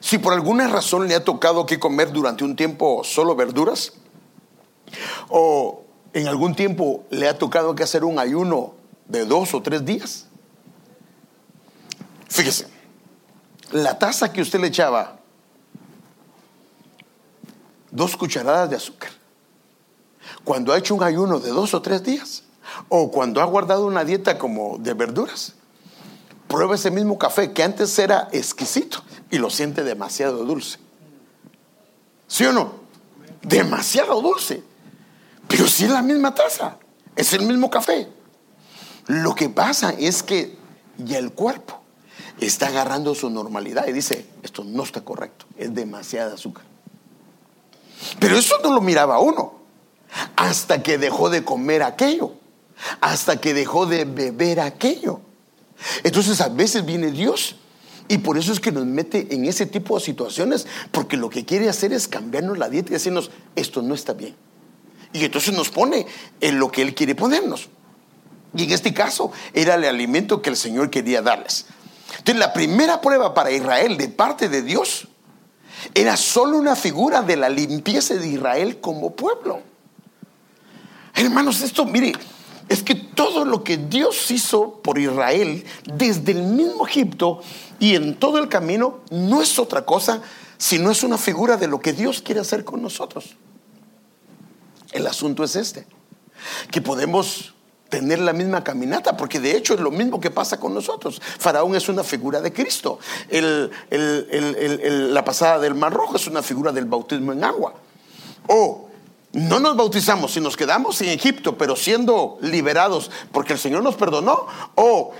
si 0.00 0.18
por 0.18 0.32
alguna 0.32 0.68
razón 0.68 1.08
le 1.08 1.14
ha 1.14 1.24
tocado 1.24 1.66
que 1.66 1.78
comer 1.78 2.12
durante 2.12 2.44
un 2.44 2.56
tiempo 2.56 3.02
solo 3.04 3.34
verduras, 3.34 3.92
o 5.28 5.85
en 6.16 6.28
algún 6.28 6.54
tiempo 6.54 7.04
le 7.10 7.28
ha 7.28 7.36
tocado 7.36 7.74
que 7.74 7.82
hacer 7.82 8.02
un 8.02 8.18
ayuno 8.18 8.72
de 9.06 9.26
dos 9.26 9.52
o 9.52 9.60
tres 9.60 9.84
días, 9.84 10.24
fíjese, 12.26 12.68
la 13.70 13.98
taza 13.98 14.32
que 14.32 14.40
usted 14.40 14.58
le 14.58 14.68
echaba, 14.68 15.18
dos 17.90 18.16
cucharadas 18.16 18.70
de 18.70 18.76
azúcar, 18.76 19.10
cuando 20.42 20.72
ha 20.72 20.78
hecho 20.78 20.94
un 20.94 21.02
ayuno 21.02 21.38
de 21.38 21.50
dos 21.50 21.74
o 21.74 21.82
tres 21.82 22.02
días, 22.02 22.44
o 22.88 23.10
cuando 23.10 23.42
ha 23.42 23.44
guardado 23.44 23.86
una 23.86 24.02
dieta 24.02 24.38
como 24.38 24.78
de 24.78 24.94
verduras, 24.94 25.52
prueba 26.48 26.76
ese 26.76 26.90
mismo 26.90 27.18
café 27.18 27.52
que 27.52 27.62
antes 27.62 27.98
era 27.98 28.30
exquisito 28.32 29.02
y 29.30 29.36
lo 29.36 29.50
siente 29.50 29.84
demasiado 29.84 30.46
dulce. 30.46 30.78
¿Sí 32.26 32.46
o 32.46 32.54
no? 32.54 32.72
Demasiado 33.42 34.22
dulce. 34.22 34.64
Pero 35.48 35.66
si 35.68 35.84
es 35.84 35.90
la 35.90 36.02
misma 36.02 36.34
taza, 36.34 36.76
es 37.14 37.32
el 37.32 37.42
mismo 37.42 37.70
café. 37.70 38.08
Lo 39.06 39.34
que 39.34 39.48
pasa 39.48 39.94
es 39.98 40.22
que 40.22 40.56
ya 40.98 41.18
el 41.18 41.32
cuerpo 41.32 41.80
está 42.40 42.68
agarrando 42.68 43.14
su 43.14 43.30
normalidad 43.30 43.86
y 43.86 43.92
dice, 43.92 44.26
esto 44.42 44.64
no 44.64 44.82
está 44.82 45.02
correcto, 45.02 45.46
es 45.56 45.74
demasiada 45.74 46.34
azúcar. 46.34 46.64
Pero 48.18 48.36
eso 48.36 48.56
no 48.62 48.72
lo 48.74 48.80
miraba 48.80 49.20
uno, 49.20 49.54
hasta 50.36 50.82
que 50.82 50.98
dejó 50.98 51.30
de 51.30 51.44
comer 51.44 51.82
aquello, 51.82 52.32
hasta 53.00 53.40
que 53.40 53.54
dejó 53.54 53.86
de 53.86 54.04
beber 54.04 54.60
aquello. 54.60 55.20
Entonces 56.02 56.40
a 56.40 56.48
veces 56.48 56.84
viene 56.84 57.10
Dios 57.10 57.56
y 58.08 58.18
por 58.18 58.38
eso 58.38 58.52
es 58.52 58.60
que 58.60 58.72
nos 58.72 58.84
mete 58.84 59.34
en 59.34 59.44
ese 59.44 59.66
tipo 59.66 59.98
de 59.98 60.04
situaciones, 60.04 60.66
porque 60.90 61.16
lo 61.16 61.30
que 61.30 61.44
quiere 61.44 61.68
hacer 61.68 61.92
es 61.92 62.08
cambiarnos 62.08 62.58
la 62.58 62.68
dieta 62.68 62.90
y 62.90 62.94
decirnos, 62.94 63.30
esto 63.54 63.82
no 63.82 63.94
está 63.94 64.12
bien. 64.12 64.34
Y 65.12 65.24
entonces 65.24 65.54
nos 65.54 65.70
pone 65.70 66.06
en 66.40 66.58
lo 66.58 66.70
que 66.70 66.82
Él 66.82 66.94
quiere 66.94 67.14
ponernos. 67.14 67.68
Y 68.54 68.64
en 68.64 68.72
este 68.72 68.94
caso 68.94 69.32
era 69.52 69.74
el 69.74 69.84
alimento 69.84 70.42
que 70.42 70.50
el 70.50 70.56
Señor 70.56 70.90
quería 70.90 71.22
darles. 71.22 71.66
Entonces 72.18 72.36
la 72.36 72.52
primera 72.52 73.00
prueba 73.00 73.34
para 73.34 73.50
Israel 73.50 73.96
de 73.96 74.08
parte 74.08 74.48
de 74.48 74.62
Dios 74.62 75.08
era 75.94 76.16
solo 76.16 76.56
una 76.58 76.76
figura 76.76 77.22
de 77.22 77.36
la 77.36 77.48
limpieza 77.48 78.14
de 78.14 78.28
Israel 78.28 78.80
como 78.80 79.14
pueblo. 79.14 79.60
Hermanos, 81.14 81.60
esto, 81.62 81.84
mire, 81.84 82.12
es 82.68 82.82
que 82.82 82.94
todo 82.94 83.44
lo 83.44 83.62
que 83.62 83.76
Dios 83.76 84.30
hizo 84.30 84.80
por 84.82 84.98
Israel 84.98 85.64
desde 85.84 86.32
el 86.32 86.42
mismo 86.42 86.86
Egipto 86.86 87.40
y 87.78 87.94
en 87.94 88.16
todo 88.16 88.38
el 88.38 88.48
camino 88.48 89.00
no 89.10 89.42
es 89.42 89.58
otra 89.58 89.84
cosa 89.84 90.22
sino 90.58 90.90
es 90.90 91.02
una 91.02 91.18
figura 91.18 91.56
de 91.56 91.66
lo 91.66 91.80
que 91.80 91.92
Dios 91.92 92.22
quiere 92.22 92.40
hacer 92.40 92.64
con 92.64 92.82
nosotros. 92.82 93.36
El 94.96 95.06
asunto 95.06 95.44
es 95.44 95.56
este, 95.56 95.86
que 96.70 96.80
podemos 96.80 97.52
tener 97.90 98.18
la 98.18 98.32
misma 98.32 98.64
caminata, 98.64 99.14
porque 99.14 99.38
de 99.38 99.54
hecho 99.54 99.74
es 99.74 99.80
lo 99.80 99.90
mismo 99.90 100.18
que 100.18 100.30
pasa 100.30 100.58
con 100.58 100.72
nosotros. 100.72 101.20
Faraón 101.38 101.76
es 101.76 101.90
una 101.90 102.02
figura 102.02 102.40
de 102.40 102.50
Cristo. 102.50 102.98
la 103.30 105.22
pasada 105.22 105.58
del 105.58 105.74
Mar 105.74 105.92
Rojo 105.92 106.16
es 106.16 106.26
una 106.26 106.42
figura 106.42 106.72
del 106.72 106.86
bautismo 106.86 107.34
en 107.34 107.44
agua. 107.44 107.74
O 108.48 108.88
no 109.34 109.60
nos 109.60 109.76
bautizamos 109.76 110.32
si 110.32 110.40
nos 110.40 110.56
quedamos 110.56 110.98
en 111.02 111.10
Egipto, 111.10 111.58
pero 111.58 111.76
siendo 111.76 112.38
liberados 112.40 113.10
porque 113.32 113.52
el 113.52 113.58
Señor 113.58 113.82
nos 113.82 113.96
perdonó, 113.96 114.46
o 114.76 115.12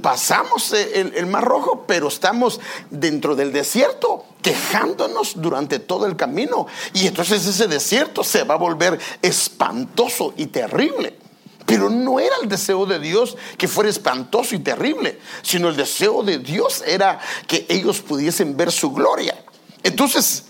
pasamos 0.00 0.72
el, 0.72 1.26
Mar 1.26 1.44
Rojo, 1.44 1.84
pero 1.86 2.08
estamos 2.08 2.60
dentro 2.90 3.34
del 3.36 3.52
desierto 3.52 4.26
quejándonos 4.42 5.40
durante 5.40 5.78
todo 5.78 6.06
el 6.06 6.16
camino. 6.16 6.66
Y 6.92 7.06
entonces 7.06 7.46
ese 7.46 7.66
desierto 7.66 8.22
se 8.22 8.44
va 8.44 8.54
a 8.54 8.58
volver 8.58 8.98
espantoso 9.22 10.34
y 10.36 10.46
terrible. 10.46 11.18
Pero 11.66 11.88
no 11.88 12.20
era 12.20 12.34
el 12.42 12.48
deseo 12.48 12.84
de 12.84 12.98
Dios 12.98 13.36
que 13.56 13.68
fuera 13.68 13.88
espantoso 13.88 14.54
y 14.54 14.58
terrible, 14.58 15.18
sino 15.42 15.68
el 15.68 15.76
deseo 15.76 16.22
de 16.22 16.38
Dios 16.38 16.82
era 16.86 17.18
que 17.46 17.64
ellos 17.68 18.00
pudiesen 18.00 18.56
ver 18.56 18.70
su 18.70 18.92
gloria. 18.92 19.42
Entonces, 19.82 20.44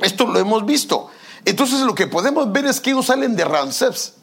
esto 0.00 0.26
lo 0.26 0.38
hemos 0.38 0.66
visto. 0.66 1.10
Entonces 1.44 1.80
lo 1.80 1.94
que 1.94 2.06
podemos 2.06 2.52
ver 2.52 2.66
es 2.66 2.80
que 2.80 2.90
ellos 2.90 3.06
salen 3.06 3.36
de 3.36 3.44
Ramsés. 3.44 4.17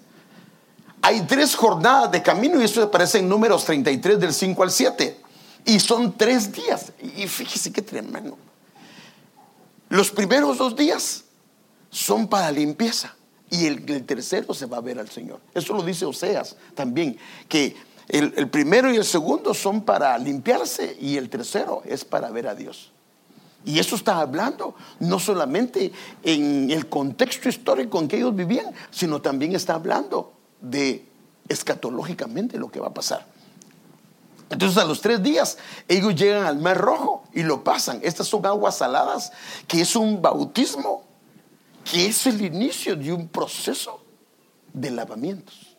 Hay 1.05 1.21
tres 1.21 1.53
jornadas 1.53 2.11
de 2.11 2.23
camino 2.23 2.59
y 2.59 2.63
esto 2.63 2.81
aparece 2.81 3.19
en 3.19 3.29
números 3.29 3.63
33 3.65 4.19
del 4.19 4.33
5 4.33 4.63
al 4.63 4.71
7. 4.71 5.15
Y 5.63 5.79
son 5.79 6.17
tres 6.17 6.51
días. 6.51 6.93
Y 6.99 7.27
fíjese 7.27 7.71
qué 7.71 7.83
tremendo. 7.83 8.35
Los 9.89 10.09
primeros 10.09 10.57
dos 10.57 10.75
días 10.75 11.25
son 11.91 12.27
para 12.27 12.49
limpieza. 12.49 13.15
Y 13.51 13.67
el, 13.67 13.85
tercero 14.03 14.51
se 14.55 14.65
va 14.65 14.77
a 14.77 14.81
ver 14.81 14.97
al 14.97 15.07
Señor. 15.07 15.41
Eso 15.53 15.75
lo 15.75 15.83
dice 15.83 16.05
Oseas 16.05 16.55
también, 16.73 17.19
que 17.47 17.75
el, 18.07 18.33
el 18.35 18.49
primero 18.49 18.91
y 18.91 18.95
el 18.97 19.05
segundo 19.05 19.53
son 19.53 19.83
para 19.83 20.17
limpiarse 20.17 20.97
y 20.99 21.17
el 21.17 21.29
tercero 21.29 21.83
es 21.85 22.03
para 22.03 22.31
ver 22.31 22.47
a 22.47 22.55
Dios. 22.55 22.91
Y 23.63 23.77
eso 23.77 23.95
está 23.95 24.21
hablando 24.21 24.73
no 24.99 25.19
solamente 25.19 25.91
en 26.23 26.71
el 26.71 26.89
contexto 26.89 27.47
histórico 27.47 27.99
en 27.99 28.07
que 28.07 28.17
ellos 28.17 28.35
vivían, 28.35 28.73
sino 28.89 29.21
también 29.21 29.53
está 29.53 29.75
hablando 29.75 30.34
de 30.69 31.05
escatológicamente 31.47 32.57
lo 32.57 32.69
que 32.69 32.79
va 32.79 32.87
a 32.87 32.93
pasar. 32.93 33.25
Entonces 34.49 34.77
a 34.77 34.85
los 34.85 35.01
tres 35.01 35.21
días 35.23 35.57
ellos 35.87 36.15
llegan 36.15 36.45
al 36.45 36.59
Mar 36.59 36.77
Rojo 36.77 37.23
y 37.33 37.43
lo 37.43 37.63
pasan. 37.63 37.99
Estas 38.03 38.27
son 38.27 38.45
aguas 38.45 38.77
saladas, 38.77 39.31
que 39.67 39.81
es 39.81 39.95
un 39.95 40.21
bautismo, 40.21 41.03
que 41.83 42.07
es 42.07 42.25
el 42.27 42.41
inicio 42.41 42.95
de 42.95 43.11
un 43.11 43.27
proceso 43.27 44.01
de 44.73 44.91
lavamientos. 44.91 45.75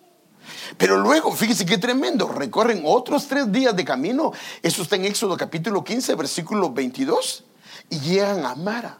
Pero 0.76 0.96
luego, 0.96 1.32
fíjese 1.32 1.66
qué 1.66 1.78
tremendo, 1.78 2.28
recorren 2.28 2.82
otros 2.84 3.26
tres 3.26 3.50
días 3.50 3.74
de 3.74 3.84
camino. 3.84 4.32
Eso 4.62 4.82
está 4.82 4.96
en 4.96 5.04
Éxodo 5.04 5.36
capítulo 5.36 5.82
15, 5.82 6.14
versículo 6.14 6.70
22 6.70 7.44
y 7.90 8.00
llegan 8.00 8.44
a 8.44 8.54
Mara. 8.54 8.98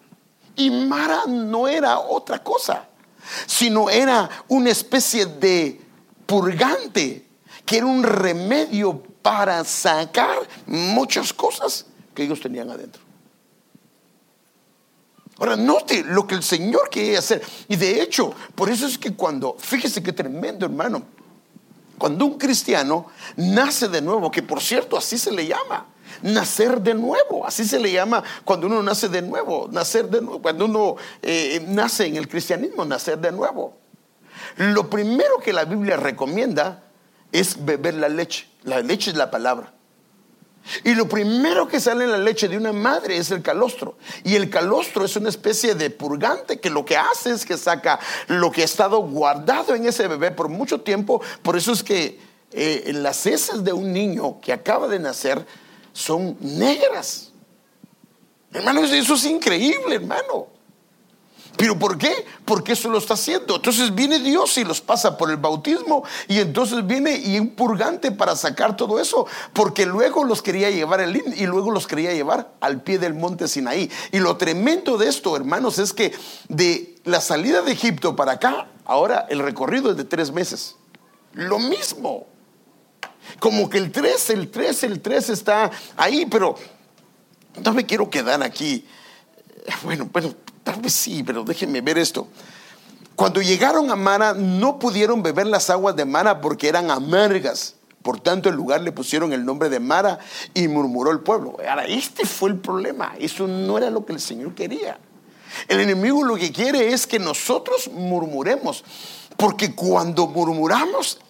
Y 0.55 0.71
Mara 0.71 1.27
no 1.27 1.69
era 1.69 1.99
otra 1.99 2.43
cosa, 2.43 2.89
sino 3.47 3.91
era 3.91 4.29
una 4.49 4.71
especie 4.71 5.27
de 5.27 5.81
purgante, 6.27 7.27
que 7.65 7.79
era 7.79 7.87
un 7.87 8.03
remedio 8.03 9.03
para 9.23 9.65
sacar 9.65 10.39
muchas 10.67 11.33
cosas 11.33 11.87
que 12.15 12.25
ellos 12.25 12.41
tenían 12.41 12.71
adentro. 12.71 13.03
Ahora, 15.39 15.57
note 15.57 16.03
lo 16.05 16.27
que 16.27 16.35
el 16.35 16.43
Señor 16.43 16.89
quiere 16.91 17.19
hacer. 17.19 17.43
Y 17.69 17.77
de 17.77 18.01
hecho, 18.01 18.33
por 18.55 18.71
eso 18.71 18.87
es 18.87 18.97
que 18.97 19.15
cuando, 19.15 19.57
fíjese 19.59 20.03
qué 20.03 20.13
tremendo 20.13 20.65
hermano, 20.65 21.03
cuando 21.99 22.25
un 22.27 22.39
cristiano 22.39 23.07
nace 23.37 23.89
de 23.89 24.01
nuevo, 24.01 24.31
que 24.31 24.43
por 24.43 24.63
cierto 24.63 24.97
así 24.97 25.19
se 25.19 25.33
le 25.33 25.47
llama, 25.47 25.87
nacer 26.27 26.81
de 26.81 26.95
nuevo, 26.95 27.47
así 27.47 27.65
se 27.65 27.79
le 27.79 27.93
llama 27.93 28.23
cuando 28.45 28.67
uno 28.67 28.83
nace 28.83 29.09
de 29.09 29.23
nuevo, 29.23 29.69
nacer 29.71 30.09
de 30.09 30.21
nuevo, 30.21 30.43
cuando 30.43 30.65
uno 30.65 30.97
eh, 31.23 31.65
nace 31.69 32.07
en 32.07 32.17
el 32.17 32.29
cristianismo, 32.29 32.85
nacer 32.85 33.19
de 33.19 33.33
nuevo. 33.33 33.77
Lo 34.57 34.89
primero 34.91 35.39
que 35.43 35.53
la 35.53 35.65
Biblia 35.65 35.97
recomienda 35.97 36.85
es 37.33 37.65
beber 37.65 37.95
la 37.95 38.09
leche. 38.09 38.49
La 38.63 38.81
leche 38.81 39.11
es 39.11 39.17
la 39.17 39.31
palabra. 39.31 39.73
Y 40.83 40.95
lo 40.95 41.09
primero 41.09 41.69
que 41.69 41.79
sale 41.79 42.05
en 42.05 42.11
la 42.11 42.19
leche 42.19 42.49
de 42.49 42.57
una 42.57 42.73
madre 42.73 43.17
es 43.17 43.31
el 43.31 43.43
calostro. 43.43 43.97
Y 44.25 44.35
el 44.35 44.51
calostro 44.51 45.05
es 45.05 45.15
una 45.17 45.29
especie 45.29 45.75
de 45.75 45.91
purgante 45.91 46.59
que 46.59 46.71
lo 46.71 46.85
que 46.85 46.97
hace 46.97 47.31
es 47.31 47.45
que 47.45 47.57
saca 47.57 48.01
lo 48.27 48.51
que 48.51 48.63
ha 48.63 48.65
estado 48.65 48.99
guardado 48.99 49.75
en 49.75 49.87
ese 49.87 50.09
bebé 50.09 50.33
por 50.33 50.49
mucho 50.49 50.81
tiempo. 50.81 51.23
Por 51.43 51.57
eso 51.57 51.73
es 51.73 51.83
que 51.85 52.19
eh, 52.53 52.91
las 52.95 53.27
heces 53.27 53.63
de 53.63 53.73
un 53.73 53.93
niño 53.93 54.41
que 54.41 54.53
acaba 54.53 54.89
de 54.89 54.99
nacer 54.99 55.47
son 55.97 56.37
negras. 56.41 57.33
Hermano, 58.53 58.85
eso 58.85 59.15
es 59.15 59.25
increíble, 59.25 59.97
hermano. 59.97 60.49
¿Pero 61.57 61.79
por 61.79 61.97
qué? 61.97 62.13
Porque 62.45 62.73
eso 62.73 62.91
lo 62.91 62.99
está 62.99 63.15
haciendo. 63.15 63.57
Entonces 63.57 63.95
viene 63.95 64.19
Dios 64.19 64.59
y 64.59 64.65
los 64.65 64.83
pasa 64.83 65.17
por 65.17 65.31
el 65.31 65.39
bautismo 65.39 66.05
y 66.29 66.39
entonces 66.39 66.87
viene 66.87 67.17
y 67.17 67.39
un 67.39 67.49
purgante 67.49 68.13
para 68.13 68.37
sacar 68.37 68.77
todo 68.77 69.01
eso, 69.01 69.27
porque 69.55 69.87
luego 69.87 70.23
los 70.25 70.43
quería 70.43 70.69
llevar 70.69 71.01
el 71.01 71.17
y 71.17 71.47
luego 71.47 71.71
los 71.71 71.87
quería 71.87 72.13
llevar 72.13 72.53
al 72.61 72.83
pie 72.83 72.99
del 72.99 73.15
monte 73.15 73.49
Sinaí. 73.49 73.91
Y 74.13 74.19
lo 74.19 74.37
tremendo 74.37 74.99
de 74.99 75.09
esto, 75.09 75.35
hermanos, 75.35 75.79
es 75.79 75.95
que 75.95 76.13
de 76.51 76.97
la 77.05 77.23
salida 77.23 77.63
de 77.63 77.73
Egipto 77.73 78.17
para 78.17 78.33
acá, 78.33 78.69
ahora 78.85 79.27
el 79.31 79.39
recorrido 79.39 79.91
es 79.93 79.97
de 79.97 80.05
tres 80.05 80.31
meses. 80.31 80.77
Lo 81.33 81.59
mismo. 81.59 82.27
Como 83.39 83.69
que 83.69 83.79
el 83.79 83.93
3, 83.93 84.31
el 84.31 84.51
3, 84.51 84.83
el 84.85 85.01
3 85.01 85.31
está 85.31 85.71
ahí, 85.97 86.27
pero 86.27 86.57
no 87.65 87.73
me 87.73 87.85
quiero 87.87 88.09
quedar 88.09 88.43
aquí. 88.43 88.87
Bueno, 89.83 90.09
bueno, 90.13 90.35
Tal 90.67 90.81
vez 90.81 90.95
sí, 90.95 91.23
pero 91.23 91.45
déjenme 91.45 91.81
ver 91.81 91.97
esto. 91.97 92.27
Cuando 93.15 93.41
llegaron 93.41 93.89
a 93.93 93.95
Mara 93.95 94.35
no 94.35 94.81
pudieron 94.81 95.23
beber 95.23 95.47
las 95.47 95.71
aguas 95.71 95.95
de 95.95 96.05
Mara 96.05 96.41
porque 96.41 96.69
eran 96.69 96.91
amargas. 96.91 97.77
Por 98.03 98.19
tanto, 98.19 98.49
el 98.49 98.57
lugar 98.57 98.81
le 98.81 98.91
pusieron 98.91 99.33
el 99.33 99.45
nombre 99.45 99.69
de 99.69 99.79
Mara 99.79 100.19
y 100.55 100.67
murmuró 100.67 101.13
el 101.13 101.21
pueblo. 101.21 101.57
Ahora, 101.69 101.87
este 101.87 102.27
fue 102.27 102.51
el 102.51 102.57
problema. 102.57 103.15
Eso 103.17 103.47
no 103.47 103.79
era 103.79 103.91
lo 103.91 104.05
que 104.05 104.15
el 104.15 104.21
Señor 104.21 104.57
quería. 104.57 104.99
El 105.69 105.79
enemigo 105.79 106.25
lo 106.25 106.35
que 106.35 106.51
quiere 106.51 106.93
es 106.93 107.07
que 107.07 107.21
nosotros 107.21 107.89
murmuremos. 107.93 108.83
Porque 109.37 109.73
cuando 109.73 110.27
murmuramos, 110.27 111.21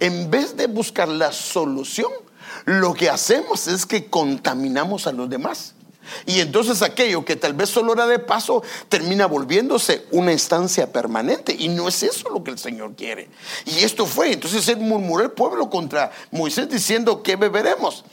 en 0.00 0.30
vez 0.30 0.56
de 0.56 0.66
buscar 0.66 1.08
la 1.08 1.32
solución, 1.32 2.10
lo 2.64 2.94
que 2.94 3.10
hacemos 3.10 3.66
es 3.66 3.86
que 3.86 4.06
contaminamos 4.06 5.06
a 5.06 5.12
los 5.12 5.28
demás. 5.28 5.74
Y 6.24 6.40
entonces 6.40 6.82
aquello 6.82 7.24
que 7.24 7.36
tal 7.36 7.54
vez 7.54 7.68
solo 7.68 7.92
era 7.92 8.06
de 8.06 8.18
paso 8.18 8.62
termina 8.88 9.26
volviéndose 9.26 10.06
una 10.12 10.32
instancia 10.32 10.92
permanente. 10.92 11.54
Y 11.58 11.68
no 11.68 11.88
es 11.88 12.02
eso 12.02 12.30
lo 12.30 12.42
que 12.44 12.52
el 12.52 12.58
Señor 12.58 12.94
quiere. 12.94 13.28
Y 13.64 13.78
esto 13.78 14.06
fue. 14.06 14.32
Entonces 14.32 14.66
él 14.68 14.78
murmuró 14.78 15.24
el 15.24 15.32
pueblo 15.32 15.68
contra 15.68 16.10
Moisés 16.30 16.68
diciendo, 16.68 17.22
¿qué 17.22 17.36
beberemos? 17.36 18.04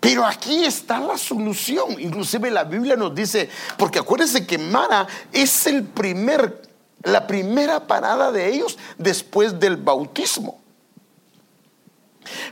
Pero 0.00 0.24
aquí 0.26 0.64
está 0.64 1.00
la 1.00 1.18
solución. 1.18 1.98
Inclusive 1.98 2.50
la 2.50 2.64
Biblia 2.64 2.96
nos 2.96 3.14
dice, 3.14 3.48
porque 3.78 3.98
acuérdense 3.98 4.46
que 4.46 4.58
Mara 4.58 5.06
es 5.32 5.66
el 5.66 5.84
primer, 5.84 6.62
la 7.02 7.26
primera 7.26 7.86
parada 7.86 8.30
de 8.30 8.52
ellos 8.52 8.78
después 8.98 9.58
del 9.58 9.76
bautismo. 9.76 10.63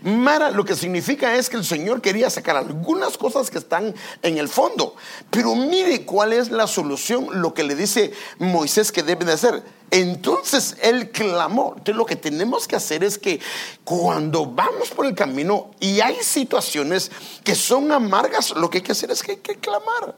Mara 0.03 0.51
lo 0.51 0.65
que 0.65 0.77
significa 0.77 1.35
es 1.37 1.49
que 1.49 1.57
el 1.57 1.65
Señor 1.65 2.01
quería 2.01 2.31
sacar 2.31 2.57
algunas 2.57 3.19
cosas 3.19 3.51
que 3.51 3.59
están 3.59 3.95
en 4.23 4.39
el 4.39 4.49
fondo. 4.49 4.95
Pero 5.31 5.55
mire 5.55 6.05
cuál 6.05 6.33
es 6.33 6.51
la 6.51 6.67
solución, 6.67 7.29
lo 7.41 7.55
que 7.55 7.65
le 7.65 7.75
dice 7.75 8.13
Moisés 8.39 8.93
que 8.93 9.03
debe 9.03 9.25
de 9.25 9.33
hacer. 9.33 9.63
Entonces 9.91 10.77
él 10.83 11.11
clamó. 11.11 11.75
Entonces 11.77 11.97
lo 11.97 12.07
que 12.07 12.17
tenemos 12.17 12.67
que 12.67 12.77
hacer 12.77 13.05
es 13.05 13.19
que 13.19 13.41
cuando 13.85 14.47
vamos 14.47 14.91
por 14.91 15.07
el 15.07 15.15
camino 15.15 15.71
y 15.81 16.01
hay 16.01 16.17
situaciones 16.23 17.11
que 17.45 17.55
son 17.55 17.93
amargas, 17.93 18.51
lo 18.57 18.71
que 18.71 18.79
hay 18.79 18.85
que 18.85 18.93
hacer 18.93 19.11
es 19.11 19.23
que 19.23 19.33
hay 19.33 19.39
que 19.39 19.57
clamar. 19.57 20.15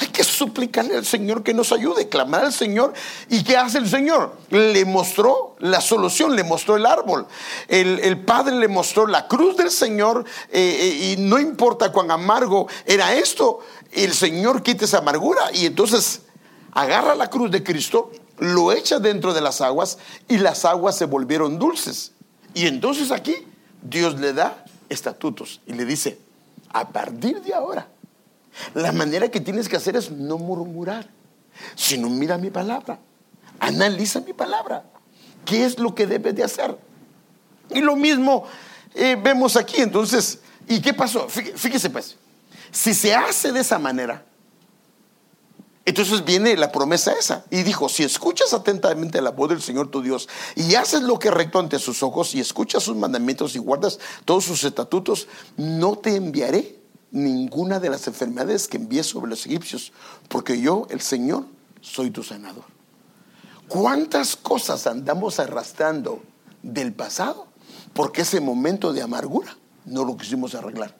Hay 0.00 0.06
que 0.08 0.22
suplicarle 0.22 0.96
al 0.96 1.04
Señor 1.04 1.42
que 1.42 1.52
nos 1.52 1.72
ayude, 1.72 2.08
clamar 2.08 2.44
al 2.44 2.52
Señor. 2.52 2.92
¿Y 3.28 3.42
qué 3.42 3.56
hace 3.56 3.78
el 3.78 3.88
Señor? 3.88 4.36
Le 4.50 4.84
mostró 4.84 5.56
la 5.58 5.80
solución, 5.80 6.36
le 6.36 6.44
mostró 6.44 6.76
el 6.76 6.86
árbol. 6.86 7.26
El, 7.66 8.20
Padre 8.20 8.54
le 8.54 8.68
mostró 8.68 9.08
la 9.08 9.26
cruz 9.26 9.56
del 9.56 9.72
Señor 9.72 10.24
eh, 10.50 10.78
eh, 10.80 11.04
y 11.04 11.16
no 11.18 11.40
importa 11.40 11.90
cuán 11.90 12.12
amargo 12.12 12.68
era 12.86 13.14
esto, 13.14 13.60
el 13.90 14.12
Señor 14.14 14.62
quita 14.62 14.84
esa 14.84 14.98
amargura 14.98 15.50
y 15.52 15.66
entonces 15.66 16.22
agarra 16.72 17.16
la 17.16 17.28
cruz 17.28 17.50
de 17.50 17.64
Cristo, 17.64 18.12
lo 18.38 18.70
echa 18.70 19.00
dentro 19.00 19.34
de 19.34 19.40
las 19.40 19.60
aguas 19.60 19.98
y 20.28 20.38
las 20.38 20.64
aguas 20.64 20.96
se 20.96 21.06
volvieron 21.06 21.58
dulces. 21.58 22.12
Y 22.54 22.66
entonces 22.66 23.10
aquí 23.10 23.34
Dios 23.82 24.18
le 24.20 24.32
da 24.32 24.64
estatutos 24.88 25.60
y 25.66 25.72
le 25.72 25.84
dice, 25.84 26.20
a 26.72 26.88
partir 26.88 27.40
de 27.42 27.54
ahora, 27.54 27.88
la 28.74 28.92
manera 28.92 29.28
que 29.30 29.40
tienes 29.40 29.68
que 29.68 29.76
hacer 29.76 29.96
es 29.96 30.10
no 30.10 30.38
murmurar, 30.38 31.08
sino 31.74 32.08
mira 32.08 32.38
mi 32.38 32.50
palabra, 32.50 32.98
analiza 33.60 34.20
mi 34.20 34.32
palabra. 34.32 34.84
¿Qué 35.44 35.64
es 35.64 35.78
lo 35.78 35.94
que 35.94 36.06
debes 36.06 36.34
de 36.34 36.44
hacer? 36.44 36.76
Y 37.70 37.80
lo 37.80 37.96
mismo 37.96 38.44
eh, 38.94 39.16
vemos 39.20 39.56
aquí. 39.56 39.80
Entonces, 39.80 40.40
¿y 40.66 40.80
qué 40.80 40.92
pasó? 40.92 41.28
Fíjese 41.28 41.90
pues, 41.90 42.16
si 42.70 42.94
se 42.94 43.14
hace 43.14 43.52
de 43.52 43.60
esa 43.60 43.78
manera, 43.78 44.24
entonces 45.84 46.22
viene 46.22 46.54
la 46.54 46.70
promesa 46.70 47.12
esa. 47.12 47.46
Y 47.50 47.62
dijo, 47.62 47.88
si 47.88 48.04
escuchas 48.04 48.52
atentamente 48.52 49.22
la 49.22 49.30
voz 49.30 49.48
del 49.48 49.62
Señor 49.62 49.90
tu 49.90 50.02
Dios 50.02 50.28
y 50.54 50.74
haces 50.74 51.00
lo 51.02 51.18
que 51.18 51.30
recto 51.30 51.58
ante 51.58 51.78
sus 51.78 52.02
ojos 52.02 52.34
y 52.34 52.40
escuchas 52.40 52.82
sus 52.82 52.94
mandamientos 52.94 53.56
y 53.56 53.58
guardas 53.58 53.98
todos 54.26 54.44
sus 54.44 54.64
estatutos, 54.64 55.28
no 55.56 55.96
te 55.96 56.14
enviaré 56.14 56.77
ninguna 57.10 57.80
de 57.80 57.90
las 57.90 58.06
enfermedades 58.06 58.68
que 58.68 58.76
envié 58.76 59.02
sobre 59.02 59.30
los 59.30 59.46
egipcios, 59.46 59.92
porque 60.28 60.60
yo, 60.60 60.86
el 60.90 61.00
Señor, 61.00 61.44
soy 61.80 62.10
tu 62.10 62.22
sanador. 62.22 62.64
¿Cuántas 63.68 64.36
cosas 64.36 64.86
andamos 64.86 65.38
arrastrando 65.40 66.22
del 66.62 66.92
pasado? 66.92 67.46
Porque 67.92 68.22
ese 68.22 68.40
momento 68.40 68.92
de 68.92 69.02
amargura 69.02 69.56
no 69.84 70.04
lo 70.04 70.16
quisimos 70.16 70.54
arreglar. 70.54 70.96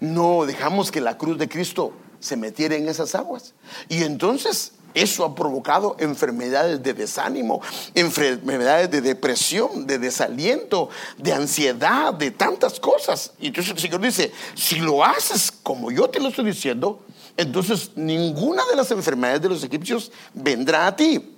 No 0.00 0.44
dejamos 0.44 0.90
que 0.90 1.00
la 1.00 1.16
cruz 1.16 1.38
de 1.38 1.48
Cristo 1.48 1.92
se 2.20 2.36
metiera 2.36 2.76
en 2.76 2.88
esas 2.88 3.14
aguas. 3.14 3.54
Y 3.88 4.02
entonces 4.04 4.72
eso 4.94 5.24
ha 5.24 5.34
provocado 5.34 5.96
enfermedades 5.98 6.82
de 6.82 6.94
desánimo, 6.94 7.60
enfermedades 7.94 8.90
de 8.90 9.00
depresión, 9.00 9.86
de 9.86 9.98
desaliento, 9.98 10.88
de 11.18 11.32
ansiedad, 11.32 12.12
de 12.14 12.30
tantas 12.30 12.78
cosas. 12.78 13.32
Y 13.40 13.48
entonces 13.48 13.72
el 13.72 13.78
Señor 13.78 14.00
dice, 14.00 14.32
si 14.54 14.76
lo 14.76 15.04
haces 15.04 15.52
como 15.62 15.90
yo 15.90 16.08
te 16.08 16.20
lo 16.20 16.28
estoy 16.28 16.46
diciendo, 16.46 17.04
entonces 17.36 17.90
ninguna 17.96 18.62
de 18.66 18.76
las 18.76 18.90
enfermedades 18.90 19.42
de 19.42 19.48
los 19.48 19.64
egipcios 19.64 20.12
vendrá 20.34 20.86
a 20.86 20.96
ti. 20.96 21.36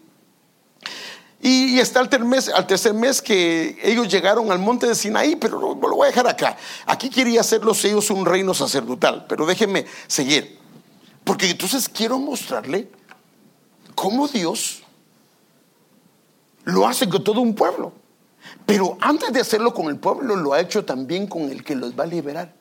Y, 1.40 1.78
está 1.78 2.00
al 2.00 2.08
tercer 2.08 2.94
mes 2.94 3.20
que 3.20 3.78
ellos 3.82 4.08
llegaron 4.08 4.50
al 4.50 4.58
monte 4.58 4.86
de 4.86 4.94
Sinaí, 4.94 5.36
pero 5.36 5.60
lo, 5.60 5.74
lo 5.74 5.96
voy 5.96 6.06
a 6.06 6.10
dejar 6.10 6.26
acá. 6.26 6.56
Aquí 6.86 7.10
quería 7.10 7.42
hacerlos 7.42 7.84
ellos 7.84 8.08
un 8.08 8.24
reino 8.24 8.54
sacerdotal, 8.54 9.26
pero 9.28 9.44
déjenme 9.44 9.84
seguir. 10.06 10.58
Porque 11.22 11.50
entonces 11.50 11.86
quiero 11.88 12.18
mostrarle 12.18 12.88
cómo 13.94 14.28
Dios 14.28 14.82
lo 16.64 16.86
hace 16.86 17.08
con 17.08 17.22
todo 17.22 17.40
un 17.40 17.54
pueblo. 17.54 17.92
Pero 18.66 18.96
antes 19.00 19.32
de 19.32 19.40
hacerlo 19.40 19.72
con 19.72 19.86
el 19.86 19.98
pueblo, 19.98 20.36
lo 20.36 20.52
ha 20.52 20.60
hecho 20.60 20.84
también 20.84 21.26
con 21.26 21.50
el 21.50 21.64
que 21.64 21.74
los 21.74 21.98
va 21.98 22.04
a 22.04 22.06
liberar, 22.06 22.54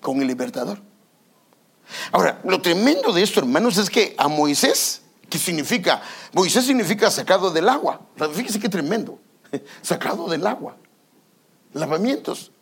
con 0.00 0.20
el 0.20 0.26
libertador. 0.26 0.78
Ahora, 2.12 2.40
lo 2.44 2.60
tremendo 2.60 3.12
de 3.12 3.22
esto, 3.22 3.40
hermanos, 3.40 3.76
es 3.78 3.90
que 3.90 4.14
a 4.16 4.28
Moisés, 4.28 5.02
¿qué 5.28 5.38
significa? 5.38 6.02
Moisés 6.32 6.64
significa 6.64 7.10
sacado 7.10 7.50
del 7.50 7.68
agua. 7.68 8.00
Fíjese 8.32 8.60
qué 8.60 8.68
tremendo. 8.68 9.18
Sacado 9.82 10.28
del 10.28 10.46
agua. 10.46 10.76
Lavamientos. 11.72 12.52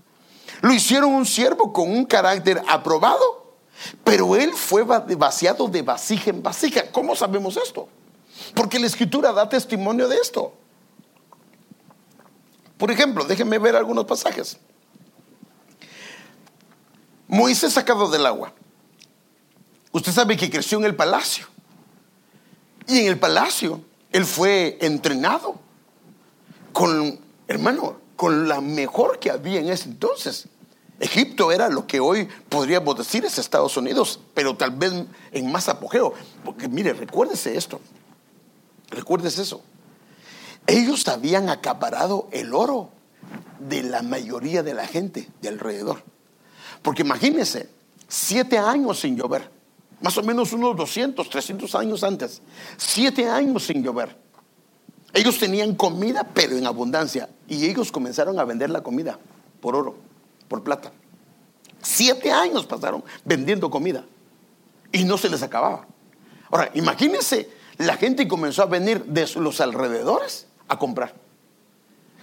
Lo 0.63 0.73
hicieron 0.73 1.13
un 1.15 1.27
siervo 1.27 1.73
con 1.73 1.91
un 1.91 2.05
carácter 2.05 2.63
aprobado 2.69 3.50
Pero 4.05 4.37
él 4.37 4.53
fue 4.53 4.83
vaciado 4.83 5.69
de 5.69 5.83
vasija 5.83 6.31
en 6.31 6.43
vasija. 6.43 6.91
¿Cómo 6.91 7.17
sabemos 7.17 7.57
esto? 7.57 7.89
Porque 8.55 8.79
la 8.79 8.87
escritura 8.87 9.33
da 9.33 9.49
testimonio 9.49 10.09
de 10.09 10.17
esto. 10.17 10.55
Por 12.77 12.91
ejemplo, 12.91 13.25
déjenme 13.25 13.59
ver 13.59 13.77
algunos 13.77 14.07
pasajes. 14.07 14.59
Moisés 17.29 17.73
sacado 17.73 18.09
del 18.11 18.27
agua. 18.27 18.53
Usted 19.93 20.13
sabe 20.13 20.37
que 20.37 20.51
creció 20.51 20.79
en 20.79 20.85
el 20.85 20.97
palacio. 20.97 21.47
Y 22.87 23.01
en 23.01 23.07
el 23.07 23.19
palacio 23.19 23.85
él 24.13 24.25
fue 24.25 24.79
entrenado 24.81 25.57
con, 26.73 27.21
hermano, 27.47 28.01
con 28.17 28.49
la 28.49 28.61
mejor 28.61 29.19
que 29.19 29.31
había 29.31 29.61
en 29.61 29.69
ese 29.69 29.89
entonces. 29.89 30.49
Egipto 31.01 31.51
era 31.51 31.69
lo 31.69 31.87
que 31.87 31.99
hoy 31.99 32.29
podríamos 32.49 32.97
decir 32.97 33.25
es 33.25 33.39
Estados 33.39 33.77
Unidos, 33.77 34.21
pero 34.35 34.57
tal 34.57 34.71
vez 34.71 34.93
en 35.33 35.51
más 35.51 35.69
apogeo. 35.69 36.15
Porque 36.45 36.69
mire, 36.69 36.93
recuérdese 36.93 37.57
esto. 37.57 37.81
Recuérdese 38.91 39.43
eso. 39.43 39.63
Ellos 40.67 41.09
habían 41.09 41.49
acaparado 41.49 42.29
el 42.31 42.55
oro 42.55 42.91
de 43.59 43.83
la 43.83 44.03
mayoría 44.03 44.63
de 44.63 44.75
la 44.75 44.87
gente 44.87 45.29
de 45.41 45.49
alrededor. 45.49 46.03
Porque 46.83 47.03
imagínense, 47.03 47.69
siete 48.07 48.59
años 48.59 49.01
sin 49.01 49.17
llover 49.17 49.51
más 50.01 50.17
o 50.17 50.23
menos 50.23 50.53
unos 50.53 50.77
200, 50.77 51.29
300 51.29 51.75
años 51.75 52.03
antes, 52.03 52.41
siete 52.77 53.29
años 53.29 53.67
sin 53.67 53.83
llover. 53.83 54.17
Ellos 55.13 55.39
tenían 55.39 55.75
comida, 55.75 56.25
pero 56.33 56.57
en 56.57 56.67
abundancia, 56.67 57.29
y 57.49 57.67
ellos 57.67 57.91
comenzaron 57.93 58.39
a 58.39 58.45
vender 58.45 58.71
la 58.71 58.83
comida 58.83 59.19
por 59.61 59.77
oro, 59.77 59.97
por 60.51 60.65
plata. 60.65 60.91
Siete 61.81 62.33
años 62.33 62.67
pasaron 62.67 63.05
vendiendo 63.25 63.71
comida 63.71 64.05
y 64.91 65.05
no 65.05 65.17
se 65.17 65.31
les 65.31 65.45
acababa. 65.45 65.87
Ahora, 66.51 66.73
imagínense, 66.75 67.49
la 67.79 67.97
gente 67.97 68.27
comenzó 68.27 68.65
a 68.65 68.67
venir 68.67 69.05
de 69.05 69.31
los 69.37 69.61
alrededores 69.61 70.49
a 70.67 70.77
comprar. 70.77 71.15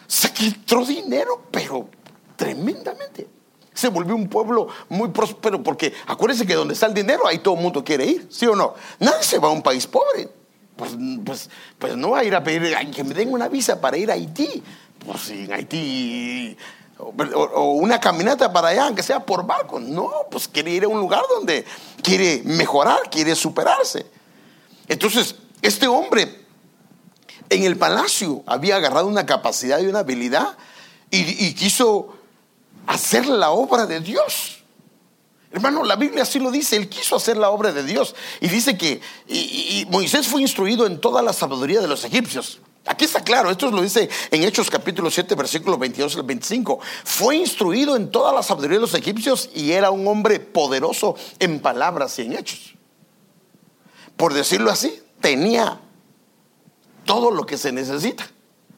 Se 0.08 0.34
quitó 0.34 0.86
dinero, 0.86 1.48
pero 1.50 1.88
tremendamente 2.36 3.30
se 3.74 3.88
volvió 3.88 4.16
un 4.16 4.28
pueblo 4.28 4.68
muy 4.90 5.10
próspero 5.10 5.64
porque 5.64 5.94
acuérdense 6.08 6.46
que 6.46 6.56
donde 6.56 6.74
está 6.74 6.88
el 6.88 6.94
dinero 6.94 7.28
ahí 7.28 7.38
todo 7.38 7.56
el 7.56 7.62
mundo 7.62 7.84
quiere 7.84 8.06
ir, 8.06 8.28
¿sí 8.30 8.46
o 8.46 8.56
no? 8.56 8.74
Nadie 9.00 9.24
se 9.24 9.40
va 9.40 9.48
a 9.48 9.52
un 9.52 9.62
país 9.62 9.88
pobre. 9.88 10.28
Pues, 10.76 10.92
pues, 11.24 11.50
pues 11.80 11.96
no 11.96 12.12
va 12.12 12.20
a 12.20 12.24
ir 12.24 12.36
a 12.36 12.44
pedir 12.44 12.76
que 12.94 13.04
me 13.04 13.14
den 13.14 13.32
una 13.32 13.48
visa 13.48 13.80
para 13.80 13.98
ir 13.98 14.12
a 14.12 14.16
Haití. 14.16 14.64
Pues 15.06 15.30
en 15.30 15.54
Haití 15.54 16.58
o, 17.00 17.72
una 17.74 18.00
caminata 18.00 18.52
para 18.52 18.70
allá, 18.70 18.86
aunque 18.86 19.04
sea 19.04 19.20
por 19.20 19.46
barco. 19.46 19.80
No, 19.80 20.12
pues 20.30 20.48
quiere 20.48 20.72
ir 20.72 20.84
a 20.84 20.88
un 20.88 21.00
lugar 21.00 21.24
donde 21.30 21.66
quiere 22.02 22.42
mejorar, 22.46 23.10
quiere 23.10 23.36
superarse. 23.36 24.06
Entonces, 24.88 25.36
este 25.62 25.88
hombre 25.88 26.46
en 27.50 27.64
el 27.64 27.78
palacio 27.78 28.44
había 28.46 28.78
agarrado 28.78 29.08
una 29.08 29.26
capacidad 29.26 29.80
y 29.80 29.88
una 29.88 30.00
habilidad 30.00 30.58
y 31.10 31.54
quiso 31.54 32.14
hacer 32.86 33.28
la 33.28 33.52
obra 33.52 33.86
de 33.86 34.00
Dios. 34.00 34.58
Hermano, 35.52 35.84
la 35.84 35.96
Biblia 35.96 36.24
así 36.24 36.40
lo 36.40 36.52
dice, 36.52 36.76
él 36.76 36.90
quiso 36.90 37.16
hacer 37.16 37.38
la 37.38 37.50
obra 37.50 37.72
de 37.72 37.84
Dios. 37.84 38.16
Y 38.42 38.48
dice 38.48 38.78
que 38.78 39.02
Moisés 39.90 40.28
fue 40.28 40.42
instruido 40.42 40.86
en 40.86 41.00
toda 41.00 41.22
la 41.22 41.34
sabiduría 41.34 41.80
de 41.80 41.88
los 41.88 42.04
egipcios. 42.04 42.60
Aquí 42.88 43.06
está 43.06 43.22
claro, 43.22 43.52
esto 43.52 43.70
lo 43.70 43.82
dice 43.82 44.10
en 44.32 44.44
Hechos 44.44 44.70
capítulo 44.70 45.12
7, 45.12 45.36
versículos 45.36 45.78
22 45.78 46.16
al 46.16 46.24
25. 46.24 46.80
Fue 47.04 47.36
instruido 47.36 47.96
en 47.96 48.10
toda 48.10 48.32
la 48.32 48.42
sabiduría 48.42 48.78
de 48.78 48.82
los 48.82 48.94
egipcios 48.94 49.50
y 49.54 49.72
era 49.72 49.92
un 49.92 50.08
hombre 50.08 50.40
poderoso 50.40 51.16
en 51.40 51.60
palabras 51.60 52.18
y 52.20 52.24
en 52.24 52.34
hechos. 52.34 52.76
Por 54.16 54.34
decirlo 54.34 54.72
así, 54.72 55.02
tenía 55.20 55.82
todo 57.06 57.32
lo 57.32 57.46
que 57.46 57.58
se 57.58 57.72
necesita 57.72 58.30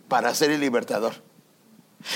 para 0.08 0.34
ser 0.34 0.52
el 0.52 0.62
libertador. 0.62 1.29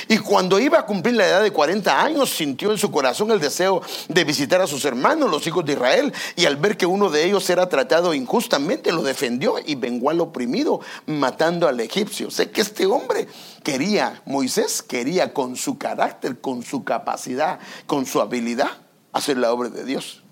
Y 0.08 0.18
cuando 0.18 0.60
iba 0.60 0.80
a 0.80 0.86
cumplir 0.86 1.16
la 1.16 1.28
edad 1.28 1.44
de 1.44 1.52
40 1.52 2.02
años, 2.02 2.30
sintió 2.30 2.72
en 2.72 2.78
su 2.78 2.90
corazón 2.90 3.32
el 3.32 3.40
deseo 3.40 3.82
de 4.08 4.24
visitar 4.24 4.62
a 4.62 4.68
sus 4.68 4.86
hermanos, 4.86 5.30
los 5.30 5.46
hijos 5.46 5.66
de 5.66 5.74
Israel, 5.74 6.14
y 6.38 6.46
al 6.46 6.56
ver 6.56 6.78
que 6.78 6.86
uno 6.86 7.10
de 7.10 7.26
ellos 7.26 7.50
era 7.50 7.68
tratado 7.68 8.14
injustamente, 8.14 8.94
lo 8.94 9.04
defendió 9.04 9.56
y 9.64 9.76
vengó 9.76 10.10
al 10.10 10.22
oprimido, 10.22 10.80
matando 11.06 11.68
al 11.68 11.80
egipcio. 11.82 12.32
Sé 12.32 12.50
que 12.50 12.62
este 12.62 12.86
hombre 12.86 13.28
quería, 13.62 14.22
Moisés 14.26 14.82
quería 14.82 15.34
con 15.34 15.58
su 15.58 15.78
carácter, 15.78 16.40
con 16.40 16.64
su 16.64 16.86
capacidad, 16.86 17.60
con 17.86 18.06
su 18.06 18.22
habilidad, 18.22 18.72
hacer 19.12 19.38
la 19.38 19.52
obra 19.52 19.70
de 19.70 19.84
Dios. 19.84 20.24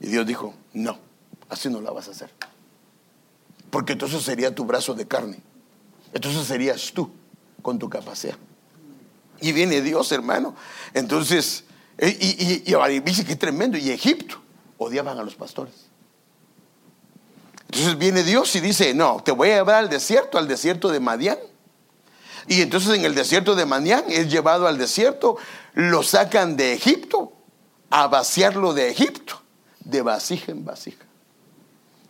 Y 0.00 0.08
Dios 0.08 0.26
dijo, 0.26 0.54
no, 0.72 0.98
así 1.48 1.68
no 1.68 1.80
la 1.80 1.92
vas 1.92 2.08
a 2.08 2.10
hacer. 2.10 2.30
Porque 3.70 3.92
entonces 3.92 4.22
sería 4.22 4.54
tu 4.54 4.64
brazo 4.64 4.94
de 4.94 5.06
carne. 5.06 5.40
Entonces 6.12 6.46
serías 6.46 6.92
tú 6.92 7.10
con 7.62 7.78
tu 7.78 7.88
capacidad. 7.88 8.36
Y 9.40 9.52
viene 9.52 9.80
Dios, 9.80 10.10
hermano. 10.12 10.54
Entonces, 10.94 11.64
eh, 11.98 12.16
y, 12.20 12.72
y, 12.72 13.00
dice 13.00 13.24
que 13.24 13.36
tremendo. 13.36 13.76
Y 13.78 13.90
Egipto 13.90 14.40
odiaban 14.78 15.18
a 15.18 15.22
los 15.22 15.34
pastores. 15.34 15.88
Entonces 17.70 17.98
viene 17.98 18.22
Dios 18.22 18.54
y 18.56 18.60
dice, 18.60 18.94
no, 18.94 19.22
te 19.22 19.30
voy 19.30 19.50
a 19.50 19.56
llevar 19.56 19.76
al 19.76 19.90
desierto, 19.90 20.38
al 20.38 20.48
desierto 20.48 20.88
de 20.88 21.00
Madián. 21.00 21.38
Y 22.46 22.62
entonces 22.62 22.96
en 22.96 23.04
el 23.04 23.14
desierto 23.14 23.54
de 23.54 23.66
Madián 23.66 24.04
es 24.08 24.30
llevado 24.30 24.66
al 24.66 24.78
desierto, 24.78 25.36
lo 25.74 26.02
sacan 26.02 26.56
de 26.56 26.72
Egipto 26.72 27.32
a 27.90 28.06
vaciarlo 28.06 28.72
de 28.72 28.88
Egipto, 28.88 29.42
de 29.80 30.00
vasija 30.00 30.52
en 30.52 30.64
vasija. 30.64 31.04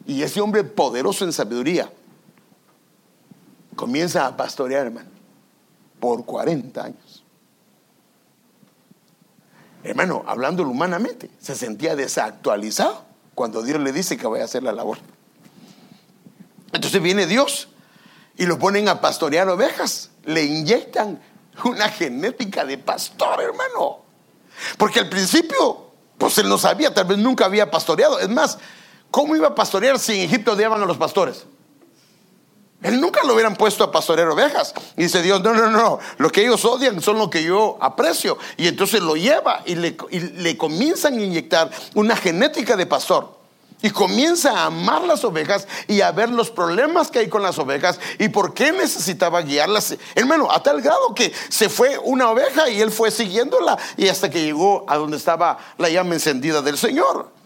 Y 0.06 0.22
ese 0.22 0.40
hombre 0.40 0.62
poderoso 0.62 1.24
en 1.24 1.32
sabiduría 1.32 1.90
comienza 3.74 4.26
a 4.26 4.36
pastorear, 4.36 4.86
hermano, 4.86 5.10
por 5.98 6.24
40 6.24 6.84
años. 6.84 7.17
Hermano, 9.84 10.24
hablándolo 10.26 10.70
humanamente, 10.70 11.30
se 11.40 11.54
sentía 11.54 11.96
desactualizado 11.96 13.04
cuando 13.34 13.62
Dios 13.62 13.80
le 13.80 13.92
dice 13.92 14.16
que 14.16 14.26
vaya 14.26 14.42
a 14.42 14.46
hacer 14.46 14.62
la 14.62 14.72
labor. 14.72 14.98
Entonces 16.72 17.00
viene 17.00 17.26
Dios 17.26 17.68
y 18.36 18.46
lo 18.46 18.58
ponen 18.58 18.88
a 18.88 19.00
pastorear 19.00 19.48
ovejas, 19.48 20.10
le 20.24 20.44
inyectan 20.44 21.20
una 21.64 21.88
genética 21.88 22.64
de 22.64 22.78
pastor, 22.78 23.40
hermano. 23.40 24.00
Porque 24.76 25.00
al 25.00 25.08
principio, 25.08 25.90
pues 26.18 26.38
él 26.38 26.48
no 26.48 26.58
sabía, 26.58 26.92
tal 26.92 27.06
vez 27.06 27.18
nunca 27.18 27.44
había 27.44 27.70
pastoreado. 27.70 28.18
Es 28.18 28.28
más, 28.28 28.58
¿cómo 29.10 29.36
iba 29.36 29.48
a 29.48 29.54
pastorear 29.54 29.98
si 29.98 30.14
en 30.14 30.20
Egipto 30.20 30.52
odiaban 30.52 30.82
a 30.82 30.86
los 30.86 30.96
pastores? 30.96 31.46
Él 32.82 33.00
nunca 33.00 33.24
lo 33.24 33.34
hubieran 33.34 33.56
puesto 33.56 33.82
a 33.82 33.90
pastorear 33.90 34.28
ovejas. 34.28 34.72
Y 34.96 35.02
dice 35.04 35.20
Dios, 35.20 35.42
no, 35.42 35.52
no, 35.52 35.68
no, 35.70 35.98
lo 36.18 36.30
que 36.30 36.42
ellos 36.42 36.64
odian 36.64 37.02
son 37.02 37.18
lo 37.18 37.28
que 37.28 37.42
yo 37.42 37.76
aprecio. 37.80 38.38
Y 38.56 38.68
entonces 38.68 39.02
lo 39.02 39.16
lleva 39.16 39.62
y 39.66 39.74
le, 39.74 40.56
comienzan 40.56 41.18
a 41.18 41.22
inyectar 41.22 41.70
una 41.94 42.16
genética 42.16 42.76
de 42.76 42.86
pastor. 42.86 43.36
Y 43.80 43.90
comienza 43.90 44.52
a 44.52 44.66
amar 44.66 45.02
las 45.04 45.24
ovejas 45.24 45.68
y 45.86 46.00
a 46.00 46.10
ver 46.10 46.30
los 46.30 46.50
problemas 46.50 47.12
que 47.12 47.20
hay 47.20 47.28
con 47.28 47.42
las 47.42 47.60
ovejas 47.60 48.00
y 48.18 48.28
por 48.28 48.52
qué 48.52 48.72
necesitaba 48.72 49.40
guiarlas. 49.42 49.96
Hermano, 50.16 50.50
a 50.50 50.60
tal 50.60 50.82
grado 50.82 51.14
que 51.14 51.32
se 51.48 51.68
fue 51.68 51.96
una 51.96 52.28
oveja 52.28 52.68
y 52.68 52.80
él 52.80 52.90
fue 52.90 53.12
siguiéndola 53.12 53.78
y 53.96 54.08
hasta 54.08 54.30
que 54.30 54.42
llegó 54.42 54.84
a 54.88 54.96
donde 54.96 55.16
estaba 55.16 55.58
la 55.78 55.88
llama 55.88 56.14
encendida 56.14 56.60
del 56.60 56.76
Señor. 56.76 57.37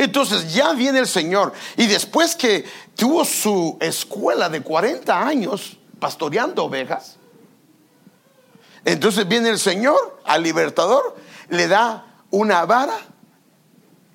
Entonces 0.00 0.54
ya 0.54 0.72
viene 0.72 0.98
el 0.98 1.06
Señor 1.06 1.52
y 1.76 1.86
después 1.86 2.34
que 2.34 2.64
tuvo 2.96 3.22
su 3.22 3.76
escuela 3.82 4.48
de 4.48 4.62
40 4.62 5.26
años 5.26 5.76
pastoreando 5.98 6.64
ovejas, 6.64 7.18
entonces 8.86 9.28
viene 9.28 9.50
el 9.50 9.58
Señor 9.58 10.22
al 10.24 10.42
libertador, 10.42 11.16
le 11.50 11.68
da 11.68 12.06
una 12.30 12.64
vara. 12.64 12.96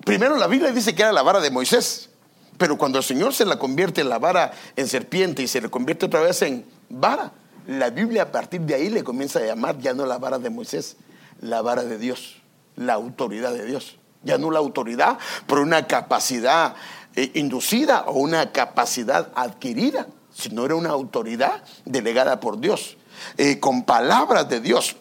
Primero 0.04 0.36
la 0.36 0.48
Biblia 0.48 0.72
dice 0.72 0.92
que 0.92 1.02
era 1.02 1.12
la 1.12 1.22
vara 1.22 1.38
de 1.38 1.52
Moisés, 1.52 2.10
pero 2.58 2.76
cuando 2.76 2.98
el 2.98 3.04
Señor 3.04 3.32
se 3.32 3.44
la 3.44 3.56
convierte 3.56 4.00
en 4.00 4.08
la 4.08 4.18
vara 4.18 4.54
en 4.74 4.88
serpiente 4.88 5.44
y 5.44 5.46
se 5.46 5.60
le 5.60 5.70
convierte 5.70 6.06
otra 6.06 6.18
vez 6.18 6.42
en 6.42 6.66
vara, 6.88 7.30
la 7.68 7.90
Biblia 7.90 8.24
a 8.24 8.32
partir 8.32 8.62
de 8.62 8.74
ahí 8.74 8.88
le 8.88 9.04
comienza 9.04 9.38
a 9.38 9.42
llamar 9.42 9.78
ya 9.78 9.94
no 9.94 10.04
la 10.04 10.18
vara 10.18 10.40
de 10.40 10.50
Moisés, 10.50 10.96
la 11.40 11.62
vara 11.62 11.84
de 11.84 11.96
Dios, 11.96 12.42
la 12.74 12.94
autoridad 12.94 13.52
de 13.52 13.64
Dios 13.66 13.98
ya 14.26 14.36
no 14.36 14.50
la 14.50 14.58
autoridad, 14.58 15.18
pero 15.46 15.62
una 15.62 15.86
capacidad 15.86 16.74
eh, 17.14 17.30
inducida 17.34 18.04
o 18.08 18.18
una 18.18 18.52
capacidad 18.52 19.32
adquirida, 19.34 20.06
sino 20.34 20.66
era 20.66 20.74
una 20.74 20.90
autoridad 20.90 21.62
delegada 21.86 22.40
por 22.40 22.60
Dios, 22.60 22.98
eh, 23.38 23.58
con 23.58 23.84
palabras 23.84 24.48
de 24.50 24.60
Dios. 24.60 24.96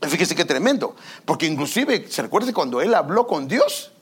Fíjese 0.00 0.34
qué 0.34 0.44
tremendo, 0.44 0.96
porque 1.24 1.46
inclusive, 1.46 2.06
¿se 2.08 2.22
recuerda 2.22 2.52
cuando 2.52 2.80
él 2.80 2.94
habló 2.94 3.26
con 3.26 3.48
Dios? 3.48 3.92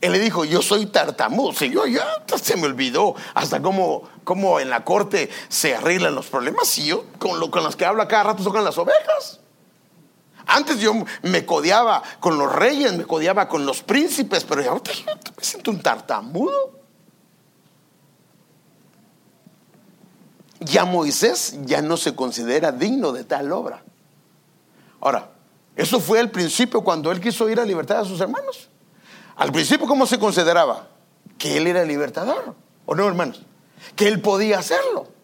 Él 0.00 0.12
le 0.12 0.18
dijo, 0.18 0.44
yo 0.44 0.62
soy 0.62 0.86
tartamudo. 0.86 1.52
Señor, 1.52 1.88
ya 1.88 2.06
se 2.36 2.56
me 2.56 2.66
olvidó 2.66 3.14
hasta 3.34 3.62
cómo, 3.62 4.02
cómo 4.24 4.60
en 4.60 4.70
la 4.70 4.84
corte 4.84 5.30
se 5.48 5.74
arreglan 5.74 6.14
los 6.14 6.26
problemas. 6.26 6.76
Y 6.78 6.86
yo 6.86 7.04
con, 7.18 7.40
lo, 7.40 7.50
con 7.50 7.64
los 7.64 7.76
que 7.76 7.86
habla 7.86 8.06
cada 8.06 8.24
rato 8.24 8.42
son 8.42 8.62
las 8.62 8.76
ovejas. 8.76 9.40
Antes 10.46 10.78
yo 10.78 10.94
me 11.22 11.44
codeaba 11.44 12.02
con 12.20 12.38
los 12.38 12.52
reyes, 12.54 12.96
me 12.96 13.04
codeaba 13.04 13.48
con 13.48 13.66
los 13.66 13.82
príncipes, 13.82 14.44
pero 14.44 14.62
yo 14.62 14.74
me 15.36 15.42
siento 15.42 15.72
un 15.72 15.80
tartamudo. 15.80 16.80
Ya 20.60 20.84
Moisés 20.84 21.58
ya 21.64 21.82
no 21.82 21.96
se 21.96 22.14
considera 22.14 22.72
digno 22.72 23.12
de 23.12 23.24
tal 23.24 23.52
obra. 23.52 23.82
Ahora, 25.00 25.30
eso 25.74 26.00
fue 26.00 26.20
al 26.20 26.30
principio 26.30 26.82
cuando 26.82 27.10
él 27.10 27.20
quiso 27.20 27.48
ir 27.50 27.60
a 27.60 27.64
libertad 27.64 28.00
a 28.00 28.04
sus 28.04 28.20
hermanos. 28.20 28.70
Al 29.36 29.52
principio, 29.52 29.86
¿cómo 29.86 30.06
se 30.06 30.18
consideraba? 30.18 30.88
Que 31.36 31.58
él 31.58 31.66
era 31.66 31.84
libertador, 31.84 32.54
¿o 32.86 32.94
no, 32.94 33.06
hermanos? 33.06 33.42
Que 33.94 34.08
él 34.08 34.20
podía 34.20 34.60
hacerlo. 34.60 35.15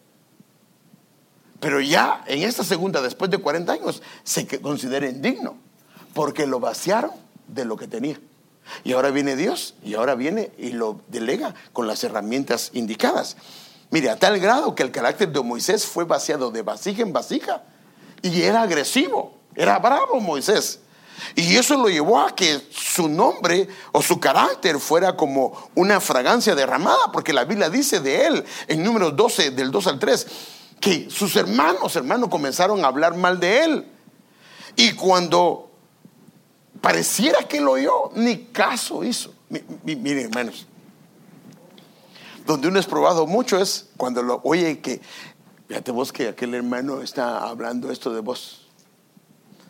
Pero 1.63 1.79
ya 1.79 2.21
en 2.27 2.43
esta 2.43 2.61
segunda, 2.65 3.01
después 3.01 3.31
de 3.31 3.37
40 3.37 3.71
años, 3.71 4.01
se 4.25 4.45
considera 4.59 5.07
indigno, 5.07 5.55
porque 6.13 6.45
lo 6.45 6.59
vaciaron 6.59 7.11
de 7.47 7.63
lo 7.63 7.77
que 7.77 7.87
tenía. 7.87 8.19
Y 8.83 8.91
ahora 8.91 9.11
viene 9.11 9.37
Dios, 9.37 9.73
y 9.81 9.93
ahora 9.93 10.15
viene 10.15 10.51
y 10.57 10.71
lo 10.71 10.99
delega 11.07 11.55
con 11.71 11.87
las 11.87 12.03
herramientas 12.03 12.69
indicadas. 12.73 13.37
Mire, 13.91 14.09
a 14.09 14.19
tal 14.19 14.41
grado 14.41 14.75
que 14.75 14.83
el 14.83 14.91
carácter 14.91 15.31
de 15.31 15.41
Moisés 15.41 15.85
fue 15.85 16.03
vaciado 16.03 16.51
de 16.51 16.63
vasija 16.63 17.01
en 17.01 17.13
vasija, 17.13 17.63
y 18.21 18.41
era 18.41 18.63
agresivo, 18.63 19.33
era 19.55 19.79
bravo 19.79 20.19
Moisés. 20.19 20.81
Y 21.33 21.55
eso 21.55 21.77
lo 21.77 21.87
llevó 21.87 22.19
a 22.19 22.35
que 22.35 22.61
su 22.71 23.07
nombre 23.07 23.69
o 23.93 24.01
su 24.01 24.19
carácter 24.19 24.81
fuera 24.81 25.15
como 25.15 25.69
una 25.75 26.01
fragancia 26.01 26.55
derramada, 26.55 27.09
porque 27.13 27.31
la 27.31 27.45
Biblia 27.45 27.69
dice 27.69 28.01
de 28.01 28.27
él 28.27 28.43
en 28.67 28.83
número 28.83 29.11
12, 29.11 29.51
del 29.51 29.71
2 29.71 29.87
al 29.87 29.99
3, 29.99 30.27
que 30.83 31.09
sus 31.09 31.37
hermanos, 31.37 31.95
hermanos, 31.95 32.27
comenzaron 32.27 32.83
a 32.83 32.89
hablar 32.89 33.15
mal 33.15 33.39
de 33.39 33.63
él. 33.63 33.87
Y 34.75 34.91
cuando 34.91 35.71
pareciera 36.81 37.47
que 37.47 37.61
lo 37.61 37.71
oyó, 37.71 38.11
ni 38.15 38.47
caso 38.47 39.01
hizo. 39.05 39.33
Miren, 39.85 40.25
hermanos, 40.25 40.67
donde 42.45 42.67
uno 42.67 42.81
es 42.81 42.85
probado 42.85 43.25
mucho 43.25 43.57
es 43.61 43.91
cuando 43.95 44.21
lo 44.21 44.41
oye 44.43 44.81
que, 44.81 44.99
fíjate 45.69 45.91
vos 45.91 46.11
que 46.11 46.27
aquel 46.27 46.53
hermano 46.53 47.01
está 47.01 47.47
hablando 47.47 47.89
esto 47.89 48.13
de 48.13 48.19
vos. 48.19 48.67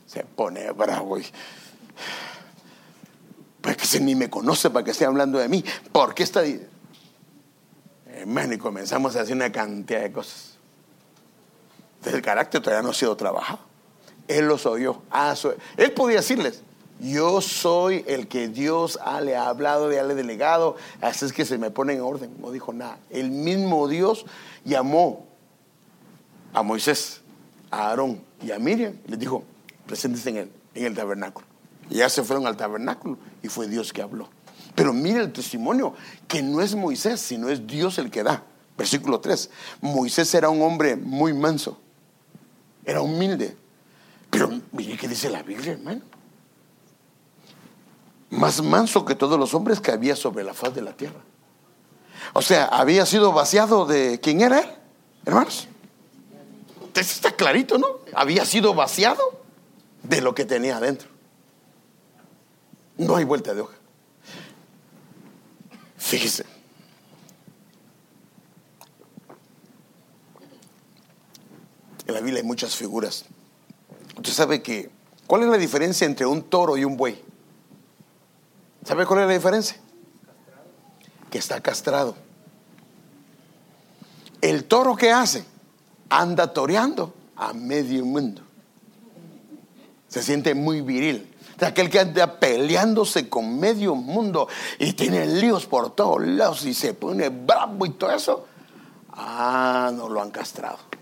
Se 0.08 0.24
pone 0.24 0.72
bravo 0.72 1.20
y 1.20 1.26
pues 3.62 3.78
que 3.78 3.86
se 3.86 4.00
ni 4.00 4.16
me 4.16 4.32
conoce 4.32 4.72
para 4.72 4.84
que 4.84 4.92
esté 4.92 5.06
hablando 5.06 5.38
de 5.38 5.48
mí. 5.48 5.64
¿Por 5.92 6.16
qué 6.16 6.24
está 6.24 6.42
Hermano, 8.08 8.54
y 8.56 8.58
comenzamos 8.58 9.16
a 9.16 9.22
hacer 9.22 9.36
una 9.36 9.52
cantidad 9.52 10.02
de 10.02 10.12
cosas 10.12 10.53
el 12.06 12.22
carácter 12.22 12.62
todavía 12.62 12.84
no 12.84 12.90
ha 12.90 12.94
sido 12.94 13.16
trabajado. 13.16 13.60
Él 14.28 14.48
los 14.48 14.66
oyó. 14.66 15.02
Ah, 15.12 15.36
él 15.78 15.92
podía 15.92 16.18
decirles, 16.18 16.62
yo 17.00 17.42
soy 17.42 18.04
el 18.08 18.28
que 18.28 18.48
Dios 18.48 19.00
le 19.22 19.36
ha 19.36 19.48
hablado, 19.48 19.90
le 19.90 20.00
ha 20.00 20.06
delegado, 20.06 20.78
así 21.02 21.26
es 21.26 21.34
que 21.34 21.46
se 21.46 21.58
me 21.58 21.72
pone 21.72 21.94
en 21.94 22.02
orden. 22.02 22.34
No 22.40 22.52
dijo 22.52 22.72
nada. 22.74 22.98
El 23.10 23.32
mismo 23.32 23.88
Dios 23.88 24.26
llamó 24.64 25.26
a 26.54 26.64
Moisés, 26.64 27.22
a 27.72 27.90
Aarón 27.90 28.22
y 28.42 28.52
a 28.52 28.60
Miriam. 28.60 28.96
Les 29.08 29.20
dijo, 29.20 29.44
presentes 29.86 30.26
en 30.28 30.38
el, 30.38 30.52
en 30.76 30.86
el 30.86 30.96
tabernáculo. 30.96 31.46
Y 31.90 31.98
ya 31.98 32.10
se 32.10 32.24
fueron 32.24 32.48
al 32.48 32.56
tabernáculo 32.56 33.18
y 33.42 33.50
fue 33.50 33.68
Dios 33.68 33.92
que 33.92 34.02
habló. 34.02 34.30
Pero 34.76 34.94
mire 34.94 35.20
el 35.20 35.34
testimonio, 35.34 35.94
que 36.28 36.42
no 36.42 36.62
es 36.62 36.74
Moisés, 36.74 37.20
sino 37.20 37.50
es 37.50 37.68
Dios 37.68 37.98
el 37.98 38.10
que 38.10 38.24
da. 38.24 38.44
Versículo 38.78 39.20
3. 39.20 39.50
Moisés 39.82 40.34
era 40.34 40.50
un 40.50 40.62
hombre 40.62 40.96
muy 40.96 41.34
manso 41.34 41.78
era 42.86 43.02
humilde. 43.02 43.56
Pero 44.30 44.50
mire 44.72 44.98
qué 44.98 45.08
dice 45.08 45.30
la 45.30 45.44
Biblia, 45.44 45.74
hermano. 45.74 46.02
Más 48.30 48.62
manso 48.64 49.06
que 49.06 49.16
todos 49.16 49.40
los 49.40 49.54
hombres 49.54 49.80
que 49.80 49.92
había 49.92 50.16
sobre 50.16 50.44
la 50.44 50.54
faz 50.54 50.74
de 50.74 50.82
la 50.82 50.94
tierra. 50.94 51.20
O 52.34 52.42
sea, 52.42 52.66
había 52.66 53.06
sido 53.06 53.32
vaciado 53.32 53.86
de 53.86 54.20
quién 54.22 54.42
era 54.42 54.60
él, 54.60 54.70
hermanos. 55.26 55.68
está 56.96 57.32
clarito, 57.32 57.78
¿no? 57.78 57.88
Había 58.16 58.46
sido 58.46 58.74
vaciado 58.74 59.22
de 60.02 60.22
lo 60.22 60.34
que 60.34 60.46
tenía 60.46 60.78
adentro. 60.78 61.10
No 62.98 63.16
hay 63.16 63.24
vuelta 63.24 63.54
de 63.54 63.62
hoja. 63.62 63.76
Fíjese. 65.98 66.53
En 72.06 72.14
la 72.14 72.20
Biblia 72.20 72.42
hay 72.42 72.48
muchas 72.48 72.76
figuras. 72.76 73.26
Usted 74.18 74.32
sabe 74.32 74.62
que, 74.62 74.92
¿cuál 75.26 75.44
es 75.44 75.50
la 75.50 75.58
diferencia 75.58 76.06
entre 76.06 76.26
un 76.26 76.44
toro 76.44 76.78
y 76.78 76.84
un 76.84 76.98
buey? 76.98 77.22
¿Sabe 78.86 79.06
cuál 79.06 79.22
es 79.22 79.28
la 79.28 79.34
diferencia? 79.34 79.78
Que 81.30 81.38
está 81.38 81.62
castrado. 81.62 82.16
El 84.42 84.66
toro 84.66 84.96
que 84.96 85.12
hace 85.12 85.46
anda 86.10 86.52
toreando 86.52 87.14
a 87.38 87.54
medio 87.54 88.06
mundo. 88.06 88.42
Se 90.10 90.22
siente 90.22 90.54
muy 90.54 90.82
viril. 90.82 91.30
aquel 91.62 91.90
que 91.90 92.00
anda 92.00 92.40
peleándose 92.40 93.30
con 93.30 93.58
medio 93.58 93.96
mundo 93.96 94.50
y 94.78 94.94
tiene 94.94 95.26
líos 95.26 95.66
por 95.66 95.96
todos 95.96 96.22
lados 96.22 96.66
y 96.66 96.74
se 96.74 96.94
pone 96.94 97.30
bravo 97.30 97.86
y 97.86 97.92
todo 97.92 98.12
eso. 98.12 98.48
Ah, 99.12 99.90
no 99.96 100.10
lo 100.10 100.22
han 100.22 100.30
castrado 100.30 100.93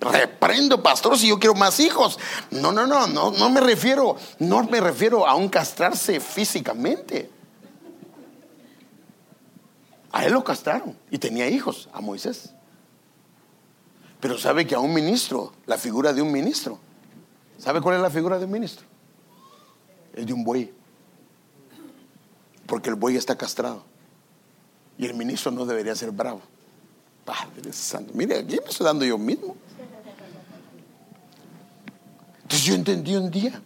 reprendo, 0.00 0.82
pastor, 0.82 1.18
si 1.18 1.28
yo 1.28 1.38
quiero 1.38 1.54
más 1.54 1.80
hijos. 1.80 2.18
No, 2.50 2.72
no, 2.72 2.86
no, 2.86 3.06
no, 3.06 3.30
no 3.30 3.50
me 3.50 3.60
refiero, 3.60 4.16
no 4.38 4.64
me 4.64 4.80
refiero 4.80 5.26
a 5.26 5.34
un 5.34 5.48
castrarse 5.48 6.20
físicamente. 6.20 7.30
A 10.12 10.24
él 10.24 10.32
lo 10.32 10.44
castraron 10.44 10.96
y 11.10 11.18
tenía 11.18 11.48
hijos, 11.48 11.88
a 11.92 12.00
Moisés. 12.00 12.50
Pero 14.20 14.38
sabe 14.38 14.66
que 14.66 14.74
a 14.74 14.80
un 14.80 14.94
ministro, 14.94 15.52
la 15.66 15.76
figura 15.76 16.12
de 16.12 16.22
un 16.22 16.32
ministro, 16.32 16.78
¿sabe 17.58 17.80
cuál 17.80 17.96
es 17.96 18.02
la 18.02 18.10
figura 18.10 18.38
de 18.38 18.46
un 18.46 18.50
ministro? 18.50 18.86
El 20.14 20.24
de 20.24 20.32
un 20.32 20.42
buey. 20.42 20.72
Porque 22.66 22.88
el 22.88 22.96
buey 22.96 23.16
está 23.16 23.36
castrado. 23.36 23.84
Y 24.98 25.04
el 25.04 25.14
ministro 25.14 25.52
no 25.52 25.66
debería 25.66 25.94
ser 25.94 26.10
bravo. 26.10 26.40
Padre 27.24 27.72
Santo. 27.72 28.12
Mire, 28.14 28.38
aquí 28.38 28.58
me 28.58 28.70
estoy 28.70 28.86
dando 28.86 29.04
yo 29.04 29.18
mismo. 29.18 29.56
Entonces 32.46 32.64
yo 32.64 32.74
entendí 32.76 33.16
un 33.16 33.28
día, 33.28 33.60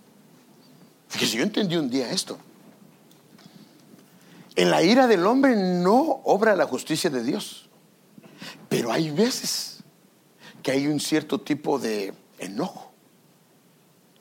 fíjese, 1.10 1.36
yo 1.36 1.42
entendí 1.42 1.76
un 1.76 1.90
día 1.90 2.10
esto. 2.10 2.38
En 4.56 4.70
la 4.70 4.82
ira 4.82 5.06
del 5.06 5.26
hombre 5.26 5.54
no 5.54 6.22
obra 6.24 6.56
la 6.56 6.64
justicia 6.64 7.10
de 7.10 7.22
Dios, 7.22 7.68
pero 8.70 8.90
hay 8.90 9.10
veces 9.10 9.80
que 10.62 10.70
hay 10.70 10.86
un 10.86 10.98
cierto 10.98 11.42
tipo 11.42 11.78
de 11.78 12.14
enojo 12.38 12.90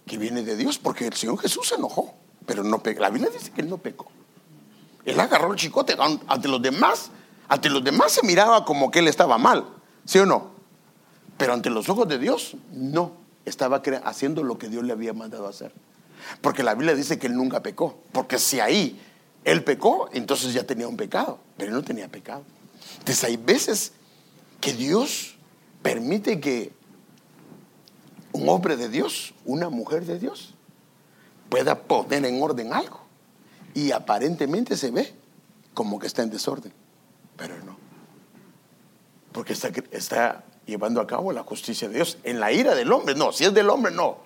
que 0.05 0.17
viene 0.17 0.43
de 0.43 0.57
Dios, 0.57 0.77
porque 0.77 1.07
el 1.07 1.13
Señor 1.13 1.39
Jesús 1.39 1.69
se 1.69 1.75
enojó, 1.75 2.13
pero 2.45 2.61
no 2.61 2.83
pecó. 2.83 2.99
La 2.99 3.11
Biblia 3.11 3.31
dice 3.31 3.51
que 3.51 3.61
él 3.61 3.69
no 3.69 3.77
pecó. 3.77 4.11
Él 5.05 5.17
agarró 5.21 5.53
el 5.53 5.57
chicote 5.57 5.95
ante 6.27 6.49
los 6.49 6.61
demás, 6.61 7.11
ante 7.47 7.69
los 7.69 7.81
demás 7.81 8.11
se 8.11 8.25
miraba 8.25 8.65
como 8.65 8.91
que 8.91 8.99
él 8.99 9.07
estaba 9.07 9.37
mal, 9.37 9.65
¿sí 10.03 10.19
o 10.19 10.25
no? 10.25 10.51
Pero 11.37 11.53
ante 11.53 11.69
los 11.69 11.87
ojos 11.87 12.09
de 12.09 12.17
Dios, 12.17 12.57
no 12.73 13.18
estaba 13.45 13.81
haciendo 14.03 14.43
lo 14.43 14.57
que 14.57 14.69
Dios 14.69 14.83
le 14.83 14.93
había 14.93 15.13
mandado 15.13 15.47
hacer. 15.47 15.73
Porque 16.41 16.63
la 16.63 16.75
Biblia 16.75 16.95
dice 16.95 17.17
que 17.17 17.27
él 17.27 17.35
nunca 17.35 17.61
pecó. 17.61 17.99
Porque 18.11 18.39
si 18.39 18.59
ahí 18.59 18.99
él 19.43 19.63
pecó, 19.63 20.09
entonces 20.13 20.53
ya 20.53 20.63
tenía 20.63 20.87
un 20.87 20.97
pecado. 20.97 21.39
Pero 21.57 21.69
él 21.69 21.75
no 21.75 21.83
tenía 21.83 22.07
pecado. 22.07 22.43
Entonces 22.99 23.23
hay 23.23 23.37
veces 23.37 23.93
que 24.59 24.73
Dios 24.73 25.35
permite 25.81 26.39
que 26.39 26.71
un 28.31 28.47
hombre 28.49 28.77
de 28.77 28.89
Dios, 28.89 29.33
una 29.45 29.69
mujer 29.69 30.05
de 30.05 30.19
Dios, 30.19 30.53
pueda 31.49 31.83
poner 31.83 32.25
en 32.25 32.41
orden 32.41 32.73
algo. 32.73 33.01
Y 33.73 33.91
aparentemente 33.91 34.77
se 34.77 34.91
ve 34.91 35.13
como 35.73 35.99
que 35.99 36.07
está 36.07 36.23
en 36.23 36.29
desorden. 36.29 36.73
Pero 37.37 37.57
no. 37.63 37.77
Porque 39.31 39.53
está, 39.53 39.69
está 39.91 40.43
llevando 40.69 41.01
a 41.01 41.07
cabo 41.07 41.31
la 41.31 41.43
justicia 41.43 41.87
de 41.87 41.95
Dios. 41.95 42.17
En 42.23 42.39
la 42.39 42.51
ira 42.51 42.75
del 42.75 42.91
hombre, 42.91 43.15
no, 43.15 43.31
si 43.31 43.45
es 43.45 43.53
del 43.53 43.69
hombre, 43.69 43.91
no. 43.91 44.17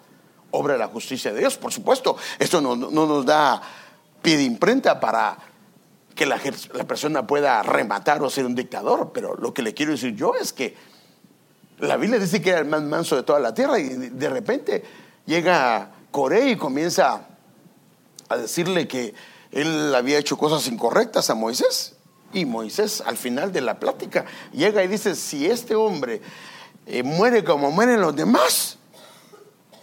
Obra 0.51 0.77
la 0.77 0.87
justicia 0.87 1.33
de 1.33 1.39
Dios, 1.39 1.57
por 1.57 1.71
supuesto. 1.71 2.15
Esto 2.37 2.61
no, 2.61 2.75
nos 2.75 3.25
da 3.25 3.61
pie 4.21 4.37
de 4.37 4.43
imprenta 4.43 4.99
para 4.99 5.37
que 6.13 6.25
la, 6.25 6.37
persona 6.87 7.25
pueda 7.25 7.63
rematar 7.63 8.21
o 8.21 8.29
ser 8.29 8.45
un 8.45 8.53
dictador, 8.53 9.11
pero 9.13 9.35
lo 9.35 9.53
que 9.53 9.63
le 9.63 9.73
quiero 9.73 9.93
decir 9.93 10.15
yo 10.15 10.35
es 10.35 10.53
que 10.53 10.75
la 11.79 11.97
Biblia 11.97 12.19
dice 12.19 12.41
que 12.41 12.51
era 12.51 12.59
el 12.59 12.65
más 12.65 12.83
manso 12.83 13.15
de 13.15 13.23
toda 13.23 13.39
la 13.39 13.53
tierra 13.53 13.79
y 13.79 13.89
de 13.89 14.29
repente 14.29 14.83
llega 15.25 15.89
Coré 16.11 16.51
y 16.51 16.55
comienza 16.55 17.25
a 18.29 18.37
decirle 18.37 18.87
que 18.87 19.15
él 19.51 19.93
había 19.95 20.19
hecho 20.19 20.37
cosas 20.37 20.67
incorrectas 20.67 21.29
a 21.29 21.35
Moisés. 21.35 21.92
Y 22.33 22.45
Moisés 22.45 23.01
al 23.05 23.17
final 23.17 23.51
de 23.53 23.61
la 23.61 23.79
plática 23.79 24.25
llega 24.51 24.83
y 24.83 24.87
dice, 24.87 25.15
si 25.15 25.45
este 25.45 25.75
hombre 25.75 26.21
eh, 26.85 27.03
muere 27.03 27.43
como 27.43 27.71
mueren 27.71 28.01
los 28.01 28.15
demás, 28.15 28.77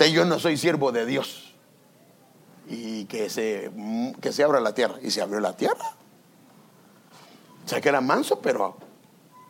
yo 0.09 0.25
no 0.25 0.39
soy 0.39 0.57
siervo 0.57 0.93
de 0.93 1.05
Dios. 1.05 1.55
y 2.69 3.05
que 3.07 3.29
se, 3.29 3.71
que 4.21 4.33
se 4.33 4.45
abra 4.45 4.61
la 4.61 4.73
tierra. 4.75 4.95
Y 5.03 5.11
se 5.11 5.21
abrió 5.21 5.41
la 5.41 5.57
tierra. 5.57 5.95
O 7.65 7.69
sea 7.69 7.81
que 7.81 7.89
era 7.89 8.01
manso, 8.01 8.41
pero 8.41 8.77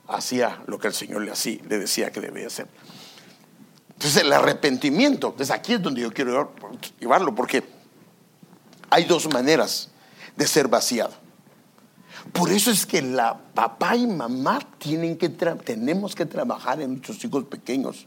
hacía 0.09 0.63
lo 0.67 0.79
que 0.79 0.89
el 0.89 0.95
Señor 0.95 1.23
le, 1.23 1.31
hacía, 1.31 1.61
le 1.69 1.79
decía 1.79 2.11
que 2.11 2.21
debía 2.21 2.47
hacer. 2.47 2.67
Entonces 3.91 4.23
el 4.23 4.33
arrepentimiento, 4.33 5.29
entonces 5.29 5.55
aquí 5.55 5.75
es 5.75 5.83
donde 5.83 6.01
yo 6.01 6.11
quiero 6.13 6.55
llevarlo, 6.99 7.35
porque 7.35 7.63
hay 8.89 9.05
dos 9.05 9.29
maneras 9.29 9.91
de 10.37 10.47
ser 10.47 10.69
vaciado. 10.69 11.13
Por 12.33 12.51
eso 12.51 12.71
es 12.71 12.87
que 12.87 13.03
la 13.03 13.39
papá 13.55 13.97
y 13.97 14.07
mamá 14.07 14.61
tienen 14.79 15.16
que 15.16 15.29
tenemos 15.29 16.14
que 16.14 16.27
trabajar 16.27 16.81
en 16.81 16.93
nuestros 16.93 17.25
hijos 17.25 17.45
pequeños. 17.45 18.07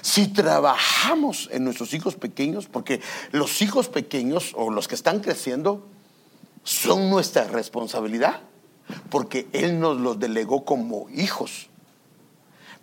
Si 0.00 0.28
trabajamos 0.28 1.48
en 1.52 1.64
nuestros 1.64 1.92
hijos 1.94 2.14
pequeños, 2.14 2.66
porque 2.66 3.00
los 3.32 3.62
hijos 3.62 3.88
pequeños 3.88 4.52
o 4.54 4.70
los 4.70 4.88
que 4.88 4.94
están 4.94 5.20
creciendo 5.20 5.86
son 6.62 7.10
nuestra 7.10 7.44
responsabilidad, 7.44 8.40
porque 9.10 9.48
Él 9.52 9.80
nos 9.80 9.98
los 9.98 10.18
delegó 10.18 10.64
como 10.64 11.08
hijos. 11.10 11.68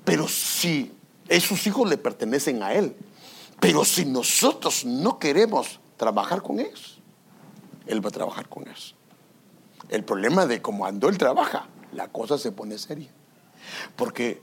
Pero 0.03 0.27
si 0.27 0.91
esos 1.27 1.65
hijos 1.67 1.89
le 1.89 1.97
pertenecen 1.97 2.63
a 2.63 2.73
Él, 2.73 2.95
pero 3.59 3.85
si 3.85 4.05
nosotros 4.05 4.85
no 4.85 5.19
queremos 5.19 5.79
trabajar 5.97 6.41
con 6.41 6.59
ellos, 6.59 6.99
Él 7.87 8.03
va 8.03 8.09
a 8.09 8.13
trabajar 8.13 8.47
con 8.49 8.67
ellos. 8.67 8.95
El 9.89 10.03
problema 10.03 10.45
de 10.45 10.61
cómo 10.61 10.85
andó 10.85 11.09
Él 11.09 11.17
trabaja, 11.17 11.67
la 11.93 12.07
cosa 12.07 12.37
se 12.37 12.51
pone 12.51 12.77
seria. 12.77 13.09
Porque 13.95 14.41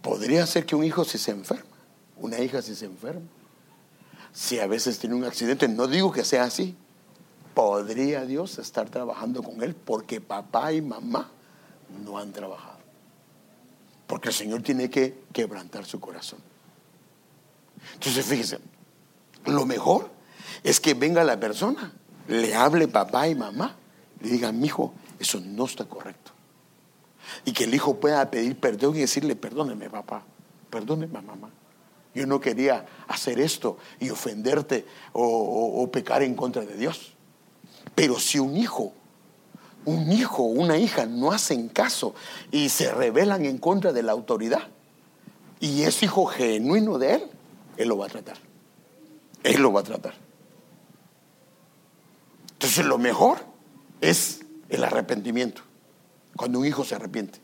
podría 0.00 0.46
ser 0.46 0.64
que 0.66 0.76
un 0.76 0.84
hijo 0.84 1.04
si 1.04 1.18
se 1.18 1.32
enferma, 1.32 1.76
una 2.16 2.38
hija 2.38 2.62
si 2.62 2.74
se 2.74 2.86
enferma, 2.86 3.26
si 4.32 4.60
a 4.60 4.66
veces 4.66 4.98
tiene 4.98 5.16
un 5.16 5.24
accidente, 5.24 5.66
no 5.66 5.86
digo 5.86 6.12
que 6.12 6.24
sea 6.24 6.44
así, 6.44 6.76
podría 7.54 8.24
Dios 8.26 8.58
estar 8.58 8.90
trabajando 8.90 9.42
con 9.42 9.62
él 9.62 9.74
porque 9.74 10.20
papá 10.20 10.72
y 10.72 10.82
mamá 10.82 11.30
no 12.04 12.18
han 12.18 12.32
trabajado. 12.32 12.76
Porque 14.06 14.28
el 14.28 14.34
Señor 14.34 14.62
tiene 14.62 14.90
que 14.90 15.24
quebrantar 15.32 15.84
su 15.86 15.98
corazón. 15.98 16.38
Entonces, 17.94 18.24
fíjese, 18.26 18.58
lo 19.46 19.64
mejor 19.64 20.10
es 20.62 20.80
que 20.80 20.94
venga 20.94 21.24
la 21.24 21.40
persona, 21.40 21.92
le 22.28 22.54
hable 22.54 22.88
papá 22.88 23.28
y 23.28 23.34
mamá, 23.34 23.76
le 24.20 24.30
diga, 24.30 24.52
mi 24.52 24.66
hijo, 24.66 24.92
eso 25.18 25.40
no 25.40 25.64
está 25.64 25.84
correcto. 25.84 26.32
Y 27.44 27.52
que 27.52 27.64
el 27.64 27.74
hijo 27.74 27.96
pueda 27.96 28.30
pedir 28.30 28.58
perdón 28.58 28.96
y 28.96 29.00
decirle, 29.00 29.36
perdóneme 29.36 29.90
papá, 29.90 30.22
perdóneme 30.70 31.20
mamá. 31.20 31.50
Yo 32.14 32.26
no 32.26 32.40
quería 32.40 32.86
hacer 33.08 33.38
esto 33.40 33.76
y 34.00 34.08
ofenderte 34.10 34.86
o, 35.12 35.86
pecar 35.92 36.22
en 36.22 36.34
contra 36.34 36.64
de 36.64 36.74
Dios. 36.74 37.12
Pero 37.94 38.18
si 38.18 38.38
un 38.38 38.56
hijo, 38.56 38.94
un 39.84 40.10
hijo, 40.10 40.42
una 40.44 40.78
hija 40.78 41.04
no 41.04 41.32
hacen 41.32 41.68
caso 41.68 42.14
y 42.50 42.70
se 42.70 42.90
rebelan 42.90 43.44
en 43.44 43.58
contra 43.58 43.92
de 43.92 44.02
la 44.02 44.12
autoridad 44.12 44.68
y 45.60 45.82
es 45.82 46.02
hijo 46.02 46.26
genuino 46.26 46.98
de 46.98 47.14
él, 47.14 47.22
él 47.76 47.88
lo 47.88 47.98
va 47.98 48.06
a 48.06 48.08
tratar. 48.08 48.38
Él 49.42 49.60
lo 49.60 49.72
va 49.72 49.80
a 49.80 49.84
tratar. 49.84 50.25
Entonces 52.66 52.86
lo 52.86 52.98
mejor 52.98 53.38
es 54.00 54.40
el 54.68 54.82
arrepentimiento 54.82 55.62
cuando 56.34 56.58
un 56.58 56.66
hijo 56.66 56.84
se 56.84 56.96
arrepiente. 56.96 57.38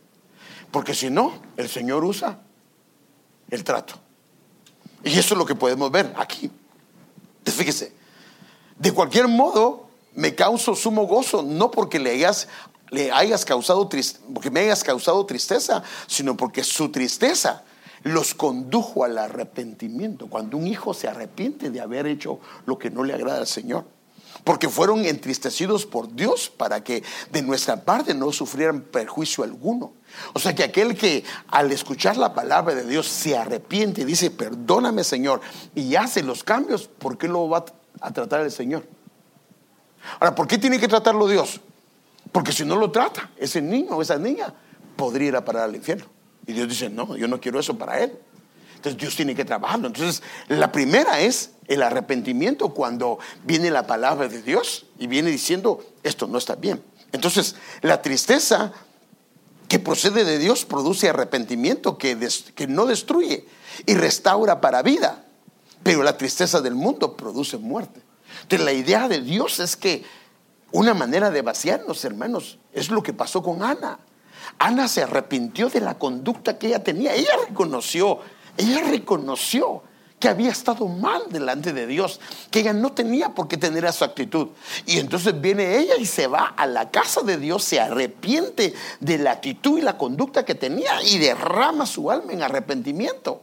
Porque 0.73 0.95
si 0.95 1.11
no, 1.11 1.41
el 1.57 1.69
Señor 1.69 2.05
usa 2.05 2.41
el 3.49 3.63
trato. 3.63 3.95
Y 5.05 5.17
eso 5.17 5.35
es 5.35 5.39
lo 5.39 5.47
que 5.47 5.55
podemos 5.55 5.93
ver 5.93 6.13
aquí. 6.17 6.51
Fíjese, 7.45 7.93
de 8.77 8.93
cualquier 8.93 9.29
modo 9.29 9.89
me 10.13 10.35
causo 10.35 10.75
sumo 10.75 11.07
gozo, 11.07 11.45
no 11.45 11.71
porque 11.71 12.01
le 12.01 12.11
hayas, 12.11 12.49
le 12.91 13.13
hayas 13.13 13.45
causado 13.45 13.89
porque 14.35 14.51
me 14.51 14.59
hayas 14.59 14.83
causado 14.83 15.25
tristeza, 15.25 15.85
sino 16.09 16.37
porque 16.37 16.65
su 16.65 16.91
tristeza 16.91 17.63
los 18.03 18.35
condujo 18.35 19.05
al 19.05 19.17
arrepentimiento. 19.19 20.27
Cuando 20.27 20.57
un 20.57 20.67
hijo 20.67 20.93
se 20.93 21.07
arrepiente 21.07 21.71
de 21.71 21.81
haber 21.81 22.09
hecho 22.09 22.41
lo 22.67 22.77
que 22.77 22.91
no 22.91 23.05
le 23.05 23.15
agrada 23.15 23.39
al 23.39 23.47
Señor 23.47 23.85
porque 24.45 24.69
fueron 24.69 25.05
entristecidos 25.05 25.87
por 25.87 26.15
Dios 26.15 26.51
para 26.51 26.83
que 26.83 27.03
de 27.31 27.43
nuestra 27.43 27.85
parte 27.85 28.15
no 28.15 28.33
sufrieran 28.33 28.81
perjuicio 28.81 29.45
alguno. 29.45 29.93
O 30.33 30.39
sea 30.39 30.55
que 30.55 30.65
aquel 30.65 30.97
que 30.97 31.25
al 31.49 31.73
escuchar 31.73 32.17
la 32.17 32.35
palabra 32.35 32.75
de 32.75 32.85
Dios 32.85 33.07
se 33.07 33.37
arrepiente 33.37 34.03
y 34.03 34.05
dice, 34.05 34.31
perdóname 34.31 35.05
Señor, 35.05 35.41
y 35.75 35.95
hace 35.95 36.23
los 36.23 36.45
cambios, 36.45 36.89
¿por 36.89 37.17
qué 37.17 37.29
lo 37.29 37.49
va 37.49 37.65
a 38.01 38.13
tratar 38.13 38.41
el 38.41 38.51
Señor? 38.51 38.85
Ahora, 40.19 40.35
¿por 40.35 40.47
qué 40.47 40.59
tiene 40.59 40.79
que 40.79 40.89
tratarlo 40.89 41.29
Dios? 41.29 41.61
Porque 42.33 42.53
si 42.53 42.65
no 42.65 42.77
lo 42.77 42.91
trata, 42.91 43.31
ese 43.37 43.61
niño 43.61 43.97
o 43.97 44.03
esa 44.03 44.19
niña 44.19 44.53
podría 44.97 45.29
ir 45.29 45.37
a 45.37 45.45
parar 45.45 45.65
al 45.65 45.77
infierno. 45.77 46.07
Y 46.47 46.53
Dios 46.53 46.69
dice, 46.69 46.91
no, 46.91 47.17
yo 47.17 47.29
no 47.29 47.41
quiero 47.41 47.61
eso 47.61 47.79
para 47.79 48.01
él. 48.01 48.19
Entonces 48.83 49.01
Dios 49.01 49.15
tiene 49.15 49.37
que 49.37 49.45
trabajarlo. 49.45 49.87
Entonces, 49.87 50.25
la 50.49 50.73
primera 50.73 51.21
es 51.21 51.53
el 51.69 51.85
arrepentimiento 51.85 52.71
cuando 52.71 53.21
viene 53.45 53.71
la 53.71 53.87
palabra 53.87 54.27
de 54.27 54.43
Dios 54.43 54.87
y 54.99 55.07
viene 55.07 55.31
diciendo, 55.31 55.85
esto 56.03 56.27
no 56.27 56.37
está 56.37 56.57
bien. 56.57 56.83
Entonces, 57.13 57.55
la 57.81 58.03
tristeza 58.03 58.73
que 59.69 59.79
procede 59.79 60.25
de 60.25 60.39
Dios 60.39 60.65
produce 60.65 61.09
arrepentimiento 61.09 61.97
que, 61.97 62.29
que 62.57 62.67
no 62.67 62.87
destruye 62.87 63.47
y 63.87 63.95
restaura 63.95 64.61
para 64.61 64.83
vida. 64.83 65.27
Pero 65.85 66.03
la 66.03 66.17
tristeza 66.17 66.61
del 66.61 66.75
mundo 66.75 67.17
produce 67.17 67.59
muerte. 67.59 68.03
Entonces, 68.43 68.65
la 68.65 68.73
idea 68.73 69.07
de 69.07 69.21
Dios 69.21 69.61
es 69.61 69.77
que 69.77 70.03
una 70.73 70.93
manera 70.93 71.31
de 71.31 71.43
vaciarnos, 71.43 72.05
hermanos, 72.05 72.59
es 72.73 72.91
lo 72.91 73.01
que 73.01 73.13
pasó 73.13 73.45
con 73.45 73.63
Ana. 73.63 74.01
Ana 74.59 74.89
se 74.89 75.05
arrepintió 75.05 75.69
de 75.69 75.81
la 75.81 75.99
conducta 75.99 76.59
que 76.59 76.67
ella 76.67 76.83
tenía. 76.83 77.15
Ella 77.15 77.31
reconoció 77.49 78.19
ella 78.57 78.83
reconoció 78.89 79.83
que 80.23 80.29
había 80.29 80.51
estado 80.51 80.87
mal 80.87 81.23
delante 81.31 81.73
de 81.73 81.85
Dios, 81.85 82.21
que 82.53 82.61
ella 82.61 82.73
no 82.73 82.93
tenía 82.93 83.31
por 83.31 83.49
qué 83.49 83.57
tener 83.57 83.85
esa 83.85 84.05
actitud. 84.05 84.51
Y 84.87 85.01
entonces 85.01 85.41
viene 85.41 85.79
ella 85.79 85.97
y 85.99 86.07
se 86.07 86.29
va 86.29 86.55
a 86.57 86.65
la 86.67 86.93
casa 86.93 87.23
de 87.23 87.39
Dios, 87.39 87.65
se 87.65 87.81
arrepiente 87.81 88.73
de 89.01 89.19
la 89.19 89.33
actitud 89.33 89.79
y 89.79 89.83
la 89.83 89.99
conducta 89.99 90.45
que 90.45 90.55
tenía 90.55 91.03
y 91.03 91.19
derrama 91.19 91.87
su 91.87 92.09
alma 92.09 92.33
en 92.33 92.43
arrepentimiento. 92.43 93.43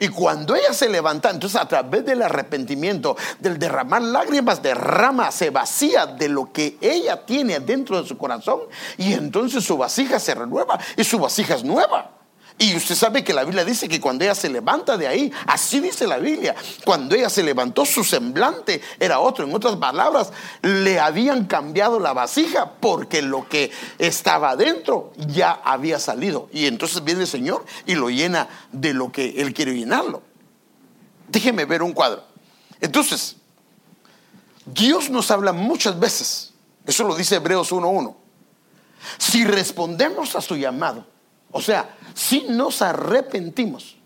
Y 0.00 0.08
cuando 0.08 0.56
ella 0.56 0.72
se 0.72 0.88
levanta, 0.88 1.28
entonces 1.28 1.60
a 1.60 1.68
través 1.68 2.04
del 2.06 2.22
arrepentimiento, 2.22 3.14
del 3.38 3.58
derramar 3.58 4.00
lágrimas, 4.00 4.62
derrama, 4.62 5.30
se 5.30 5.50
vacía 5.50 6.06
de 6.06 6.28
lo 6.30 6.50
que 6.50 6.78
ella 6.80 7.26
tiene 7.26 7.60
dentro 7.60 8.00
de 8.00 8.08
su 8.08 8.16
corazón. 8.16 8.60
Y 8.96 9.12
entonces 9.12 9.62
su 9.62 9.76
vasija 9.76 10.18
se 10.18 10.34
renueva 10.34 10.78
y 10.96 11.04
su 11.04 11.18
vasija 11.18 11.56
es 11.56 11.62
nueva. 11.62 12.13
Y 12.56 12.76
usted 12.76 12.94
sabe 12.94 13.24
que 13.24 13.34
la 13.34 13.42
Biblia 13.42 13.64
dice 13.64 13.88
que 13.88 14.00
cuando 14.00 14.24
ella 14.24 14.34
se 14.34 14.48
levanta 14.48 14.96
de 14.96 15.08
ahí, 15.08 15.32
así 15.46 15.80
dice 15.80 16.06
la 16.06 16.18
Biblia, 16.18 16.54
cuando 16.84 17.16
ella 17.16 17.28
se 17.28 17.42
levantó 17.42 17.84
su 17.84 18.04
semblante 18.04 18.80
era 19.00 19.18
otro. 19.18 19.44
En 19.44 19.52
otras 19.52 19.74
palabras, 19.76 20.32
le 20.62 21.00
habían 21.00 21.46
cambiado 21.46 21.98
la 21.98 22.12
vasija 22.12 22.70
porque 22.78 23.22
lo 23.22 23.48
que 23.48 23.72
estaba 23.98 24.54
dentro 24.54 25.12
ya 25.16 25.50
había 25.64 25.98
salido. 25.98 26.48
Y 26.52 26.66
entonces 26.66 27.02
viene 27.02 27.22
el 27.22 27.26
Señor 27.26 27.64
y 27.86 27.96
lo 27.96 28.08
llena 28.08 28.48
de 28.70 28.94
lo 28.94 29.10
que 29.10 29.42
Él 29.42 29.52
quiere 29.52 29.74
llenarlo. 29.76 30.22
Déjeme 31.26 31.64
ver 31.64 31.82
un 31.82 31.92
cuadro. 31.92 32.22
Entonces, 32.80 33.36
Dios 34.64 35.10
nos 35.10 35.28
habla 35.32 35.52
muchas 35.52 35.98
veces. 35.98 36.52
Eso 36.86 37.02
lo 37.02 37.16
dice 37.16 37.34
Hebreos 37.34 37.72
1.1. 37.72 38.14
Si 39.18 39.44
respondemos 39.44 40.36
a 40.36 40.40
su 40.40 40.56
llamado, 40.56 41.04
o 41.50 41.60
sea, 41.60 41.88
si 42.14 42.42
nos 42.48 42.80
arrepentimos 42.80 43.96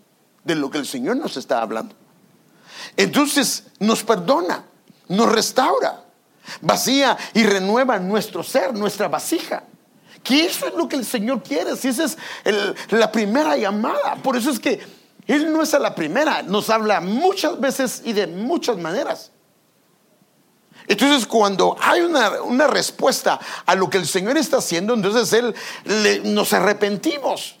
de 0.43 0.55
lo 0.55 0.69
que 0.69 0.79
el 0.79 0.85
Señor 0.85 1.17
nos 1.17 1.37
está 1.37 1.61
hablando, 1.61 1.95
entonces 2.97 3.65
nos 3.79 4.03
perdona, 4.03 4.65
nos 5.07 5.31
restaura, 5.31 6.03
vacía 6.61 7.17
y 7.33 7.43
renueva 7.43 7.99
nuestro 7.99 8.43
ser, 8.43 8.73
nuestra 8.73 9.07
vasija. 9.07 9.63
Que 10.23 10.45
eso 10.45 10.67
es 10.67 10.73
lo 10.73 10.89
que 10.89 10.97
el 10.97 11.05
Señor 11.05 11.41
quiere, 11.43 11.77
si 11.77 11.87
esa 11.87 12.03
es 12.03 12.17
la 12.89 13.11
primera 13.11 13.55
llamada. 13.55 14.15
Por 14.15 14.35
eso 14.35 14.49
es 14.49 14.59
que 14.59 14.81
Él 15.27 15.53
no 15.53 15.61
es 15.61 15.73
a 15.73 15.79
la 15.79 15.95
primera, 15.95 16.41
nos 16.41 16.69
habla 16.69 16.99
muchas 16.99 17.59
veces 17.59 18.01
y 18.03 18.13
de 18.13 18.27
muchas 18.27 18.77
maneras. 18.77 19.31
Entonces, 20.89 21.27
cuando 21.27 21.77
hay 21.79 22.01
una, 22.01 22.67
respuesta 22.67 23.39
a 23.65 23.75
lo 23.75 23.89
que 23.89 23.99
el 23.99 24.07
Señor 24.07 24.37
está 24.37 24.57
haciendo, 24.57 24.95
entonces 24.95 25.31
Él 25.33 25.55
nos 26.25 26.51
arrepentimos. 26.51 27.58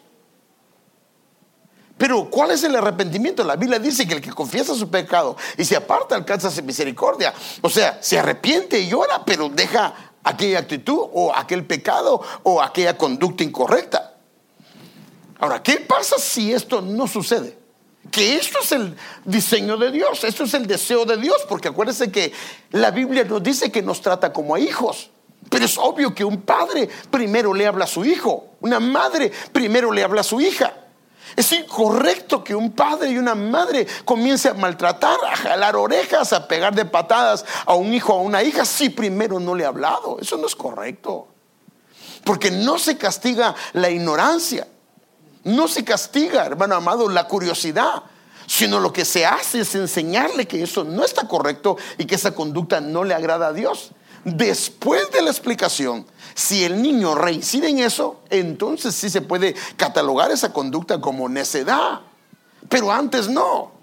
Pero, 1.99 2.29
¿cuál 2.29 2.51
es 2.51 2.63
el 2.63 2.73
arrepentimiento? 2.77 3.43
La 3.43 3.57
Biblia 3.57 3.77
dice 3.77 4.07
que 4.07 4.13
el 4.13 4.21
que 4.21 4.31
confiesa 4.31 4.73
su 4.73 4.89
pecado 4.89 5.35
y 5.57 5.65
se 5.65 5.75
aparta 5.75 6.15
alcanza 6.15 6.49
su 6.49 6.63
misericordia. 6.63 7.33
O 7.61 7.69
sea, 7.69 8.01
se 8.01 8.17
arrepiente 8.17 8.79
y 8.79 8.87
llora, 8.87 9.25
pero 9.25 9.49
deja 9.49 9.93
aquella 10.23 10.59
actitud 10.59 10.97
o 11.13 11.35
aquel 11.35 11.65
pecado 11.65 12.21
o 12.43 12.61
aquella 12.61 12.97
conducta 12.97 13.43
incorrecta. 13.43 14.15
Ahora, 15.39 15.61
¿qué 15.61 15.81
pasa 15.81 16.17
si 16.17 16.53
esto 16.53 16.81
no 16.81 17.05
sucede? 17.05 17.59
que 18.11 18.37
esto 18.37 18.59
es 18.63 18.71
el 18.71 18.95
diseño 19.25 19.77
de 19.77 19.91
Dios, 19.91 20.23
esto 20.23 20.45
es 20.45 20.53
el 20.55 20.65
deseo 20.65 21.05
de 21.05 21.17
Dios, 21.17 21.45
porque 21.47 21.67
acuérdense 21.67 22.09
que 22.09 22.31
la 22.71 22.89
Biblia 22.89 23.23
nos 23.25 23.43
dice 23.43 23.71
que 23.71 23.83
nos 23.83 24.01
trata 24.01 24.33
como 24.33 24.55
a 24.55 24.59
hijos. 24.59 25.11
Pero 25.47 25.65
es 25.65 25.77
obvio 25.77 26.15
que 26.15 26.23
un 26.23 26.41
padre 26.41 26.89
primero 27.11 27.53
le 27.53 27.67
habla 27.67 27.83
a 27.85 27.87
su 27.87 28.03
hijo, 28.05 28.47
una 28.61 28.79
madre 28.79 29.31
primero 29.51 29.91
le 29.91 30.03
habla 30.03 30.21
a 30.21 30.23
su 30.23 30.41
hija. 30.41 30.73
Es 31.35 31.51
incorrecto 31.51 32.43
que 32.43 32.55
un 32.55 32.71
padre 32.71 33.11
y 33.11 33.17
una 33.17 33.35
madre 33.35 33.87
comience 34.05 34.49
a 34.49 34.53
maltratar, 34.53 35.17
a 35.31 35.35
jalar 35.35 35.75
orejas, 35.75 36.33
a 36.33 36.47
pegar 36.47 36.73
de 36.75 36.85
patadas 36.85 37.45
a 37.65 37.75
un 37.75 37.93
hijo 37.93 38.13
o 38.13 38.19
a 38.19 38.21
una 38.23 38.43
hija 38.43 38.65
si 38.65 38.89
primero 38.89 39.39
no 39.39 39.55
le 39.55 39.65
ha 39.65 39.69
hablado. 39.69 40.17
Eso 40.19 40.37
no 40.37 40.47
es 40.47 40.55
correcto. 40.55 41.27
Porque 42.23 42.51
no 42.51 42.77
se 42.77 42.97
castiga 42.97 43.55
la 43.73 43.89
ignorancia. 43.89 44.67
No 45.43 45.67
se 45.67 45.83
castiga, 45.85 46.45
hermano 46.45 46.75
amado, 46.75 47.07
la 47.07 47.27
curiosidad, 47.27 48.03
sino 48.45 48.79
lo 48.79 48.91
que 48.91 49.05
se 49.05 49.25
hace 49.25 49.61
es 49.61 49.73
enseñarle 49.75 50.47
que 50.47 50.61
eso 50.63 50.83
no 50.83 51.05
está 51.05 51.27
correcto 51.27 51.77
y 51.97 52.05
que 52.05 52.15
esa 52.15 52.31
conducta 52.31 52.81
no 52.81 53.03
le 53.03 53.13
agrada 53.13 53.47
a 53.47 53.53
Dios. 53.53 53.91
Después 54.25 55.09
de 55.11 55.21
la 55.21 55.29
explicación, 55.29 56.05
si 56.39 56.63
el 56.63 56.81
niño 56.81 57.15
reincide 57.15 57.67
en 57.67 57.79
eso, 57.79 58.21
entonces 58.29 58.95
sí 58.95 59.09
se 59.09 59.19
puede 59.19 59.55
catalogar 59.75 60.31
esa 60.31 60.53
conducta 60.53 61.01
como 61.01 61.27
necedad, 61.27 61.99
pero 62.69 62.93
antes 62.93 63.27
no. 63.27 63.73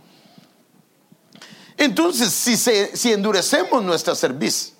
Entonces, 1.76 2.32
si, 2.32 2.56
si 2.56 3.12
endurecemos 3.12 3.84
nuestra 3.84 4.14
cerviz 4.14 4.72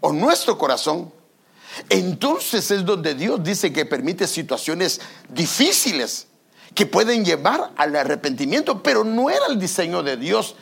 o 0.00 0.10
nuestro 0.10 0.56
corazón, 0.56 1.12
entonces 1.90 2.70
es 2.70 2.82
donde 2.86 3.14
Dios 3.14 3.44
dice 3.44 3.74
que 3.74 3.84
permite 3.84 4.26
situaciones 4.26 4.98
difíciles 5.28 6.28
que 6.74 6.86
pueden 6.86 7.26
llevar 7.26 7.72
al 7.76 7.94
arrepentimiento, 7.94 8.82
pero 8.82 9.04
no 9.04 9.28
era 9.28 9.48
el 9.50 9.58
diseño 9.58 10.02
de 10.02 10.16
Dios 10.16 10.56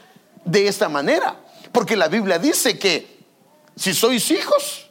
de 0.44 0.66
esta 0.66 0.88
manera, 0.88 1.40
porque 1.70 1.94
la 1.94 2.08
Biblia 2.08 2.40
dice 2.40 2.76
que 2.76 3.24
si 3.76 3.94
sois 3.94 4.32
hijos, 4.32 4.85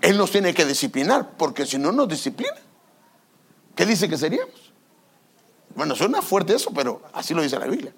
Él 0.00 0.16
nos 0.16 0.30
tiene 0.30 0.54
que 0.54 0.64
disciplinar, 0.64 1.36
porque 1.36 1.66
si 1.66 1.78
no 1.78 1.92
nos 1.92 2.08
disciplina, 2.08 2.56
¿qué 3.74 3.84
dice 3.84 4.08
que 4.08 4.16
seríamos? 4.16 4.72
Bueno, 5.74 5.94
suena 5.94 6.22
fuerte 6.22 6.54
eso, 6.54 6.70
pero 6.72 7.02
así 7.12 7.34
lo 7.34 7.42
dice 7.42 7.58
la 7.58 7.66
Biblia. 7.66 7.92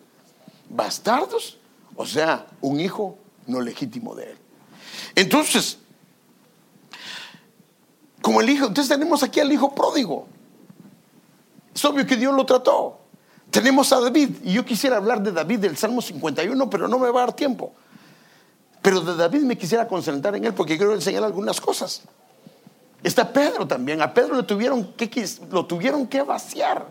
Bastardos, 0.68 1.58
o 1.96 2.06
sea, 2.06 2.46
un 2.60 2.80
hijo 2.80 3.18
no 3.46 3.60
legítimo 3.60 4.14
de 4.14 4.32
Él. 4.32 4.38
Entonces, 5.14 5.78
como 8.22 8.40
el 8.40 8.50
hijo, 8.50 8.66
entonces 8.66 8.88
tenemos 8.88 9.22
aquí 9.22 9.40
al 9.40 9.50
hijo 9.50 9.74
pródigo. 9.74 10.26
Es 11.74 11.84
obvio 11.84 12.06
que 12.06 12.16
Dios 12.16 12.34
lo 12.34 12.44
trató. 12.44 12.98
Tenemos 13.50 13.92
a 13.92 14.00
David, 14.00 14.30
y 14.44 14.52
yo 14.52 14.64
quisiera 14.64 14.96
hablar 14.96 15.22
de 15.22 15.32
David 15.32 15.58
del 15.58 15.76
Salmo 15.76 16.00
51, 16.00 16.70
pero 16.70 16.86
no 16.86 16.98
me 16.98 17.10
va 17.10 17.22
a 17.22 17.26
dar 17.26 17.36
tiempo. 17.36 17.72
Pero 18.82 19.00
de 19.00 19.14
David 19.14 19.42
me 19.42 19.58
quisiera 19.58 19.86
concentrar 19.86 20.34
en 20.36 20.44
él 20.44 20.54
porque 20.54 20.76
quiero 20.76 20.94
enseñar 20.94 21.24
algunas 21.24 21.60
cosas. 21.60 22.02
Está 23.02 23.32
Pedro 23.32 23.66
también. 23.66 24.00
A 24.02 24.12
Pedro 24.12 24.36
le 24.36 24.42
tuvieron 24.42 24.92
que, 24.94 25.28
lo 25.50 25.66
tuvieron 25.66 26.06
que 26.06 26.22
vaciar. 26.22 26.86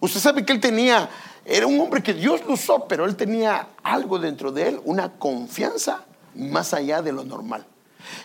Usted 0.00 0.20
sabe 0.20 0.44
que 0.44 0.52
él 0.52 0.60
tenía, 0.60 1.08
era 1.44 1.66
un 1.66 1.80
hombre 1.80 2.02
que 2.02 2.14
Dios 2.14 2.44
lo 2.46 2.54
usó, 2.54 2.86
pero 2.88 3.04
él 3.04 3.14
tenía 3.14 3.68
algo 3.82 4.18
dentro 4.18 4.50
de 4.50 4.68
él, 4.68 4.80
una 4.84 5.12
confianza 5.12 6.04
más 6.34 6.74
allá 6.74 7.02
de 7.02 7.12
lo 7.12 7.24
normal. 7.24 7.64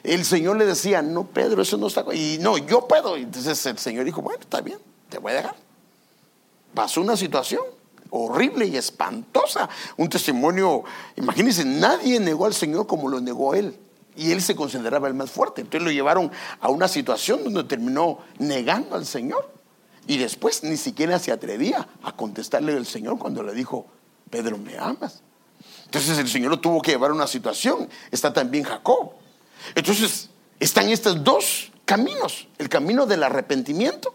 El 0.03 0.25
Señor 0.25 0.57
le 0.57 0.65
decía, 0.65 1.03
no, 1.03 1.25
Pedro, 1.27 1.61
eso 1.61 1.77
no 1.77 1.87
está. 1.87 2.03
Y 2.15 2.39
no, 2.41 2.57
yo 2.57 2.87
puedo. 2.87 3.15
Entonces 3.15 3.63
el 3.67 3.77
Señor 3.77 4.05
dijo, 4.05 4.23
bueno, 4.23 4.39
está 4.41 4.61
bien, 4.61 4.79
te 5.09 5.19
voy 5.19 5.33
a 5.33 5.35
dejar. 5.35 5.55
Pasó 6.73 7.01
una 7.01 7.15
situación 7.15 7.61
horrible 8.09 8.65
y 8.65 8.77
espantosa. 8.77 9.69
Un 9.97 10.09
testimonio, 10.09 10.83
imagínense, 11.15 11.65
nadie 11.65 12.19
negó 12.19 12.45
al 12.45 12.53
Señor 12.53 12.87
como 12.87 13.09
lo 13.09 13.19
negó 13.19 13.53
él. 13.55 13.77
Y 14.15 14.31
él 14.31 14.41
se 14.41 14.55
consideraba 14.55 15.07
el 15.07 15.13
más 15.13 15.29
fuerte. 15.29 15.61
Entonces 15.61 15.83
lo 15.83 15.91
llevaron 15.91 16.31
a 16.59 16.69
una 16.69 16.87
situación 16.87 17.43
donde 17.43 17.63
terminó 17.63 18.19
negando 18.39 18.95
al 18.95 19.05
Señor. 19.05 19.51
Y 20.07 20.17
después 20.17 20.63
ni 20.63 20.77
siquiera 20.77 21.19
se 21.19 21.31
atrevía 21.31 21.87
a 22.01 22.15
contestarle 22.15 22.73
al 22.73 22.85
Señor 22.85 23.19
cuando 23.19 23.43
le 23.43 23.53
dijo, 23.53 23.85
Pedro, 24.29 24.57
¿me 24.57 24.77
amas? 24.77 25.21
Entonces 25.85 26.17
el 26.17 26.27
Señor 26.27 26.51
lo 26.51 26.59
tuvo 26.59 26.81
que 26.81 26.91
llevar 26.91 27.11
a 27.11 27.13
una 27.13 27.27
situación. 27.27 27.89
Está 28.09 28.33
también 28.33 28.63
Jacob. 28.63 29.11
Entonces, 29.75 30.29
están 30.59 30.89
estos 30.89 31.23
dos 31.23 31.71
caminos, 31.85 32.47
el 32.57 32.69
camino 32.69 33.05
del 33.05 33.23
arrepentimiento, 33.23 34.13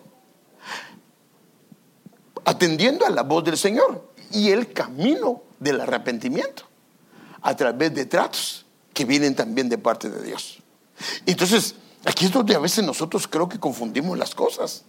atendiendo 2.45 3.07
a 3.07 3.11
la 3.11 3.23
voz 3.23 3.45
del 3.45 3.57
Señor, 3.57 4.11
y 4.31 4.51
el 4.51 4.73
camino 4.73 5.43
del 5.61 5.81
arrepentimiento, 5.81 6.65
a 7.43 7.55
través 7.55 7.95
de 7.95 8.07
tratos 8.07 8.65
que 8.95 9.05
vienen 9.05 9.35
también 9.35 9.69
de 9.69 9.79
parte 9.79 10.09
de 10.09 10.23
Dios. 10.23 10.59
Entonces, 11.27 11.75
aquí 12.05 12.27
es 12.27 12.33
donde 12.33 12.55
a 12.55 12.59
veces 12.59 12.85
nosotros 12.85 13.29
creo 13.29 13.49
que 13.49 13.59
confundimos 13.59 14.17
las 14.17 14.35
cosas. 14.35 14.85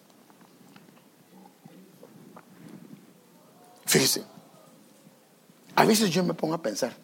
Fíjese, 3.85 4.23
a 5.75 5.85
veces 5.85 6.09
yo 6.09 6.23
me 6.23 6.33
pongo 6.33 6.53
a 6.53 6.61
pensar, 6.61 6.95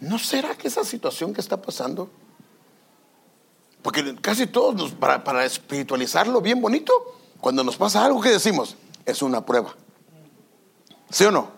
¿No 0.00 0.18
será 0.18 0.54
que 0.54 0.68
esa 0.68 0.84
situación 0.84 1.34
que 1.34 1.40
está 1.40 1.60
pasando? 1.60 2.10
Porque 3.82 4.16
casi 4.16 4.46
todos, 4.46 4.92
para, 4.92 5.44
espiritualizarlo 5.44 6.40
bien 6.40 6.60
bonito, 6.60 6.92
cuando 7.40 7.64
nos 7.64 7.76
pasa 7.76 8.04
algo 8.04 8.20
que 8.20 8.30
decimos, 8.30 8.76
es 9.04 9.22
una 9.22 9.44
prueba. 9.44 9.74
¿Sí 11.10 11.24
o 11.24 11.30
no? 11.30 11.50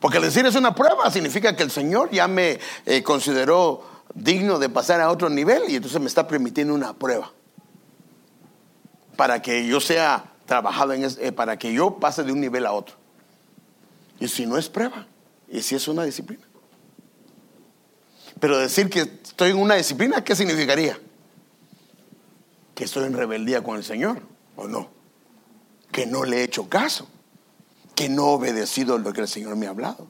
Porque 0.00 0.18
decir 0.18 0.44
es 0.46 0.56
una 0.56 0.74
prueba 0.74 1.10
significa 1.10 1.54
que 1.54 1.62
el 1.62 1.70
Señor 1.70 2.10
ya 2.10 2.26
me 2.26 2.58
eh, 2.86 3.02
consideró 3.02 3.84
digno 4.14 4.58
de 4.58 4.68
pasar 4.68 5.00
a 5.00 5.10
otro 5.10 5.30
nivel 5.30 5.62
y 5.68 5.76
entonces 5.76 6.00
me 6.00 6.08
está 6.08 6.26
permitiendo 6.26 6.74
una 6.74 6.92
prueba. 6.92 7.30
Para 9.16 9.40
que 9.40 9.66
yo 9.66 9.80
sea 9.80 10.24
trabajado 10.46 10.92
en 10.92 11.04
eh, 11.04 11.32
para 11.32 11.56
que 11.56 11.72
yo 11.72 11.98
pase 12.00 12.24
de 12.24 12.32
un 12.32 12.40
nivel 12.40 12.66
a 12.66 12.72
otro. 12.72 12.96
Y 14.18 14.28
si 14.28 14.46
no 14.46 14.58
es 14.58 14.68
prueba, 14.68 15.06
y 15.48 15.62
si 15.62 15.74
es 15.74 15.86
una 15.86 16.04
disciplina. 16.04 16.42
Pero 18.40 18.58
decir 18.58 18.90
que 18.90 19.00
estoy 19.00 19.50
en 19.50 19.58
una 19.58 19.74
disciplina, 19.74 20.24
¿qué 20.24 20.34
significaría? 20.34 20.98
Que 22.74 22.84
estoy 22.84 23.04
en 23.04 23.12
rebeldía 23.12 23.62
con 23.62 23.76
el 23.76 23.84
Señor, 23.84 24.20
¿o 24.56 24.66
no? 24.66 24.88
Que 25.90 26.06
no 26.06 26.24
le 26.24 26.38
he 26.38 26.44
hecho 26.44 26.68
caso, 26.68 27.06
que 27.94 28.08
no 28.08 28.22
he 28.22 28.34
obedecido 28.34 28.98
lo 28.98 29.12
que 29.12 29.20
el 29.20 29.28
Señor 29.28 29.56
me 29.56 29.66
ha 29.66 29.70
hablado. 29.70 30.06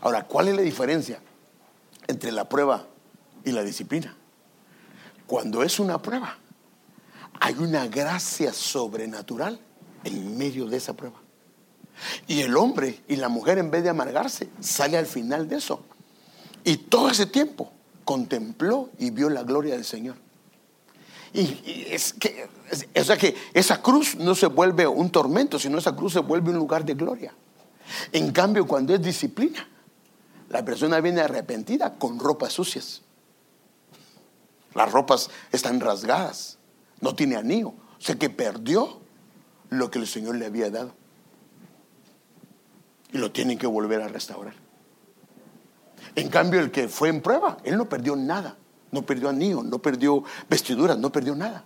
Ahora, 0.00 0.24
¿cuál 0.24 0.48
es 0.48 0.56
la 0.56 0.62
diferencia 0.62 1.20
entre 2.06 2.32
la 2.32 2.48
prueba 2.48 2.86
y 3.44 3.52
la 3.52 3.62
disciplina? 3.62 4.16
Cuando 5.26 5.62
es 5.62 5.78
una 5.78 6.00
prueba, 6.00 6.38
hay 7.40 7.54
una 7.54 7.86
gracia 7.88 8.52
sobrenatural 8.52 9.58
en 10.04 10.38
medio 10.38 10.66
de 10.66 10.76
esa 10.76 10.94
prueba. 10.94 11.20
Y 12.26 12.40
el 12.40 12.56
hombre 12.56 13.02
y 13.08 13.16
la 13.16 13.28
mujer, 13.28 13.58
en 13.58 13.70
vez 13.70 13.82
de 13.82 13.90
amargarse, 13.90 14.48
sale 14.60 14.96
al 14.96 15.06
final 15.06 15.48
de 15.48 15.56
eso 15.56 15.84
y 16.64 16.78
todo 16.78 17.10
ese 17.10 17.26
tiempo 17.26 17.70
contempló 18.04 18.90
y 18.98 19.10
vio 19.10 19.28
la 19.28 19.42
gloria 19.42 19.74
del 19.74 19.84
Señor. 19.84 20.16
Y, 21.34 21.88
es 21.90 22.12
que, 22.12 22.48
o 22.96 23.04
sea 23.04 23.16
que 23.16 23.34
esa 23.52 23.82
cruz 23.82 24.14
no 24.14 24.36
se 24.36 24.46
vuelve 24.46 24.86
un 24.86 25.10
tormento, 25.10 25.58
sino 25.58 25.78
esa 25.78 25.94
cruz 25.94 26.12
se 26.12 26.20
vuelve 26.20 26.50
un 26.50 26.56
lugar 26.56 26.84
de 26.84 26.94
gloria. 26.94 27.34
En 28.12 28.30
cambio, 28.30 28.66
cuando 28.66 28.94
es 28.94 29.02
disciplina, 29.02 29.68
la 30.48 30.64
persona 30.64 31.00
viene 31.00 31.20
arrepentida 31.20 31.94
con 31.94 32.20
ropas 32.20 32.52
sucias. 32.52 33.02
Las 34.74 34.92
ropas 34.92 35.28
están 35.50 35.80
rasgadas, 35.80 36.58
no 37.00 37.16
tiene 37.16 37.34
anillo. 37.34 37.68
O 37.68 38.00
sea 38.00 38.14
que 38.14 38.30
perdió 38.30 39.00
lo 39.70 39.90
que 39.90 39.98
el 39.98 40.06
Señor 40.06 40.36
le 40.36 40.46
había 40.46 40.70
dado. 40.70 40.94
Y 43.12 43.18
lo 43.18 43.32
tienen 43.32 43.58
que 43.58 43.66
volver 43.66 44.02
a 44.02 44.08
restaurar. 44.08 44.54
En 46.14 46.28
cambio, 46.28 46.60
el 46.60 46.70
que 46.70 46.86
fue 46.86 47.08
en 47.08 47.20
prueba, 47.20 47.58
él 47.64 47.76
no 47.76 47.88
perdió 47.88 48.14
nada. 48.14 48.56
No 48.94 49.02
perdió 49.02 49.28
anillo, 49.28 49.64
no 49.64 49.80
perdió 49.80 50.22
vestiduras, 50.48 50.96
no 50.96 51.10
perdió 51.10 51.34
nada. 51.34 51.64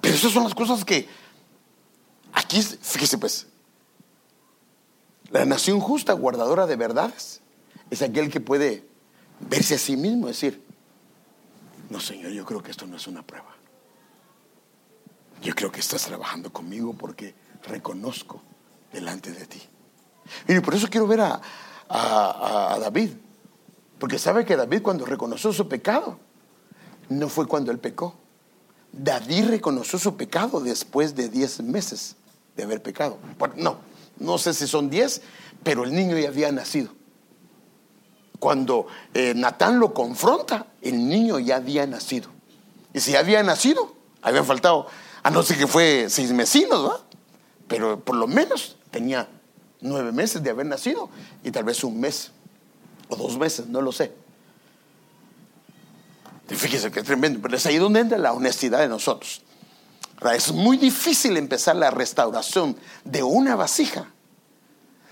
Pero 0.00 0.14
esas 0.14 0.32
son 0.32 0.44
las 0.44 0.54
cosas 0.54 0.82
que 0.82 1.06
aquí, 2.32 2.62
fíjese 2.62 3.18
pues, 3.18 3.46
la 5.30 5.44
nación 5.44 5.78
justa, 5.78 6.14
guardadora 6.14 6.66
de 6.66 6.76
verdades, 6.76 7.42
es 7.90 8.00
aquel 8.00 8.30
que 8.30 8.40
puede 8.40 8.88
verse 9.40 9.74
a 9.74 9.78
sí 9.78 9.94
mismo 9.94 10.26
y 10.26 10.30
decir, 10.30 10.64
no 11.90 12.00
Señor, 12.00 12.32
yo 12.32 12.46
creo 12.46 12.62
que 12.62 12.70
esto 12.70 12.86
no 12.86 12.96
es 12.96 13.06
una 13.06 13.22
prueba. 13.22 13.54
Yo 15.42 15.54
creo 15.54 15.70
que 15.70 15.80
estás 15.80 16.04
trabajando 16.04 16.50
conmigo 16.50 16.94
porque 16.94 17.34
reconozco 17.64 18.40
delante 18.90 19.32
de 19.32 19.46
ti. 19.46 19.60
Y 20.48 20.58
por 20.60 20.74
eso 20.74 20.88
quiero 20.88 21.06
ver 21.06 21.20
a, 21.20 21.42
a, 21.90 22.78
David. 22.80 23.10
Porque 24.04 24.18
sabe 24.18 24.44
que 24.44 24.54
David 24.54 24.82
cuando 24.82 25.06
reconoció 25.06 25.50
su 25.50 25.66
pecado, 25.66 26.18
no 27.08 27.30
fue 27.30 27.46
cuando 27.46 27.72
él 27.72 27.78
pecó. 27.78 28.14
David 28.92 29.48
reconoció 29.48 29.98
su 29.98 30.14
pecado 30.14 30.60
después 30.60 31.14
de 31.14 31.30
10 31.30 31.62
meses 31.62 32.16
de 32.54 32.64
haber 32.64 32.82
pecado. 32.82 33.16
No, 33.56 33.78
no 34.18 34.36
sé 34.36 34.52
si 34.52 34.66
son 34.66 34.90
10, 34.90 35.22
pero 35.62 35.84
el 35.84 35.94
niño 35.94 36.18
ya 36.18 36.28
había 36.28 36.52
nacido. 36.52 36.90
Cuando 38.38 38.88
eh, 39.14 39.32
Natán 39.34 39.80
lo 39.80 39.94
confronta, 39.94 40.66
el 40.82 41.08
niño 41.08 41.38
ya 41.38 41.56
había 41.56 41.86
nacido. 41.86 42.28
Y 42.92 43.00
si 43.00 43.16
había 43.16 43.42
nacido, 43.42 43.94
habían 44.20 44.44
faltado, 44.44 44.86
a 45.22 45.30
no 45.30 45.42
ser 45.42 45.56
que 45.56 45.66
fue 45.66 46.10
seis 46.10 46.30
mesinos, 46.30 46.90
¿va? 46.90 47.00
Pero 47.68 48.00
por 48.00 48.16
lo 48.16 48.26
menos 48.26 48.76
tenía 48.90 49.30
nueve 49.80 50.12
meses 50.12 50.42
de 50.42 50.50
haber 50.50 50.66
nacido 50.66 51.08
y 51.42 51.50
tal 51.50 51.64
vez 51.64 51.82
un 51.84 51.98
mes 51.98 52.33
dos 53.16 53.38
meses, 53.38 53.66
no 53.66 53.80
lo 53.80 53.92
sé. 53.92 54.12
fíjese 56.48 56.90
que 56.90 57.00
es 57.00 57.06
tremendo, 57.06 57.40
pero 57.42 57.56
es 57.56 57.66
ahí 57.66 57.78
donde 57.78 58.00
entra 58.00 58.18
la 58.18 58.32
honestidad 58.32 58.80
de 58.80 58.88
nosotros. 58.88 59.42
es 60.34 60.52
muy 60.52 60.76
difícil 60.76 61.36
empezar 61.36 61.76
la 61.76 61.90
restauración 61.90 62.76
de 63.04 63.22
una 63.22 63.56
vasija 63.56 64.10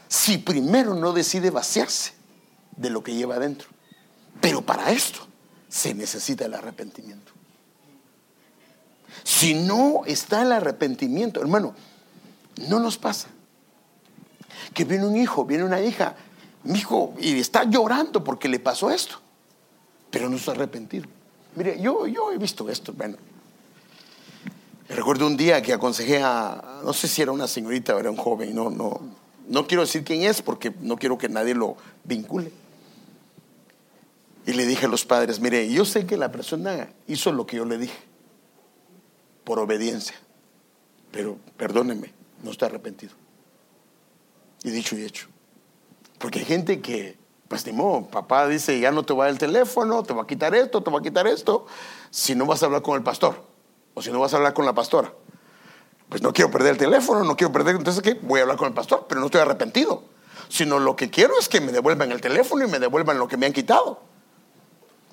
si 0.09 0.39
primero 0.39 0.95
no 0.95 1.13
decide 1.13 1.51
vaciarse 1.51 2.13
de 2.77 2.91
lo 2.91 3.03
que 3.03 3.15
lleva 3.15 3.37
adentro. 3.37 3.69
Pero 4.41 4.61
para 4.63 4.93
esto 4.93 5.27
se 5.69 5.95
necesita 5.95 6.45
el 6.45 6.55
arrepentimiento. 6.55 7.33
Si 9.25 9.55
no 9.55 10.03
está 10.05 10.43
el 10.43 10.53
arrepentimiento, 10.53 11.41
hermano, 11.41 11.75
no 12.69 12.79
nos 12.79 12.99
pasa 12.99 13.29
que 14.75 14.85
viene 14.85 15.07
un 15.07 15.17
hijo, 15.17 15.45
viene 15.45 15.65
una 15.65 15.81
hija, 15.81 16.15
mi 16.65 16.79
hijo, 16.79 17.15
y 17.19 17.39
está 17.39 17.65
llorando 17.65 18.23
porque 18.23 18.49
le 18.49 18.61
pasó 18.61 18.91
esto, 18.91 19.17
pero 20.11 20.29
no 20.29 20.37
está 20.37 20.53
arrepentido. 20.53 21.07
Mire, 21.57 21.81
yo, 21.81 22.07
yo 22.07 22.33
he 22.33 22.39
visto 22.39 22.69
esto, 22.69 22.93
bueno. 22.93 23.17
Recuerdo 24.89 25.27
un 25.27 25.37
día 25.37 25.63
que 25.63 25.73
aconsejé 25.73 26.23
a, 26.23 26.81
no 26.85 26.93
sé 26.93 27.09
si 27.09 27.23
era 27.23 27.33
una 27.33 27.49
señorita 27.49 27.97
o 27.97 27.99
era 27.99 28.11
un 28.11 28.17
joven, 28.17 28.55
no, 28.55 28.71
no, 28.71 29.01
no 29.49 29.67
quiero 29.67 29.83
decir 29.83 30.05
quién 30.05 30.23
es 30.23 30.43
porque 30.43 30.73
no 30.81 30.97
quiero 30.97 31.19
que 31.19 31.29
nadie 31.29 31.55
lo 31.55 31.77
vincule. 32.05 32.53
Y 34.45 34.53
le 34.53 34.67
dije 34.67 34.87
a 34.87 34.89
los 34.89 35.05
padres, 35.05 35.41
mire, 35.41 35.69
yo 35.73 35.85
sé 35.85 36.05
que 36.05 36.17
la 36.17 36.33
persona 36.33 36.91
hizo 37.07 37.33
lo 37.33 37.47
que 37.47 37.57
yo 37.57 37.65
le 37.65 37.79
dije, 37.79 37.99
por 39.45 39.59
obediencia, 39.59 40.17
pero 41.11 41.39
perdónenme, 41.57 42.13
no 42.43 42.51
está 42.51 42.67
arrepentido. 42.67 43.13
Y 44.65 44.71
dicho 44.71 44.97
y 44.97 45.05
hecho. 45.05 45.32
Porque 46.23 46.39
hay 46.39 46.45
gente 46.45 46.81
que, 46.81 47.19
pues 47.49 47.67
ni 47.67 47.73
modo, 47.73 48.07
papá 48.07 48.47
dice, 48.47 48.79
ya 48.79 48.93
no 48.93 49.03
te 49.03 49.13
va 49.13 49.29
el 49.29 49.39
teléfono, 49.39 50.05
te 50.05 50.15
va 50.15 50.23
a 50.23 50.27
quitar 50.27 50.55
esto, 50.55 50.81
te 50.81 50.89
va 50.89 51.01
a 51.01 51.03
quitar 51.03 51.27
esto, 51.27 51.67
si 52.11 52.37
no 52.37 52.47
vas 52.47 52.63
a 52.63 52.67
hablar 52.67 52.83
con 52.83 52.95
el 52.95 53.03
pastor, 53.03 53.43
o 53.93 54.01
si 54.01 54.13
no 54.13 54.21
vas 54.21 54.33
a 54.33 54.37
hablar 54.37 54.55
con 54.55 54.65
la 54.65 54.73
pastora. 54.73 55.13
Pues 56.09 56.23
no 56.23 56.33
quiero 56.33 56.49
perder 56.53 56.75
el 56.75 56.79
teléfono, 56.79 57.25
no 57.25 57.37
quiero 57.37 57.53
perder, 57.53 57.75
entonces 57.75 58.01
¿qué? 58.05 58.15
Voy 58.23 58.39
a 58.39 58.43
hablar 58.43 58.57
con 58.57 58.69
el 58.69 58.73
pastor, 58.73 59.07
pero 59.09 59.21
no 59.21 59.27
estoy 59.27 59.41
arrepentido. 59.41 60.05
Sino 60.49 60.79
lo 60.79 60.95
que 60.95 61.11
quiero 61.11 61.37
es 61.41 61.49
que 61.49 61.61
me 61.61 61.73
devuelvan 61.73 62.13
el 62.13 62.21
teléfono 62.21 62.65
y 62.65 62.71
me 62.71 62.79
devuelvan 62.79 63.19
lo 63.19 63.27
que 63.27 63.37
me 63.37 63.47
han 63.47 63.53
quitado. 63.53 63.99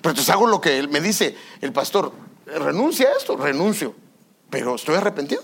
Pero 0.00 0.10
entonces 0.10 0.32
hago 0.32 0.46
lo 0.46 0.60
que 0.60 0.86
me 0.86 1.00
dice 1.00 1.36
el 1.60 1.72
pastor, 1.72 2.12
renuncia 2.46 3.08
a 3.08 3.16
esto, 3.16 3.36
renuncio, 3.36 3.96
pero 4.48 4.76
estoy 4.76 4.94
arrepentido. 4.94 5.42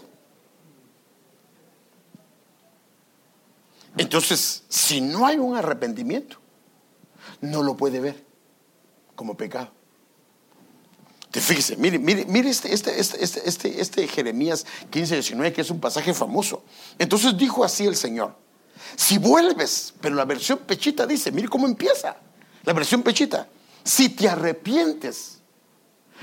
Entonces, 3.96 4.64
si 4.68 5.00
no 5.00 5.26
hay 5.26 5.38
un 5.38 5.56
arrepentimiento, 5.56 6.38
no 7.40 7.62
lo 7.62 7.76
puede 7.76 8.00
ver 8.00 8.24
como 9.14 9.36
pecado. 9.36 9.70
Te 11.30 11.40
fíjese, 11.40 11.76
mire, 11.76 11.98
mire, 11.98 12.24
mire 12.26 12.50
este, 12.50 12.72
este, 12.72 13.00
este, 13.00 13.48
este, 13.48 13.80
este 13.80 14.08
Jeremías 14.08 14.64
15, 14.90 15.14
19, 15.14 15.52
que 15.52 15.60
es 15.62 15.70
un 15.70 15.80
pasaje 15.80 16.14
famoso. 16.14 16.62
Entonces 16.98 17.36
dijo 17.36 17.64
así 17.64 17.86
el 17.86 17.96
Señor, 17.96 18.34
si 18.94 19.18
vuelves, 19.18 19.92
pero 20.00 20.14
la 20.14 20.24
versión 20.24 20.58
pechita 20.60 21.06
dice, 21.06 21.32
mire 21.32 21.48
cómo 21.48 21.66
empieza, 21.66 22.16
la 22.64 22.72
versión 22.72 23.02
pechita, 23.02 23.48
si 23.84 24.10
te 24.10 24.28
arrepientes. 24.28 25.40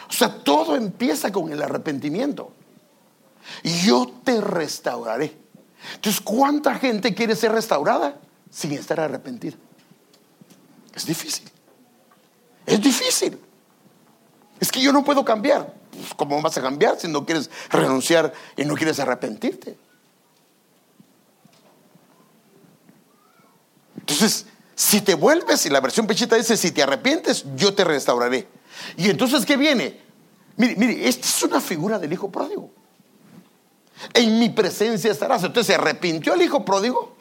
O 0.10 0.14
sea, 0.14 0.44
todo 0.44 0.76
empieza 0.76 1.32
con 1.32 1.52
el 1.52 1.62
arrepentimiento. 1.62 2.52
Yo 3.64 4.12
te 4.24 4.42
restauraré. 4.42 5.43
Entonces, 5.96 6.22
¿cuánta 6.22 6.76
gente 6.76 7.14
quiere 7.14 7.36
ser 7.36 7.52
restaurada 7.52 8.20
sin 8.50 8.72
estar 8.74 9.00
arrepentida? 9.00 9.56
Es 10.96 11.06
difícil. 11.06 11.50
Es 12.66 12.82
difícil. 12.82 13.40
Es 14.60 14.72
que 14.72 14.82
yo 14.82 14.94
no 14.94 15.04
puedo 15.04 15.26
cambiar. 15.26 15.74
Pues, 15.92 16.14
¿Cómo 16.16 16.42
vas 16.42 16.58
a 16.58 16.62
cambiar 16.62 17.00
si 17.00 17.08
no 17.08 17.26
quieres 17.26 17.50
renunciar 17.70 18.34
y 18.56 18.66
no 18.66 18.76
quieres 18.76 19.00
arrepentirte? 19.00 19.78
Entonces, 23.98 24.46
si 24.76 25.02
te 25.02 25.14
vuelves, 25.16 25.66
y 25.66 25.70
la 25.70 25.80
versión 25.80 26.08
pechita 26.08 26.36
dice, 26.36 26.58
si 26.58 26.72
te 26.72 26.84
arrepientes, 26.84 27.46
yo 27.56 27.74
te 27.74 27.84
restauraré. 27.84 28.48
Y 28.98 29.10
entonces, 29.10 29.46
¿qué 29.46 29.56
viene? 29.56 30.02
Mire, 30.58 30.76
mire, 30.76 31.08
esta 31.08 31.28
es 31.28 31.44
una 31.44 31.62
figura 31.62 32.00
del 32.00 32.12
hijo 32.14 32.32
pródigo. 32.32 32.72
En 34.14 34.40
mi 34.40 34.50
presencia 34.50 35.12
estarás. 35.12 35.44
Entonces 35.44 35.68
se 35.68 35.76
arrepintió 35.76 36.34
el 36.34 36.42
hijo 36.42 36.66
pródigo. 36.66 37.16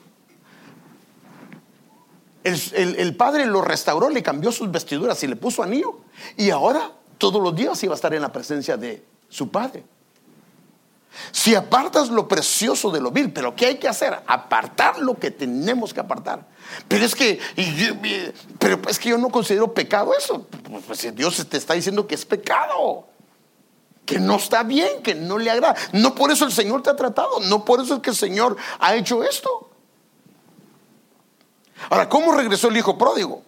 El, 2.45 3.17
padre 3.17 3.47
lo 3.47 3.63
restauró, 3.63 4.09
le 4.09 4.23
cambió 4.23 4.51
sus 4.51 4.71
vestiduras 4.71 5.23
y 5.23 5.29
le 5.29 5.37
puso 5.37 5.63
anillo. 5.63 6.01
Y 6.37 6.51
ahora 6.51 6.91
todos 7.19 7.41
los 7.41 7.55
días 7.55 7.83
iba 7.85 7.93
a 7.93 7.97
estar 7.97 8.13
en 8.15 8.23
la 8.23 8.33
presencia 8.33 8.77
de 8.77 9.05
su 9.29 9.51
padre. 9.51 9.85
Si 11.31 11.55
apartas 11.55 12.09
lo 12.09 12.27
precioso 12.27 12.91
de 12.91 13.01
lo 13.01 13.11
vil, 13.11 13.33
pero 13.33 13.55
¿qué 13.55 13.67
hay 13.67 13.77
que 13.77 13.87
hacer? 13.87 14.19
Apartar 14.27 14.99
lo 14.99 15.19
que 15.19 15.31
tenemos 15.31 15.93
que 15.93 16.01
apartar. 16.01 16.47
Pero 16.89 17.05
es 17.05 17.15
que, 17.15 17.39
pero 18.59 18.81
es 18.89 18.99
que 18.99 19.11
yo 19.11 19.19
no 19.19 19.29
considero 19.29 19.73
pecado 19.73 20.13
eso. 20.17 20.47
Pues 20.87 21.15
Dios 21.15 21.47
te 21.49 21.59
está 21.59 21.75
diciendo 21.75 22.07
que 22.07 22.15
es 22.15 22.25
pecado, 22.25 23.07
que 24.05 24.19
no 24.19 24.37
está 24.37 24.63
bien, 24.63 25.03
que 25.03 25.15
no 25.15 25.39
le 25.39 25.51
agrada. 25.51 25.75
No 25.93 26.15
por 26.15 26.31
eso 26.31 26.45
el 26.45 26.53
Señor 26.53 26.83
te 26.83 26.91
ha 26.91 26.97
tratado, 26.97 27.41
no 27.41 27.65
por 27.65 27.81
eso 27.81 27.95
es 27.97 28.01
que 28.01 28.11
el 28.11 28.17
Señor 28.17 28.57
ha 28.79 28.95
hecho 28.95 29.23
esto. 29.23 29.71
Ahora, 31.91 32.09
¿cómo 32.09 32.33
regresó 32.33 32.69
el 32.69 32.77
hijo 32.77 32.97
pródigo? 32.97 33.43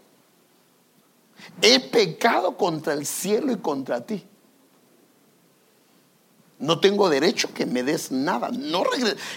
He 1.63 1.79
pecado 1.81 2.57
contra 2.57 2.93
el 2.93 3.07
cielo 3.07 3.53
y 3.53 3.57
contra 3.57 4.05
ti 4.05 4.27
no 6.65 6.81
tengo 6.81 7.09
derecho 7.09 7.53
que 7.53 7.67
me 7.67 7.83
des 7.83 8.11
nada. 8.11 8.51
No 8.51 8.85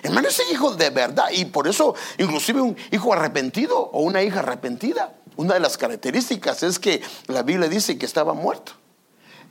Hermano, 0.03 0.27
ese 0.27 0.43
hijo 0.51 0.75
de 0.75 0.89
verdad. 0.89 1.25
Y 1.31 1.45
por 1.45 1.67
eso, 1.67 1.95
inclusive 2.17 2.61
un 2.61 2.75
hijo 2.91 3.13
arrepentido 3.13 3.77
o 3.77 4.01
una 4.01 4.23
hija 4.23 4.39
arrepentida, 4.39 5.13
una 5.35 5.55
de 5.55 5.59
las 5.59 5.77
características 5.77 6.63
es 6.63 6.79
que 6.79 7.01
la 7.27 7.43
Biblia 7.43 7.67
dice 7.67 7.97
que 7.97 8.05
estaba 8.05 8.33
muerto. 8.33 8.73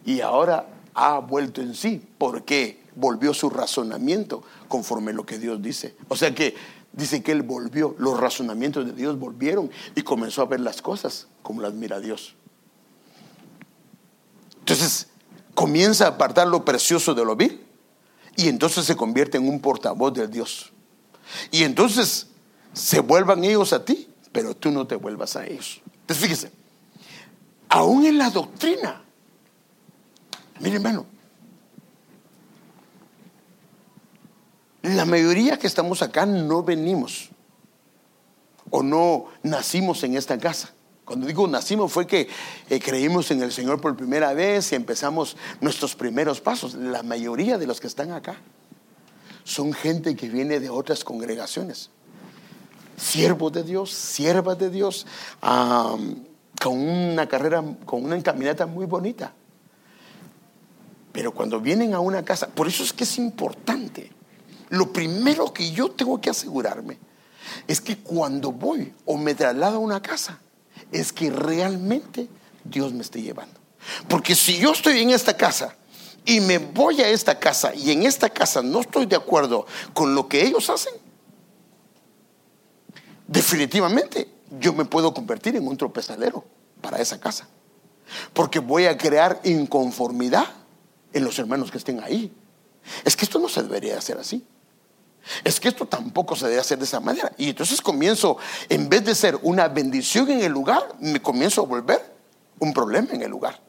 Y 0.05 0.21
ahora 0.21 0.67
ha 0.97 1.19
vuelto 1.19 1.61
en 1.61 1.75
sí, 1.75 2.03
porque 2.19 2.83
volvió 2.95 3.35
su 3.35 3.51
razonamiento 3.51 4.43
conforme 4.67 5.13
lo 5.13 5.25
que 5.25 5.39
Dios 5.39 5.63
dice. 5.63 5.95
O 6.09 6.17
sea 6.17 6.35
que 6.35 6.55
dice 6.93 7.23
que 7.23 7.33
él 7.33 7.43
volvió, 7.43 7.95
los 7.99 8.19
razonamientos 8.19 8.87
de 8.87 8.93
Dios 8.93 9.19
volvieron 9.19 9.71
y 9.95 10.03
comenzó 10.03 10.41
a 10.41 10.47
ver 10.47 10.61
las 10.61 10.81
cosas 10.81 11.29
como 11.43 11.61
las 11.61 11.75
mira 11.75 12.01
Dios. 12.01 12.35
Entonces, 14.61 15.09
comienza 15.55 16.07
a 16.07 16.09
apartar 16.09 16.49
lo 16.49 16.65
precioso 16.65 17.15
de 17.15 17.25
lo 17.25 17.37
vil 17.37 17.63
y 18.35 18.49
entonces 18.49 18.87
se 18.87 18.97
convierte 18.97 19.37
en 19.37 19.49
un 19.49 19.61
portavoz 19.61 20.15
de 20.15 20.27
Dios. 20.27 20.73
Y 21.51 21.63
entonces 21.63 22.29
se 22.73 23.01
vuelvan 23.01 23.45
ellos 23.45 23.75
a 23.75 23.85
ti, 23.85 24.09
pero 24.33 24.57
tú 24.57 24.71
no 24.71 24.87
te 24.87 24.97
vuelvas 24.97 25.37
a 25.37 25.47
ellos. 25.47 25.83
Entonces 26.01 26.25
fíjese, 26.25 26.53
aún 27.69 28.07
en 28.07 28.17
la 28.17 28.31
doctrina, 28.31 29.06
mire 30.61 30.77
hermano, 30.77 31.07
la 34.83 35.05
mayoría 35.05 35.59
que 35.59 35.67
estamos 35.67 36.03
acá 36.03 36.27
no 36.27 36.63
venimos 36.63 37.31
o 38.71 38.83
no 38.83 39.27
nacimos 39.43 40.03
en 40.05 40.17
esta 40.17 40.39
casa. 40.39 40.73
Cuando 41.05 41.27
digo 41.27 41.47
nacimos 41.47 41.93
fue 41.93 42.07
que 42.07 42.29
eh, 42.69 42.81
creímos 42.81 43.31
en 43.31 43.43
el 43.43 43.53
Señor 43.53 43.81
por 43.81 43.97
primera 43.97 44.33
vez 44.33 44.73
y 44.73 44.75
empezamos 44.75 45.37
nuestros 45.61 45.95
primeros 45.95 46.41
pasos. 46.41 46.75
La 46.75 47.03
mayoría 47.03 47.59
de 47.59 47.67
los 47.67 47.81
que 47.81 47.87
están 47.87 48.13
acá 48.13 48.37
son 49.45 49.73
gente 49.73 50.17
que 50.17 50.29
viene 50.29 50.59
de 50.59 50.69
otras 50.69 51.05
congregaciones. 51.05 51.91
Siervos 52.97 53.53
de 53.53 53.63
Dios, 53.63 53.93
siervas 53.93 54.59
de 54.59 54.71
Dios, 54.71 55.07
con 55.41 56.81
una 56.81 57.29
carrera, 57.29 57.63
con 57.85 58.05
una 58.05 58.21
caminata 58.23 58.67
muy 58.67 58.87
bonita. 58.87 59.33
Pero 61.17 61.33
cuando 61.33 61.61
vienen 61.61 61.95
a 61.95 62.01
una 62.01 62.23
casa, 62.23 62.47
por 62.47 62.69
eso 62.69 62.83
es 62.83 62.93
que 62.93 63.05
es 63.05 63.17
importante. 63.17 64.13
Lo 64.69 64.93
primero 64.93 65.51
que 65.51 65.71
yo 65.71 65.91
tengo 65.91 66.21
que 66.21 66.29
asegurarme 66.29 66.99
es 67.67 67.81
que 67.81 67.97
cuando 67.97 68.53
voy 68.53 68.93
o 69.07 69.17
me 69.17 69.35
traslado 69.35 69.77
a 69.77 69.79
una 69.79 70.03
casa, 70.03 70.39
es 70.93 71.15
que 71.15 71.31
realmente 71.31 72.29
Dios 72.65 72.93
me 72.93 73.01
esté 73.01 73.23
llevando. 73.23 73.59
Porque 74.11 74.35
si 74.35 74.59
yo 74.59 74.73
estoy 74.73 74.99
en 75.01 75.09
esta 75.09 75.35
casa 75.35 75.75
y 76.27 76.41
me 76.41 76.59
voy 76.59 77.01
a 77.01 77.09
esta 77.09 77.39
casa 77.39 77.75
y 77.75 77.93
en 77.93 78.03
esta 78.03 78.29
casa 78.29 78.61
no 78.61 78.83
estoy 78.83 79.07
de 79.07 79.17
acuerdo 79.17 79.65
con 79.95 80.15
lo 80.15 80.29
que 80.29 80.45
ellos 80.45 80.69
hacen, 80.69 80.93
definitivamente 83.27 84.29
yo 84.61 84.75
me 84.75 84.85
puedo 84.85 85.15
convertir 85.15 85.57
en 85.57 85.67
un 85.67 85.79
tropezadero 85.79 86.45
para 86.83 86.99
esa 86.99 87.19
casa. 87.19 87.49
Porque 88.35 88.59
voy 88.59 88.85
a 88.85 88.99
crear 88.99 89.41
inconformidad 89.45 90.66
en 91.17 91.25
los 91.25 91.39
hermanos 91.39 91.71
que 91.71 91.79
estén 91.79 92.03
ahí. 92.03 92.33
Es 93.05 93.17
que 93.17 93.25
esto 93.25 93.39
no 93.39 93.49
se 93.49 93.63
debería 93.63 93.99
hacer 93.99 94.19
así. 94.19 94.45
Es 95.43 95.59
que 95.59 95.69
esto 95.69 95.87
tampoco 95.87 96.37
se 96.37 96.47
debe 96.47 96.61
hacer 96.61 96.79
de 96.79 96.85
esa 96.85 97.01
manera. 97.01 97.33
Y 97.39 97.49
entonces 97.49 97.81
comienzo, 97.81 98.37
en 98.69 98.89
vez 98.89 99.05
de 99.05 99.15
ser 99.15 99.39
una 99.43 99.69
bendición 99.69 100.31
en 100.31 100.43
el 100.43 100.53
lugar, 100.53 100.95
me 101.01 101.21
comienzo 101.21 101.63
a 101.63 101.67
volver 101.67 102.01
un 102.59 102.73
problema 102.73 103.09
en 103.13 103.23
el 103.23 103.31
lugar. 103.31 103.61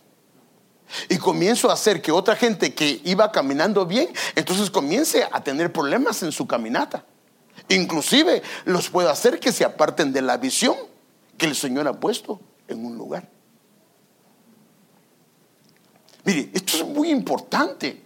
Y 1.10 1.18
comienzo 1.18 1.70
a 1.70 1.74
hacer 1.74 2.02
que 2.02 2.12
otra 2.12 2.36
gente 2.36 2.74
que 2.74 3.02
iba 3.06 3.32
caminando 3.32 3.86
bien, 3.86 4.10
entonces 4.36 4.70
comience 4.70 5.28
a 5.32 5.42
tener 5.42 5.72
problemas 5.72 6.22
en 6.24 6.32
su 6.32 6.46
caminata. 6.46 7.06
Inclusive 7.70 8.44
los 8.66 8.90
puedo 8.90 9.10
hacer 9.10 9.40
que 9.40 9.52
se 9.52 9.66
aparten 9.66 10.14
de 10.14 10.22
la 10.22 10.38
visión 10.38 10.76
que 11.38 11.46
el 11.46 11.56
Señor 11.56 11.88
ha 11.88 11.94
puesto 11.94 12.40
en 12.68 12.86
un 12.86 12.98
lugar. 12.98 13.37
Mire, 16.28 16.50
esto 16.54 16.76
es 16.76 16.86
muy 16.86 17.10
importante. 17.10 18.04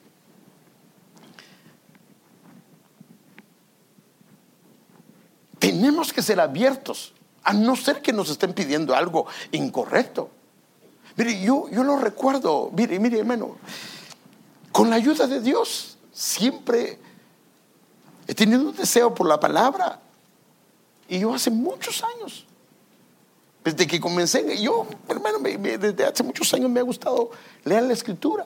Tenemos 5.58 6.14
que 6.14 6.22
ser 6.22 6.40
abiertos, 6.40 7.14
a 7.42 7.52
no 7.52 7.76
ser 7.76 8.04
que 8.04 8.14
nos 8.14 8.30
estén 8.30 8.54
pidiendo 8.54 8.96
algo 8.96 9.26
incorrecto. 9.52 10.30
Mire, 11.16 11.42
yo, 11.42 11.68
yo 11.72 11.84
lo 11.84 11.98
recuerdo, 11.98 12.70
mire, 12.78 13.00
mire, 13.00 13.18
hermano, 13.18 13.58
con 14.72 14.92
la 14.92 14.98
ayuda 14.98 15.26
de 15.26 15.42
Dios, 15.42 15.98
siempre 16.14 17.00
he 18.28 18.36
tenido 18.36 18.70
un 18.70 18.76
deseo 18.76 19.16
por 19.16 19.28
la 19.28 19.40
palabra. 19.40 20.00
Y 21.10 21.18
yo 21.18 21.34
hace 21.34 21.50
muchos 21.50 22.04
años, 22.04 22.46
desde 23.64 23.86
que 23.86 24.00
comencé, 24.00 24.58
yo, 24.62 24.88
hermano, 25.08 25.38
desde 25.40 26.06
hace 26.06 26.24
muchos 26.24 26.52
años 26.54 26.70
me 26.70 26.80
ha 26.80 26.84
gustado 26.84 27.30
leer 27.64 27.84
la 27.84 27.94
escritura 27.94 28.46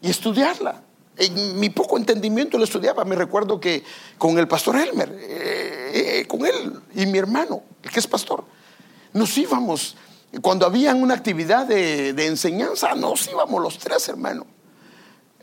y 0.00 0.10
estudiarla. 0.10 0.82
En 1.16 1.58
mi 1.58 1.70
poco 1.70 1.96
entendimiento 1.96 2.58
lo 2.58 2.64
estudiaba. 2.64 3.04
Me 3.04 3.16
recuerdo 3.16 3.60
que 3.60 3.82
con 4.18 4.38
el 4.38 4.48
pastor 4.48 4.76
Elmer, 4.76 5.10
eh, 5.18 6.20
eh, 6.20 6.26
con 6.26 6.44
él 6.44 6.80
y 6.94 7.06
mi 7.06 7.18
hermano, 7.18 7.62
el 7.82 7.90
que 7.90 8.00
es 8.00 8.06
pastor, 8.06 8.44
nos 9.12 9.36
íbamos. 9.38 9.96
Cuando 10.40 10.66
había 10.66 10.94
una 10.94 11.14
actividad 11.14 11.66
de, 11.66 12.12
de 12.12 12.26
enseñanza, 12.26 12.94
nos 12.94 13.28
íbamos 13.28 13.62
los 13.62 13.78
tres, 13.78 14.08
hermanos. 14.08 14.46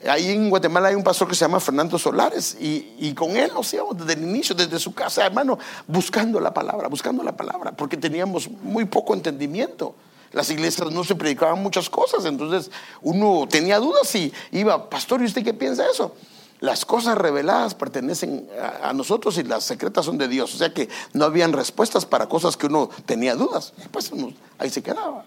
Ahí 0.07 0.31
en 0.31 0.49
Guatemala 0.49 0.87
hay 0.89 0.95
un 0.95 1.03
pastor 1.03 1.27
que 1.27 1.35
se 1.35 1.41
llama 1.41 1.59
Fernando 1.59 1.99
Solares 1.99 2.55
y, 2.59 3.13
con 3.15 3.35
él 3.35 3.51
nos 3.53 3.73
íbamos 3.73 3.97
desde 3.97 4.13
el 4.13 4.23
inicio, 4.23 4.55
desde 4.55 4.79
su 4.79 4.93
casa, 4.93 5.25
hermano, 5.25 5.59
buscando 5.87 6.39
la 6.39 6.53
palabra, 6.53 6.87
buscando 6.87 7.21
la 7.21 7.35
palabra, 7.35 7.73
porque 7.73 7.97
teníamos 7.97 8.49
muy 8.49 8.85
poco 8.85 9.13
entendimiento. 9.13 9.93
Las 10.31 10.49
iglesias 10.51 10.91
no 10.91 11.03
se 11.03 11.15
predicaban 11.15 11.61
muchas 11.61 11.89
cosas, 11.89 12.23
entonces 12.25 12.71
uno 13.01 13.45
tenía 13.49 13.79
dudas 13.79 14.13
y 14.15 14.31
iba, 14.51 14.89
pastor, 14.89 15.21
¿y 15.21 15.25
usted 15.25 15.43
qué 15.43 15.53
piensa 15.53 15.83
de 15.83 15.89
eso? 15.89 16.15
Las 16.61 16.85
cosas 16.85 17.17
reveladas 17.17 17.73
pertenecen 17.73 18.47
a, 18.81 18.93
nosotros 18.93 19.37
y 19.37 19.43
las 19.43 19.63
secretas 19.63 20.05
son 20.05 20.17
de 20.17 20.27
Dios. 20.27 20.53
O 20.53 20.57
sea 20.57 20.73
que 20.73 20.89
no 21.13 21.25
habían 21.25 21.53
respuestas 21.53 22.05
para 22.05 22.27
cosas 22.27 22.57
que 22.57 22.67
uno 22.67 22.89
tenía 23.05 23.35
dudas. 23.35 23.73
Pues 23.91 24.11
ahí 24.57 24.69
se 24.69 24.83
quedaba. 24.83 25.23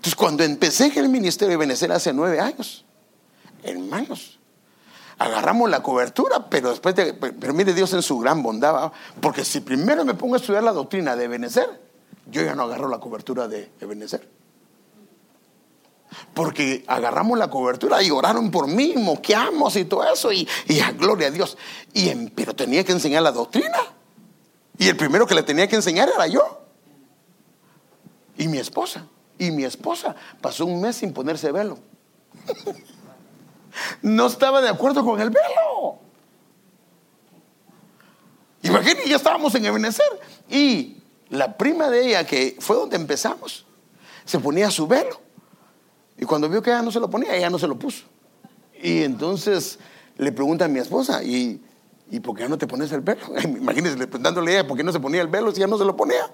Entonces, 0.00 0.16
cuando 0.16 0.44
empecé 0.44 0.90
el 0.98 1.10
ministerio 1.10 1.50
de 1.50 1.56
Venezuela 1.58 1.96
hace 1.96 2.14
nueve 2.14 2.40
años, 2.40 2.86
hermanos, 3.62 4.38
agarramos 5.18 5.68
la 5.68 5.82
cobertura, 5.82 6.48
pero 6.48 6.70
después 6.70 6.94
de, 6.94 7.12
pero 7.12 7.52
mire 7.52 7.74
Dios 7.74 7.92
en 7.92 8.00
su 8.00 8.18
gran 8.18 8.42
bondad, 8.42 8.92
porque 9.20 9.44
si 9.44 9.60
primero 9.60 10.02
me 10.06 10.14
pongo 10.14 10.36
a 10.36 10.38
estudiar 10.38 10.62
la 10.62 10.72
doctrina 10.72 11.16
de 11.16 11.28
Benecer, 11.28 11.68
yo 12.30 12.40
ya 12.42 12.54
no 12.54 12.62
agarro 12.62 12.88
la 12.88 12.96
cobertura 12.96 13.46
de, 13.46 13.70
de 13.78 14.20
Porque 16.32 16.82
agarramos 16.86 17.38
la 17.38 17.50
cobertura 17.50 18.02
y 18.02 18.10
oraron 18.10 18.50
por 18.50 18.68
mí, 18.68 18.94
moqueamos 18.96 19.76
y 19.76 19.84
todo 19.84 20.10
eso, 20.10 20.32
y, 20.32 20.48
y 20.66 20.80
a 20.80 20.92
gloria 20.92 21.26
a 21.26 21.30
Dios. 21.30 21.58
Y 21.92 22.08
pero 22.30 22.56
tenía 22.56 22.84
que 22.84 22.92
enseñar 22.92 23.22
la 23.22 23.32
doctrina. 23.32 23.80
Y 24.78 24.88
el 24.88 24.96
primero 24.96 25.26
que 25.26 25.34
le 25.34 25.42
tenía 25.42 25.68
que 25.68 25.76
enseñar 25.76 26.08
era 26.08 26.26
yo. 26.26 26.62
Y 28.38 28.48
mi 28.48 28.56
esposa. 28.56 29.06
Y 29.40 29.50
mi 29.50 29.64
esposa 29.64 30.14
pasó 30.42 30.66
un 30.66 30.82
mes 30.82 30.96
sin 30.96 31.14
ponerse 31.14 31.50
velo. 31.50 31.78
no 34.02 34.26
estaba 34.26 34.60
de 34.60 34.68
acuerdo 34.68 35.02
con 35.02 35.18
el 35.18 35.30
velo. 35.30 35.98
Imagínense, 38.62 39.08
ya 39.08 39.16
estábamos 39.16 39.54
en 39.54 39.64
Ebenezer. 39.64 40.04
Y 40.50 40.98
la 41.30 41.56
prima 41.56 41.88
de 41.88 42.08
ella, 42.08 42.26
que 42.26 42.58
fue 42.60 42.76
donde 42.76 42.96
empezamos, 42.96 43.64
se 44.26 44.38
ponía 44.38 44.70
su 44.70 44.86
velo. 44.86 45.18
Y 46.18 46.26
cuando 46.26 46.46
vio 46.46 46.62
que 46.62 46.68
ella 46.68 46.82
no 46.82 46.92
se 46.92 47.00
lo 47.00 47.08
ponía, 47.08 47.34
ella 47.34 47.48
no 47.48 47.58
se 47.58 47.66
lo 47.66 47.78
puso. 47.78 48.04
Y 48.82 49.04
entonces 49.04 49.78
le 50.18 50.32
pregunta 50.32 50.66
a 50.66 50.68
mi 50.68 50.80
esposa, 50.80 51.24
¿y, 51.24 51.62
¿y 52.10 52.20
por 52.20 52.36
qué 52.36 52.46
no 52.46 52.58
te 52.58 52.66
pones 52.66 52.92
el 52.92 53.00
velo? 53.00 53.22
Imagínense, 53.42 53.96
preguntándole 54.06 54.50
a 54.50 54.54
ella 54.60 54.68
por 54.68 54.76
qué 54.76 54.84
no 54.84 54.92
se 54.92 55.00
ponía 55.00 55.22
el 55.22 55.28
velo 55.28 55.50
si 55.50 55.62
ella 55.62 55.66
no 55.66 55.78
se 55.78 55.86
lo 55.86 55.96
ponía 55.96 56.30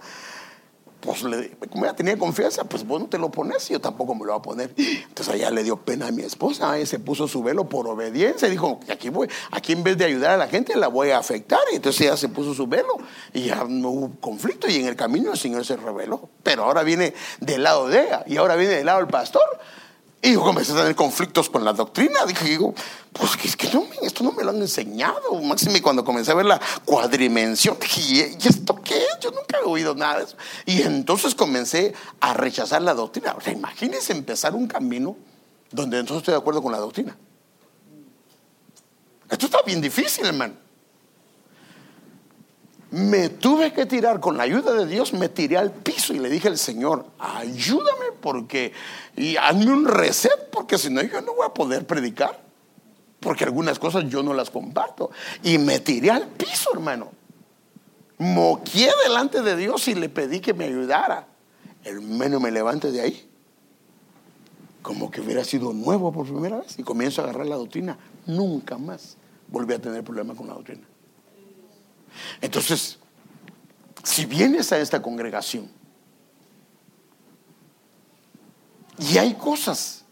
pues 1.07 1.71
como 1.71 1.85
ella 1.85 1.95
tenía 1.95 2.17
confianza, 2.17 2.65
pues 2.65 2.87
vos 2.87 3.01
no 3.01 3.07
te 3.07 3.19
lo 3.19 3.31
pones, 3.31 3.69
yo 3.69 3.81
tampoco 3.81 4.15
me 4.15 4.25
lo 4.25 4.33
voy 4.33 4.39
a 4.39 4.43
poner. 4.43 4.75
Entonces 4.77 5.35
allá 5.35 5.51
le 5.51 5.63
dio 5.63 5.77
pena 5.77 6.09
a 6.09 6.11
mi 6.11 6.23
esposa, 6.23 6.77
ella 6.77 6.87
se 6.87 6.99
puso 6.99 7.29
su 7.29 7.43
velo 7.43 7.69
por 7.69 7.87
obediencia, 7.89 8.49
dijo, 8.49 8.81
aquí 8.91 9.09
voy, 9.09 9.29
aquí 9.51 9.73
en 9.73 9.83
vez 9.83 9.97
de 9.97 10.05
ayudar 10.05 10.33
a 10.33 10.37
la 10.37 10.49
gente 10.49 10.77
la 10.77 10.89
voy 10.89 11.11
a 11.11 11.19
afectar. 11.19 11.61
Y 11.73 11.77
entonces 11.77 12.03
ella 12.03 12.17
se 12.17 12.29
puso 12.29 12.55
su 12.55 12.67
velo 12.67 12.97
y 13.33 13.47
ya 13.47 13.65
no 13.69 13.91
hubo 13.91 14.21
conflicto 14.21 14.69
y 14.69 14.77
en 14.77 14.87
el 14.87 14.97
camino 14.97 15.33
el 15.33 15.39
Señor 15.39 15.65
se 15.65 15.77
reveló. 15.77 16.29
Pero 16.43 16.65
ahora 16.65 16.83
viene 16.83 17.15
del 17.41 17.63
lado 17.63 17.89
de 17.89 18.05
ella 18.05 18.25
y 18.27 18.37
ahora 18.37 18.57
viene 18.57 18.75
del 18.75 18.87
lado 18.87 18.99
del 18.99 19.09
pastor. 19.09 19.43
Y 20.27 20.33
yo 20.33 20.41
comencé 20.41 20.73
a 20.73 20.75
tener 20.75 20.97
conflictos 20.97 21.49
con 21.49 21.65
la 21.65 21.73
doctrina. 21.73 22.27
Dije, 22.27 22.47
digo, 22.47 22.75
pues 23.13 23.31
es 23.45 23.57
que 23.57 23.71
no, 23.73 23.87
esto 24.03 24.25
no 24.25 24.33
me 24.33 24.43
lo 24.43 24.51
han 24.51 24.57
enseñado. 24.57 25.41
Máximo 25.41 25.77
cuando 25.81 26.05
comencé 26.05 26.33
a 26.33 26.35
ver 26.35 26.47
la 26.47 26.61
cuadrimensión, 26.85 27.79
dije, 27.81 28.35
¿y 28.37 28.49
esto 28.49 28.75
qué? 28.83 29.05
Yo 29.21 29.31
nunca 29.31 29.59
he 29.59 29.69
oído 29.69 29.95
nada 29.95 30.19
de 30.19 30.25
eso. 30.25 30.37
Y 30.65 30.83
entonces 30.83 31.33
comencé 31.37 31.95
a 32.19 32.35
rechazar 32.35 32.83
la 32.83 32.95
doctrina. 32.95 33.37
O 33.39 33.41
sea, 33.41 33.53
imagínense 33.53 34.13
empezar 34.13 34.57
un 34.57 34.67
camino 34.67 35.17
donde 35.71 36.01
entonces 36.01 36.23
estoy 36.23 36.33
de 36.33 36.39
acuerdo 36.39 36.61
con 36.61 36.73
la 36.73 36.79
doctrina. 36.79 37.17
Esto 39.31 39.47
está 39.47 39.63
bien 39.65 39.81
difícil, 39.81 40.27
hermano. 40.27 40.66
Me 42.91 43.29
tuve 43.29 43.73
que 43.73 43.85
tirar 43.87 44.21
con 44.21 44.37
la 44.37 44.45
ayuda 44.45 44.73
de 44.73 44.87
Dios, 44.87 45.13
me 45.13 45.29
tiré 45.29 45.57
al 45.57 45.73
piso 45.73 46.15
y 46.15 46.19
le 46.19 46.31
dije 46.31 46.49
al 46.49 46.57
Señor, 46.57 47.07
ayúdame 47.19 48.13
porque, 48.21 48.73
y 49.17 49.37
hazme 49.37 49.73
un 49.73 49.87
reset, 49.87 50.51
porque 50.51 50.79
si 50.79 50.91
no 50.91 51.03
yo 51.03 51.21
no 51.21 51.35
voy 51.35 51.47
a 51.47 51.53
poder 51.53 51.87
predicar 51.87 52.47
porque 53.27 53.45
algunas 53.45 53.79
cosas 53.79 54.09
yo 54.09 54.23
no 54.23 54.33
las 54.35 54.51
comparto. 54.51 55.11
Y 55.43 55.59
me 55.59 55.81
tiré 55.81 56.11
al 56.11 56.29
piso, 56.29 56.71
hermano. 56.73 57.11
Moqué 58.19 58.89
delante 59.05 59.43
de 59.43 59.57
Dios 59.57 59.89
y 59.89 59.95
le 59.95 60.09
pedí 60.09 60.41
que 60.41 60.55
me 60.55 60.67
ayudara. 60.67 61.27
Hermano, 61.85 62.41
me 62.41 62.51
levante 62.51 62.93
de 62.93 63.01
ahí. 63.01 63.29
Como 64.81 65.11
que 65.11 65.21
hubiera 65.21 65.43
sido 65.45 65.73
nuevo 65.73 66.13
por 66.13 66.27
primera 66.27 66.59
vez. 66.59 66.79
Y 66.79 66.83
comienzo 66.83 67.21
a 67.21 67.25
agarrar 67.25 67.47
la 67.47 67.57
doctrina. 67.57 67.99
Nunca 68.27 68.79
más 68.79 69.17
volví 69.49 69.75
a 69.75 69.81
tener 69.81 70.05
problemas 70.05 70.37
con 70.37 70.47
la 70.47 70.55
doctrina. 70.55 70.87
Entonces, 72.41 72.99
si 74.03 74.25
vienes 74.25 74.73
a 74.73 74.79
esta 74.79 75.03
congregación 75.03 75.71
y 78.99 79.19
hay 79.19 79.35
cosas 79.35 80.05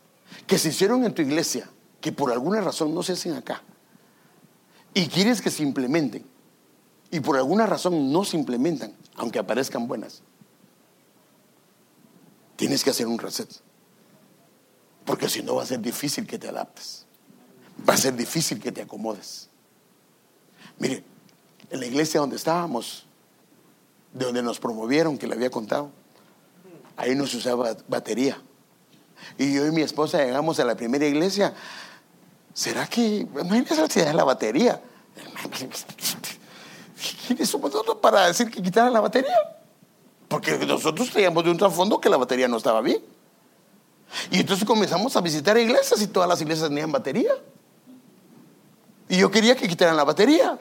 que 0.46 0.59
se 0.59 0.68
hicieron 0.68 1.05
en 1.05 1.14
tu 1.14 1.22
iglesia 1.22 1.70
que 2.00 2.12
por 2.12 2.32
alguna 2.32 2.61
razón 2.61 2.94
no 2.94 3.02
se 3.02 3.12
hacen 3.12 3.34
acá 3.34 3.62
y 4.92 5.09
quieres 5.09 5.40
que 5.40 5.50
se 5.50 5.62
implementen 5.62 6.26
y 7.11 7.20
por 7.20 7.36
alguna 7.36 7.66
razón 7.66 8.12
no 8.12 8.24
se 8.24 8.36
implementan, 8.36 8.94
aunque 9.16 9.38
aparezcan 9.38 9.86
buenas, 9.86 10.22
tienes 12.57 12.82
que 12.82 12.90
hacer 12.90 13.07
un 13.07 13.18
reset. 13.18 13.48
Porque 15.05 15.28
si 15.28 15.42
no 15.42 15.57
va 15.57 15.62
a 15.62 15.66
ser 15.66 15.80
difícil 15.80 16.26
que 16.26 16.38
te 16.38 16.48
adaptes. 16.48 17.07
Va 17.88 17.94
a 17.94 17.96
ser 17.96 18.14
difícil 18.14 18.61
que 18.61 18.72
te 18.72 18.82
acomodes. 18.82 19.48
Mire, 20.78 21.05
en 21.74 21.80
la 21.80 21.86
iglesia 21.86 22.20
donde 22.20 22.36
estábamos, 22.36 23.04
de 24.12 24.24
donde 24.24 24.42
nos 24.42 24.58
promovieron, 24.58 25.18
que 25.18 25.26
le 25.26 25.34
había 25.34 25.50
contado, 25.50 25.90
ahí 26.96 27.14
no 27.14 27.26
se 27.26 27.36
usaba 27.36 27.76
batería. 27.88 28.40
Y 29.38 29.52
yo 29.52 29.66
y 29.66 29.70
mi 29.70 29.82
esposa 29.82 30.24
llegamos 30.24 30.58
a 30.60 30.64
la 30.64 30.76
primera 30.76 31.06
iglesia 31.06 31.54
¿Será 32.54 32.86
que, 32.86 33.26
imagínese 33.40 34.04
la 34.04 34.12
la 34.12 34.24
batería? 34.24 34.80
¿Quiénes 37.26 37.50
somos 37.50 37.72
nosotros 37.72 37.96
para 38.00 38.28
decir 38.28 38.48
que 38.48 38.62
quitaran 38.62 38.92
la 38.92 39.00
batería? 39.00 39.36
Porque 40.28 40.56
nosotros 40.64 41.10
teníamos 41.10 41.42
de 41.42 41.50
un 41.50 41.58
trasfondo 41.58 42.00
que 42.00 42.08
la 42.08 42.16
batería 42.16 42.46
no 42.46 42.56
estaba 42.56 42.80
bien. 42.80 43.02
Y 44.30 44.38
entonces 44.38 44.64
comenzamos 44.64 45.16
a 45.16 45.20
visitar 45.20 45.58
iglesias 45.58 46.00
y 46.00 46.06
todas 46.06 46.28
las 46.28 46.40
iglesias 46.40 46.68
tenían 46.68 46.92
batería. 46.92 47.32
Y 49.08 49.18
yo 49.18 49.32
quería 49.32 49.56
que 49.56 49.66
quitaran 49.66 49.96
la 49.96 50.04
batería. 50.04 50.56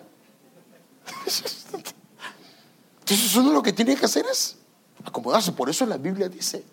Entonces 3.00 3.36
uno 3.36 3.52
lo 3.52 3.62
que 3.62 3.74
tiene 3.74 3.96
que 3.96 4.06
hacer 4.06 4.26
es 4.32 4.58
acomodarse. 5.04 5.52
Por 5.52 5.70
eso 5.70 5.86
la 5.86 5.98
Biblia 5.98 6.30
dice, 6.30 6.64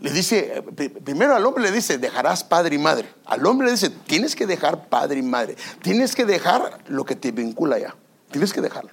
le 0.00 0.10
dice, 0.10 0.64
primero 1.04 1.34
al 1.36 1.46
hombre 1.46 1.62
le 1.62 1.70
dice, 1.70 1.98
dejarás 1.98 2.42
padre 2.42 2.74
y 2.74 2.78
madre. 2.78 3.08
Al 3.24 3.46
hombre 3.46 3.66
le 3.66 3.72
dice, 3.72 3.90
tienes 3.90 4.34
que 4.34 4.46
dejar 4.46 4.88
padre 4.88 5.20
y 5.20 5.22
madre. 5.22 5.56
Tienes 5.80 6.14
que 6.14 6.24
dejar 6.24 6.80
lo 6.88 7.04
que 7.04 7.14
te 7.14 7.30
vincula 7.30 7.78
ya. 7.78 7.94
Tienes 8.30 8.52
que 8.52 8.60
dejarlo. 8.60 8.90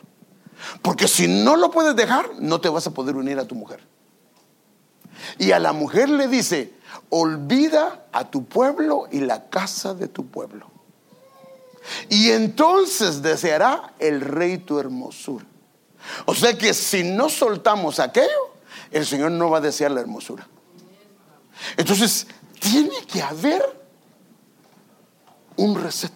Porque 0.82 1.08
si 1.08 1.28
no 1.28 1.56
lo 1.56 1.72
puedes 1.72 1.96
dejar, 1.96 2.30
no 2.40 2.62
te 2.62 2.70
vas 2.70 2.86
a 2.86 2.92
poder 2.92 3.16
unir 3.16 3.40
a 3.40 3.46
tu 3.46 3.56
mujer. 3.56 3.80
Y 5.38 5.52
a 5.52 5.60
la 5.60 5.74
mujer 5.74 6.10
le 6.10 6.28
dice, 6.28 6.74
olvida 7.10 8.06
a 8.12 8.30
tu 8.30 8.46
pueblo 8.46 9.08
y 9.12 9.22
la 9.22 9.50
casa 9.50 9.94
de 9.94 10.08
tu 10.08 10.28
pueblo. 10.28 10.69
Y 12.10 12.32
entonces 12.32 13.22
deseará 13.22 13.94
el 14.00 14.22
rey 14.22 14.58
tu 14.58 14.80
hermosura. 14.80 15.46
O 16.26 16.34
sea 16.34 16.58
que 16.58 16.74
si 16.74 17.04
no 17.04 17.30
soltamos 17.30 18.00
aquello, 18.00 18.54
el 18.92 19.06
Señor 19.06 19.32
no 19.32 19.50
va 19.50 19.58
a 19.58 19.62
desear 19.62 19.92
la 19.92 20.02
hermosura. 20.02 20.48
Entonces, 21.78 22.28
tiene 22.60 23.06
que 23.06 23.22
haber 23.22 23.62
un 25.56 25.82
reset. 25.82 26.12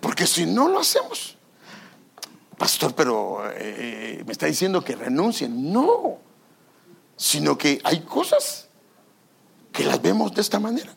Porque 0.00 0.26
si 0.26 0.46
no 0.46 0.68
lo 0.68 0.80
hacemos, 0.80 1.36
pastor, 2.56 2.94
pero 2.94 3.42
eh, 3.52 4.22
me 4.24 4.32
está 4.32 4.46
diciendo 4.46 4.82
que 4.82 4.96
renuncien. 4.96 5.72
No, 5.72 6.18
sino 7.16 7.58
que 7.58 7.80
hay 7.84 8.00
cosas 8.00 8.67
que 9.78 9.84
las 9.84 10.02
vemos 10.02 10.34
de 10.34 10.40
esta 10.40 10.58
manera. 10.58 10.92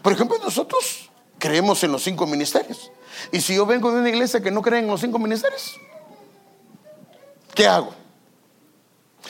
Por 0.00 0.14
ejemplo, 0.14 0.38
nosotros 0.42 1.10
creemos 1.38 1.84
en 1.84 1.92
los 1.92 2.02
cinco 2.02 2.26
ministerios. 2.26 2.90
Y 3.30 3.42
si 3.42 3.54
yo 3.54 3.66
vengo 3.66 3.92
de 3.92 4.00
una 4.00 4.08
iglesia 4.08 4.40
que 4.40 4.50
no 4.50 4.62
cree 4.62 4.78
en 4.78 4.86
los 4.86 5.02
cinco 5.02 5.18
ministerios, 5.18 5.78
¿qué 7.54 7.66
hago? 7.66 7.92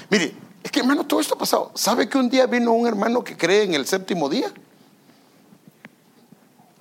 Mire, 0.09 0.37
es 0.63 0.71
que 0.71 0.79
hermano, 0.79 1.05
todo 1.05 1.19
esto 1.19 1.35
ha 1.35 1.39
pasado. 1.39 1.73
¿Sabe 1.75 2.09
que 2.09 2.17
un 2.17 2.31
día 2.31 2.47
vino 2.47 2.71
un 2.71 2.87
hermano 2.87 3.25
que 3.25 3.37
cree 3.37 3.65
en 3.65 3.75
el 3.75 3.89
séptimo 3.89 4.29
día? 4.29 4.47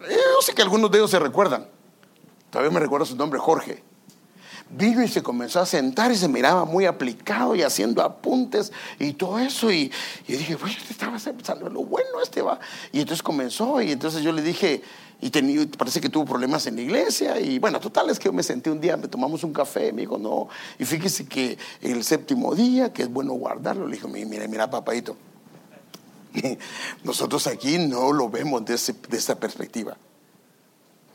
Eh, 0.02 0.16
yo 0.36 0.42
sé 0.44 0.54
que 0.54 0.62
algunos 0.62 0.92
de 0.92 1.00
ellos 1.00 1.10
se 1.10 1.18
recuerdan. 1.18 1.68
Todavía 2.52 2.70
me 2.70 2.80
recuerdo 2.80 3.08
su 3.08 3.16
nombre, 3.16 3.40
Jorge. 3.40 3.82
Vino 4.72 5.04
y 5.04 5.08
se 5.08 5.24
comenzó 5.24 5.60
a 5.60 5.66
sentar 5.66 6.12
y 6.12 6.16
se 6.16 6.28
miraba 6.28 6.64
muy 6.64 6.86
aplicado 6.86 7.56
y 7.56 7.64
haciendo 7.64 8.04
apuntes 8.04 8.72
y 9.00 9.14
todo 9.14 9.40
eso. 9.40 9.72
Y, 9.72 9.92
y 10.28 10.34
dije, 10.34 10.56
bueno, 10.56 10.76
este 10.78 10.94
estaba 10.94 11.18
pensando 11.18 11.70
lo 11.70 11.84
bueno, 11.84 12.22
este 12.22 12.42
va. 12.42 12.60
Y 12.92 13.00
entonces 13.00 13.24
comenzó 13.24 13.82
y 13.82 13.92
entonces 13.92 14.22
yo 14.22 14.32
le 14.32 14.44
dije, 14.44 14.84
y 15.22 15.32
tenía, 15.32 15.66
parece 15.78 16.00
que 16.00 16.10
tuvo 16.10 16.26
problemas 16.26 16.66
en 16.68 16.76
la 16.76 16.82
iglesia. 16.82 17.40
Y 17.40 17.60
bueno, 17.60 17.80
total 17.80 18.10
es 18.10 18.20
que 18.20 18.26
yo 18.26 18.34
me 18.34 18.44
senté 18.44 18.70
un 18.70 18.80
día, 18.80 18.96
me 18.96 19.08
tomamos 19.08 19.44
un 19.44 19.54
café, 19.54 19.92
me 19.92 20.02
dijo, 20.02 20.18
no. 20.18 20.48
Y 20.78 20.86
fíjese 20.86 21.26
que 21.26 21.58
el 21.82 22.04
séptimo 22.04 22.56
día, 22.56 22.94
que 22.94 23.04
es 23.04 23.10
bueno 23.12 23.34
guardarlo, 23.34 23.88
le 23.88 23.96
dijo, 23.96 24.08
mira, 24.08 24.48
mira, 24.48 24.70
papadito. 24.70 25.18
Nosotros 27.04 27.48
aquí 27.48 27.78
no 27.80 28.14
lo 28.14 28.30
vemos 28.30 28.64
de, 28.66 28.78
de 29.10 29.18
esa 29.18 29.40
perspectiva. 29.40 29.98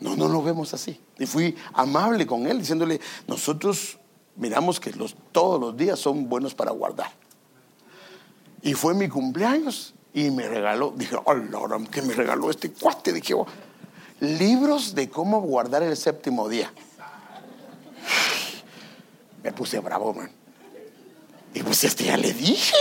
No, 0.00 0.16
no 0.16 0.28
lo 0.28 0.42
vemos 0.42 0.74
así. 0.74 1.00
Y 1.18 1.26
fui 1.26 1.56
amable 1.72 2.26
con 2.26 2.46
él, 2.46 2.58
diciéndole, 2.58 3.00
nosotros 3.26 3.98
miramos 4.36 4.80
que 4.80 4.92
los, 4.92 5.16
todos 5.32 5.60
los 5.60 5.76
días 5.76 5.98
son 5.98 6.28
buenos 6.28 6.54
para 6.54 6.70
guardar. 6.72 7.10
Y 8.62 8.74
fue 8.74 8.94
mi 8.94 9.08
cumpleaños 9.08 9.94
y 10.12 10.30
me 10.30 10.48
regaló, 10.48 10.92
dije, 10.96 11.16
oh, 11.16 11.34
¿qué 11.90 12.02
me 12.02 12.14
regaló 12.14 12.50
este 12.50 12.70
cuate? 12.72 13.12
Dije, 13.12 13.34
oh, 13.34 13.46
libros 14.20 14.94
de 14.94 15.10
cómo 15.10 15.40
guardar 15.40 15.82
el 15.82 15.96
séptimo 15.96 16.48
día. 16.48 16.72
Me 19.42 19.52
puse 19.52 19.80
bravo, 19.80 20.14
man. 20.14 20.30
Y 21.52 21.62
pues 21.62 21.84
este 21.84 22.04
ya 22.04 22.16
le 22.16 22.32
dije. 22.32 22.74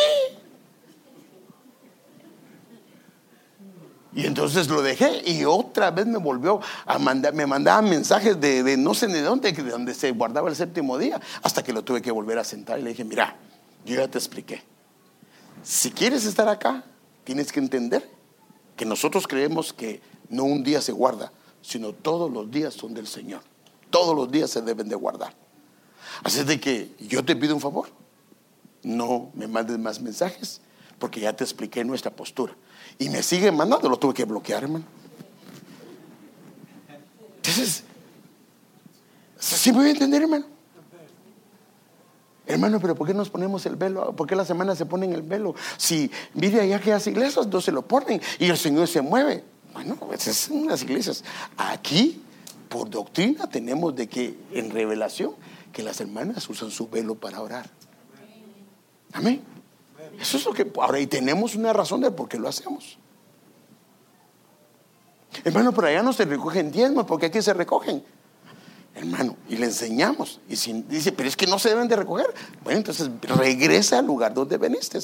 Y 4.16 4.28
entonces 4.28 4.68
lo 4.68 4.82
dejé 4.82 5.28
y 5.28 5.44
otra 5.44 5.90
vez 5.90 6.06
me 6.06 6.20
volvió 6.20 6.62
a 6.86 7.00
mandar, 7.00 7.34
me 7.34 7.48
mandaba 7.48 7.82
mensajes 7.82 8.40
de, 8.40 8.78
no 8.78 8.94
sé 8.94 9.08
de 9.08 9.22
dónde, 9.22 9.52
de 9.52 9.64
donde 9.64 9.96
se 9.96 10.12
guardaba 10.12 10.50
el 10.50 10.56
séptimo 10.56 10.98
día, 10.98 11.20
hasta 11.42 11.64
que 11.64 11.74
lo 11.74 11.84
tuve 11.84 12.02
que 12.02 12.12
volver 12.12 12.38
a 12.38 12.44
sentar 12.44 12.80
y 12.80 12.84
le 12.84 12.92
dije, 12.92 13.04
mira, 13.04 13.36
yo 13.86 13.96
ya 13.96 14.08
te 14.08 14.20
expliqué. 14.20 14.64
Si 15.64 15.92
quieres 15.92 16.26
estar 16.26 16.48
acá, 16.48 16.84
tienes 17.24 17.52
que 17.52 17.60
entender 17.60 18.08
que 18.76 18.86
nosotros 18.86 19.28
creemos 19.28 19.74
que 19.74 20.02
no 20.30 20.44
un 20.44 20.64
día 20.64 20.82
se 20.82 20.92
guarda, 20.92 21.32
sino 21.62 21.94
todos 21.94 22.32
los 22.32 22.52
días 22.52 22.74
son 22.74 22.94
del 22.94 23.08
Señor. 23.08 23.42
Todos 23.90 24.16
los 24.16 24.32
días 24.32 24.50
se 24.50 24.62
deben 24.62 24.90
de 24.90 24.96
guardar. 24.96 25.34
Así 26.24 26.44
de 26.44 26.60
que 26.60 26.92
yo 27.00 27.24
te 27.24 27.36
pido 27.36 27.56
un 27.56 27.62
favor, 27.62 27.88
no 28.84 29.32
me 29.34 29.48
mandes 29.48 29.80
más 29.80 30.02
mensajes, 30.02 30.62
porque 31.00 31.20
ya 31.20 31.34
te 31.34 31.44
expliqué 31.44 31.84
nuestra 31.84 32.12
postura. 32.12 32.56
Y 33.00 33.10
me 33.10 33.24
sigue 33.24 33.52
mandando, 33.52 33.90
lo 33.90 33.98
tuve 33.98 34.14
que 34.14 34.26
bloquear, 34.26 34.64
hermano. 34.64 34.86
Entonces, 37.38 37.84
¿sí 39.38 39.72
me 39.72 39.80
voy 39.80 39.88
a 39.88 39.92
entender, 39.92 40.22
hermano? 40.22 40.46
Hermano, 42.46 42.80
pero 42.80 42.94
¿por 42.94 43.08
qué 43.08 43.14
nos 43.14 43.30
ponemos 43.30 43.66
el 43.66 43.76
velo? 43.76 44.14
¿Por 44.16 44.28
qué 44.28 44.36
la 44.36 44.46
semana 44.46 44.76
se 44.76 44.86
ponen 44.86 45.14
el 45.14 45.22
velo? 45.22 45.56
Si 45.78 46.12
mire 46.34 46.62
allá 46.62 46.80
que 46.80 46.92
las 46.92 47.08
iglesias, 47.08 47.48
no 47.48 47.62
se 47.62 47.72
lo 47.72 47.84
ponen 47.84 48.22
y 48.38 48.46
el 48.46 48.58
Señor 48.58 48.88
se 48.88 49.02
mueve. 49.02 49.44
Bueno, 49.74 49.98
esas 50.14 50.36
son 50.36 50.68
las 50.68 50.84
iglesias. 50.84 51.24
Aquí, 51.58 52.22
por 52.70 52.90
doctrina, 52.90 53.50
tenemos 53.50 53.96
de 53.96 54.08
que 54.08 54.38
en 54.52 54.72
revelación, 54.72 55.34
que 55.72 55.84
las 55.84 56.00
hermanas 56.02 56.48
usan 56.50 56.70
su 56.70 56.88
velo 56.88 57.16
para 57.16 57.42
orar. 57.42 57.70
Amén. 59.14 59.42
Eso 60.20 60.38
es 60.38 60.46
lo 60.46 60.54
que 60.54 60.72
ahora 60.80 61.00
y 61.00 61.08
tenemos 61.08 61.56
una 61.56 61.74
razón 61.74 62.02
de 62.02 62.12
por 62.12 62.30
qué 62.30 62.38
lo 62.38 62.48
hacemos. 62.48 62.98
Hermano, 65.44 65.72
pero 65.74 65.88
allá 65.88 66.04
no 66.04 66.14
se 66.14 66.26
recogen 66.26 66.72
diezmos, 66.72 67.06
porque 67.06 67.28
aquí 67.28 67.42
se 67.42 67.54
recogen. 67.54 68.04
Hermano, 68.96 69.36
y 69.50 69.58
le 69.58 69.66
enseñamos. 69.66 70.40
Y 70.48 70.56
si, 70.56 70.74
dice, 70.84 71.12
pero 71.12 71.28
es 71.28 71.36
que 71.36 71.48
no 71.48 71.58
se 71.58 71.70
deben 71.70 71.88
de 71.88 71.96
recoger. 71.96 72.32
Bueno, 72.64 72.78
entonces 72.78 73.10
regresa 73.22 74.00
al 74.00 74.06
lugar 74.06 74.34
donde 74.34 74.58
veniste. 74.58 75.00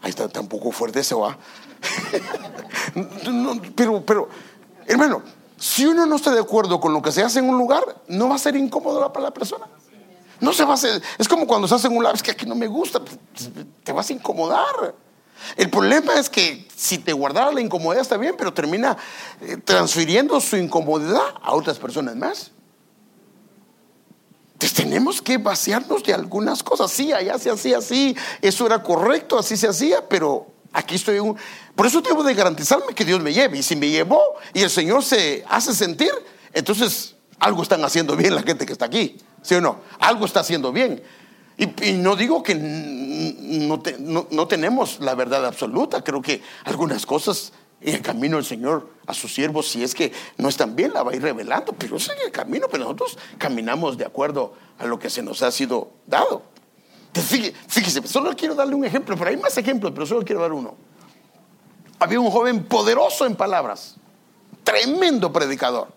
Ahí 0.00 0.10
está 0.10 0.28
tampoco 0.28 0.72
fuerte 0.72 1.00
ese 1.00 1.14
va. 1.14 1.36
pero, 3.76 4.04
pero, 4.04 4.28
hermano, 4.86 5.22
si 5.58 5.84
uno 5.84 6.06
no 6.06 6.16
está 6.16 6.32
de 6.32 6.40
acuerdo 6.40 6.80
con 6.80 6.94
lo 6.94 7.02
que 7.02 7.12
se 7.12 7.22
hace 7.22 7.40
en 7.40 7.48
un 7.50 7.58
lugar, 7.58 7.82
no 8.08 8.30
va 8.30 8.36
a 8.36 8.38
ser 8.38 8.56
incómodo 8.56 9.12
para 9.12 9.26
la 9.26 9.30
persona. 9.30 9.66
No 10.40 10.52
se 10.52 10.64
va 10.64 10.72
a 10.72 10.74
hacer. 10.74 11.02
Es 11.18 11.28
como 11.28 11.46
cuando 11.46 11.68
se 11.68 11.74
hace 11.74 11.88
un 11.88 12.04
es 12.06 12.22
que 12.22 12.30
aquí 12.30 12.46
no 12.46 12.54
me 12.54 12.66
gusta, 12.66 13.00
pues, 13.00 13.18
te 13.84 13.92
vas 13.92 14.08
a 14.08 14.12
incomodar. 14.12 14.94
El 15.56 15.70
problema 15.70 16.14
es 16.14 16.28
que 16.28 16.66
si 16.74 16.98
te 16.98 17.12
guardara 17.12 17.52
la 17.52 17.60
incomodidad 17.60 18.02
está 18.02 18.16
bien, 18.16 18.34
pero 18.36 18.52
termina 18.52 18.96
eh, 19.40 19.56
transfiriendo 19.56 20.40
su 20.40 20.56
incomodidad 20.56 21.34
a 21.42 21.54
otras 21.54 21.78
personas 21.78 22.16
más. 22.16 22.52
Entonces 24.54 24.76
tenemos 24.76 25.22
que 25.22 25.38
vaciarnos 25.38 26.02
de 26.02 26.12
algunas 26.12 26.62
cosas. 26.62 26.90
Sí, 26.90 27.12
allá 27.12 27.38
se 27.38 27.50
hacía 27.50 27.78
así, 27.78 28.14
eso 28.42 28.66
era 28.66 28.82
correcto, 28.82 29.38
así 29.38 29.56
se 29.56 29.66
hacía, 29.66 30.06
pero 30.06 30.46
aquí 30.72 30.96
estoy. 30.96 31.18
Un... 31.18 31.36
Por 31.74 31.86
eso 31.86 32.02
tengo 32.02 32.22
de 32.22 32.34
garantizarme 32.34 32.94
que 32.94 33.04
Dios 33.04 33.20
me 33.20 33.32
lleve. 33.32 33.58
Y 33.58 33.62
si 33.62 33.74
me 33.76 33.88
llevó 33.88 34.20
y 34.52 34.60
el 34.60 34.70
Señor 34.70 35.02
se 35.02 35.44
hace 35.48 35.74
sentir, 35.74 36.10
entonces 36.52 37.14
algo 37.38 37.62
están 37.62 37.82
haciendo 37.84 38.16
bien 38.16 38.34
la 38.34 38.42
gente 38.42 38.66
que 38.66 38.72
está 38.72 38.84
aquí. 38.84 39.18
¿Sí 39.42 39.54
o 39.54 39.60
no? 39.60 39.80
Algo 39.98 40.26
está 40.26 40.40
haciendo 40.40 40.72
bien. 40.72 41.02
Y, 41.56 41.92
no 41.92 42.16
digo 42.16 42.42
que 42.42 42.54
no, 42.54 43.82
no, 44.30 44.48
tenemos 44.48 44.98
la 45.00 45.14
verdad 45.14 45.44
absoluta. 45.44 46.02
Creo 46.02 46.22
que 46.22 46.42
algunas 46.64 47.04
cosas 47.04 47.52
en 47.82 47.96
el 47.96 48.02
camino 48.02 48.36
del 48.36 48.46
Señor 48.46 48.88
a 49.06 49.12
sus 49.12 49.34
siervos, 49.34 49.68
si 49.68 49.82
es 49.82 49.94
que 49.94 50.12
no 50.38 50.48
están 50.48 50.74
bien, 50.74 50.94
la 50.94 51.02
va 51.02 51.12
a 51.12 51.16
ir 51.16 51.22
revelando. 51.22 51.74
Pero 51.74 51.96
es 51.96 52.08
en 52.08 52.18
el 52.24 52.30
camino, 52.30 52.66
pero 52.70 52.84
nosotros 52.84 53.18
caminamos 53.36 53.98
de 53.98 54.06
acuerdo 54.06 54.54
a 54.78 54.86
lo 54.86 54.98
que 54.98 55.10
se 55.10 55.22
nos 55.22 55.42
ha 55.42 55.50
sido 55.50 55.90
dado. 56.06 56.42
Fíjese, 57.12 58.06
solo 58.06 58.34
quiero 58.36 58.54
darle 58.54 58.74
un 58.74 58.84
ejemplo, 58.84 59.16
pero 59.16 59.30
hay 59.30 59.36
más 59.36 59.56
ejemplos, 59.58 59.92
pero 59.92 60.06
solo 60.06 60.24
quiero 60.24 60.40
dar 60.40 60.52
uno. 60.52 60.76
Había 61.98 62.20
un 62.20 62.30
joven 62.30 62.64
poderoso 62.64 63.26
en 63.26 63.36
palabras, 63.36 63.96
tremendo 64.64 65.30
predicador. 65.32 65.88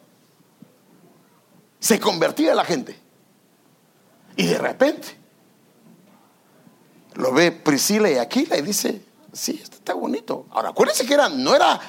Se 1.80 2.00
convertía 2.00 2.54
la 2.56 2.66
gente. 2.66 3.03
Y 4.36 4.48
de 4.48 4.58
repente 4.58 5.18
lo 7.16 7.32
ve 7.32 7.52
Priscila 7.52 8.10
y 8.10 8.18
Aquila 8.18 8.58
y 8.58 8.62
dice, 8.62 9.02
sí, 9.32 9.60
esto 9.62 9.78
está 9.78 9.94
bonito. 9.94 10.48
Ahora, 10.52 10.70
acuérdense 10.70 11.06
que 11.06 11.14
era, 11.14 11.30
no 11.30 11.56
era 11.56 11.80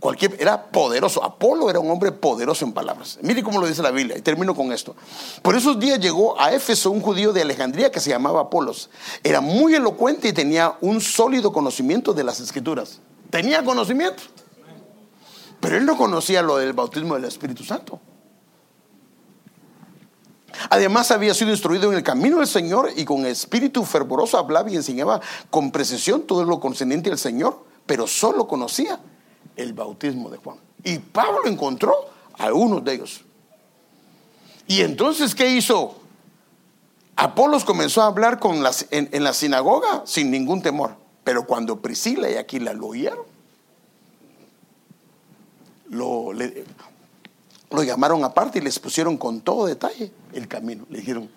Cualquier, 0.00 0.36
era 0.38 0.70
poderoso. 0.70 1.24
Apolo 1.24 1.68
era 1.68 1.80
un 1.80 1.90
hombre 1.90 2.12
poderoso 2.12 2.64
en 2.64 2.72
palabras. 2.72 3.18
Mire 3.22 3.42
cómo 3.42 3.60
lo 3.60 3.66
dice 3.66 3.82
la 3.82 3.90
Biblia. 3.90 4.16
Y 4.16 4.22
termino 4.22 4.54
con 4.54 4.72
esto. 4.72 4.94
Por 5.42 5.56
esos 5.56 5.78
días 5.80 5.98
llegó 5.98 6.40
a 6.40 6.52
Éfeso 6.52 6.90
un 6.92 7.00
judío 7.00 7.32
de 7.32 7.42
Alejandría 7.42 7.90
que 7.90 7.98
se 7.98 8.10
llamaba 8.10 8.42
Apolos. 8.42 8.90
Era 9.24 9.40
muy 9.40 9.74
elocuente 9.74 10.28
y 10.28 10.32
tenía 10.32 10.76
un 10.80 11.00
sólido 11.00 11.52
conocimiento 11.52 12.12
de 12.12 12.22
las 12.22 12.38
escrituras. 12.38 13.00
Tenía 13.30 13.64
conocimiento. 13.64 14.22
Pero 15.60 15.76
él 15.76 15.84
no 15.84 15.96
conocía 15.96 16.42
lo 16.42 16.58
del 16.58 16.74
bautismo 16.74 17.14
del 17.14 17.24
Espíritu 17.24 17.64
Santo. 17.64 18.00
Además 20.70 21.10
había 21.10 21.34
sido 21.34 21.50
instruido 21.50 21.90
en 21.90 21.98
el 21.98 22.02
camino 22.02 22.38
del 22.38 22.46
Señor 22.46 22.90
y 22.96 23.04
con 23.04 23.26
espíritu 23.26 23.84
fervoroso 23.84 24.38
hablaba 24.38 24.70
y 24.70 24.76
enseñaba 24.76 25.20
con 25.50 25.70
precisión 25.70 26.22
todo 26.22 26.44
lo 26.44 26.60
concerniente 26.60 27.10
al 27.10 27.18
Señor, 27.18 27.64
pero 27.86 28.06
solo 28.06 28.46
conocía 28.46 29.00
el 29.56 29.72
bautismo 29.72 30.30
de 30.30 30.38
Juan. 30.38 30.58
Y 30.84 30.98
Pablo 30.98 31.46
encontró 31.46 31.94
a 32.38 32.44
algunos 32.44 32.84
de 32.84 32.94
ellos. 32.94 33.20
Y 34.66 34.82
entonces, 34.82 35.34
¿qué 35.34 35.50
hizo? 35.50 35.96
Apolos 37.16 37.64
comenzó 37.64 38.02
a 38.02 38.06
hablar 38.06 38.38
en, 38.90 39.24
la 39.24 39.32
sinagoga 39.32 40.02
sin 40.04 40.30
ningún 40.30 40.62
temor. 40.62 40.94
Pero 41.24 41.46
cuando 41.46 41.80
Priscila 41.80 42.30
y 42.30 42.36
Aquila 42.36 42.72
lo 42.74 42.86
oyeron, 42.86 43.24
lo, 45.90 46.32
lo 47.70 47.82
llamaron 47.82 48.24
aparte 48.24 48.58
y 48.58 48.62
les 48.62 48.78
pusieron 48.78 49.16
con 49.16 49.40
todo 49.40 49.66
detalle 49.66 50.12
el 50.32 50.48
camino. 50.48 50.86
Le 50.88 50.98
dijeron, 50.98 51.30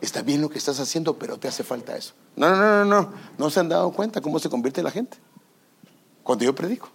está 0.00 0.22
bien 0.22 0.40
lo 0.40 0.48
que 0.48 0.58
estás 0.58 0.80
haciendo, 0.80 1.18
pero 1.18 1.38
te 1.38 1.48
hace 1.48 1.64
falta 1.64 1.96
eso. 1.96 2.14
No, 2.36 2.50
no, 2.50 2.56
no, 2.56 2.84
no, 2.84 3.02
no. 3.02 3.12
No 3.36 3.50
se 3.50 3.60
han 3.60 3.68
dado 3.68 3.90
cuenta 3.92 4.20
cómo 4.20 4.38
se 4.38 4.48
convierte 4.48 4.82
la 4.82 4.90
gente 4.90 5.18
cuando 6.22 6.44
yo 6.44 6.54
predico 6.54 6.90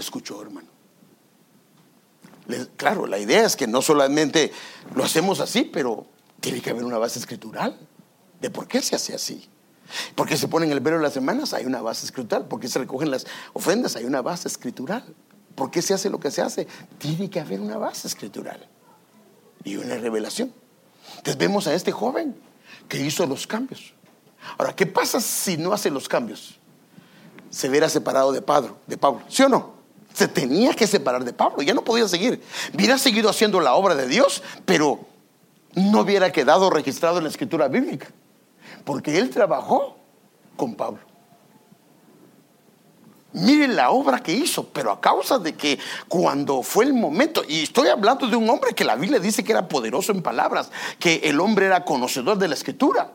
escuchó, 0.00 0.40
hermano. 0.40 0.68
claro, 2.76 3.06
la 3.06 3.18
idea 3.18 3.44
es 3.44 3.56
que 3.56 3.66
no 3.66 3.82
solamente 3.82 4.52
lo 4.94 5.04
hacemos 5.04 5.40
así, 5.40 5.64
pero 5.64 6.06
tiene 6.40 6.60
que 6.60 6.70
haber 6.70 6.84
una 6.84 6.98
base 6.98 7.18
escritural 7.18 7.78
de 8.40 8.50
por 8.50 8.68
qué 8.68 8.80
se 8.80 8.94
hace 8.94 9.14
así. 9.14 9.48
¿Por 10.14 10.28
qué 10.28 10.36
se 10.36 10.48
ponen 10.48 10.70
el 10.70 10.80
velo 10.80 10.98
de 10.98 11.02
las 11.02 11.14
semanas? 11.14 11.54
Hay 11.54 11.64
una 11.64 11.80
base 11.80 12.04
escritural. 12.04 12.46
¿Por 12.46 12.60
qué 12.60 12.68
se 12.68 12.78
recogen 12.78 13.10
las 13.10 13.26
ofrendas? 13.54 13.96
Hay 13.96 14.04
una 14.04 14.20
base 14.20 14.46
escritural. 14.46 15.02
¿Por 15.58 15.70
qué 15.70 15.82
se 15.82 15.92
hace 15.92 16.08
lo 16.08 16.20
que 16.20 16.30
se 16.30 16.40
hace? 16.40 16.68
Tiene 16.98 17.28
que 17.28 17.40
haber 17.40 17.60
una 17.60 17.76
base 17.76 18.06
escritural 18.06 18.64
y 19.64 19.76
una 19.76 19.96
revelación. 19.96 20.52
Entonces 21.16 21.36
vemos 21.36 21.66
a 21.66 21.74
este 21.74 21.90
joven 21.90 22.36
que 22.88 23.00
hizo 23.00 23.26
los 23.26 23.46
cambios. 23.46 23.92
Ahora, 24.56 24.74
¿qué 24.76 24.86
pasa 24.86 25.20
si 25.20 25.56
no 25.56 25.72
hace 25.72 25.90
los 25.90 26.08
cambios? 26.08 26.60
Se 27.50 27.68
verá 27.68 27.88
separado 27.88 28.30
de 28.30 28.40
Pablo, 28.40 28.78
de 28.86 28.96
Pablo, 28.96 29.22
¿sí 29.28 29.42
o 29.42 29.48
no? 29.48 29.78
se 30.14 30.26
tenía 30.26 30.74
que 30.74 30.88
separar 30.88 31.24
de 31.24 31.32
Pablo, 31.32 31.62
ya 31.62 31.74
no 31.74 31.84
podía 31.84 32.08
seguir. 32.08 32.42
Hubiera 32.74 32.98
seguido 32.98 33.30
haciendo 33.30 33.60
la 33.60 33.74
obra 33.74 33.94
de 33.94 34.08
Dios, 34.08 34.42
pero 34.64 34.98
no 35.74 36.00
hubiera 36.00 36.32
quedado 36.32 36.70
registrado 36.70 37.18
en 37.18 37.24
la 37.24 37.30
escritura 37.30 37.68
bíblica, 37.68 38.08
porque 38.84 39.16
él 39.16 39.30
trabajó 39.30 39.96
con 40.56 40.74
Pablo. 40.74 41.07
Miren 43.32 43.76
la 43.76 43.90
obra 43.90 44.22
que 44.22 44.32
hizo, 44.32 44.68
pero 44.68 44.90
a 44.90 45.00
causa 45.00 45.38
de 45.38 45.54
que 45.54 45.78
cuando 46.08 46.62
fue 46.62 46.86
el 46.86 46.94
momento, 46.94 47.42
y 47.46 47.62
estoy 47.62 47.88
hablando 47.88 48.26
de 48.26 48.36
un 48.36 48.48
hombre 48.48 48.74
que 48.74 48.84
la 48.84 48.96
Biblia 48.96 49.20
dice 49.20 49.44
que 49.44 49.52
era 49.52 49.68
poderoso 49.68 50.12
en 50.12 50.22
palabras, 50.22 50.70
que 50.98 51.16
el 51.24 51.38
hombre 51.38 51.66
era 51.66 51.84
conocedor 51.84 52.38
de 52.38 52.48
la 52.48 52.54
escritura. 52.54 53.12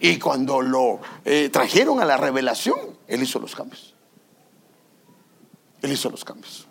Y 0.00 0.18
cuando 0.18 0.60
lo 0.60 1.00
eh, 1.24 1.48
trajeron 1.48 2.00
a 2.00 2.04
la 2.04 2.16
revelación, 2.16 2.78
él 3.06 3.22
hizo 3.22 3.38
los 3.38 3.54
cambios. 3.54 3.94
Él 5.80 5.92
hizo 5.92 6.10
los 6.10 6.24
cambios. 6.24 6.66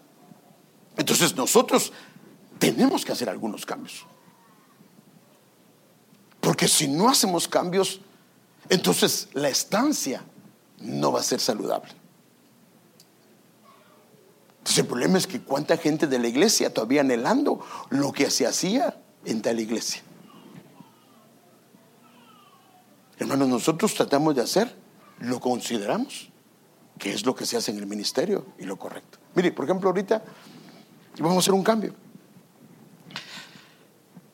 Entonces 0.98 1.36
nosotros 1.36 1.94
tenemos 2.60 3.06
que 3.06 3.14
hacer 3.14 3.30
algunos 3.30 3.66
cambios. 3.66 4.06
Porque 6.42 6.68
si 6.68 6.88
no 6.88 7.10
hacemos 7.10 7.48
cambios, 7.48 8.02
entonces 8.70 9.30
la 9.34 9.48
estancia 9.48 10.24
no 10.80 11.12
va 11.12 11.22
a 11.22 11.24
ser 11.24 11.40
saludable. 11.40 11.92
Entonces 14.68 14.84
el 14.84 14.88
problema 14.88 15.18
es 15.18 15.28
que 15.28 15.39
cuánta 15.39 15.78
gente 15.78 16.07
de 16.07 16.20
la 16.20 16.28
iglesia 16.28 16.74
todavía 16.74 16.99
anhelando 16.99 17.65
lo 17.89 18.11
que 18.11 18.30
se 18.30 18.45
hacía 18.45 18.99
en 19.24 19.41
tal 19.41 19.61
iglesia. 19.61 20.01
Hermanos, 23.18 23.47
nosotros 23.47 23.93
tratamos 23.93 24.36
de 24.36 24.41
hacer 24.41 24.76
lo 25.20 25.39
consideramos 25.39 26.28
que 26.99 27.13
es 27.13 27.26
lo 27.26 27.34
que 27.34 27.45
se 27.45 27.55
hace 27.55 27.72
en 27.72 27.78
el 27.78 27.88
ministerio 27.88 28.45
y 28.59 28.65
lo 28.65 28.76
correcto. 28.76 29.20
Mire, 29.36 29.53
por 29.53 29.63
ejemplo, 29.63 29.88
ahorita 29.88 30.22
vamos 31.20 31.38
a 31.38 31.39
hacer 31.39 31.53
un 31.53 31.63
cambio. 31.63 31.93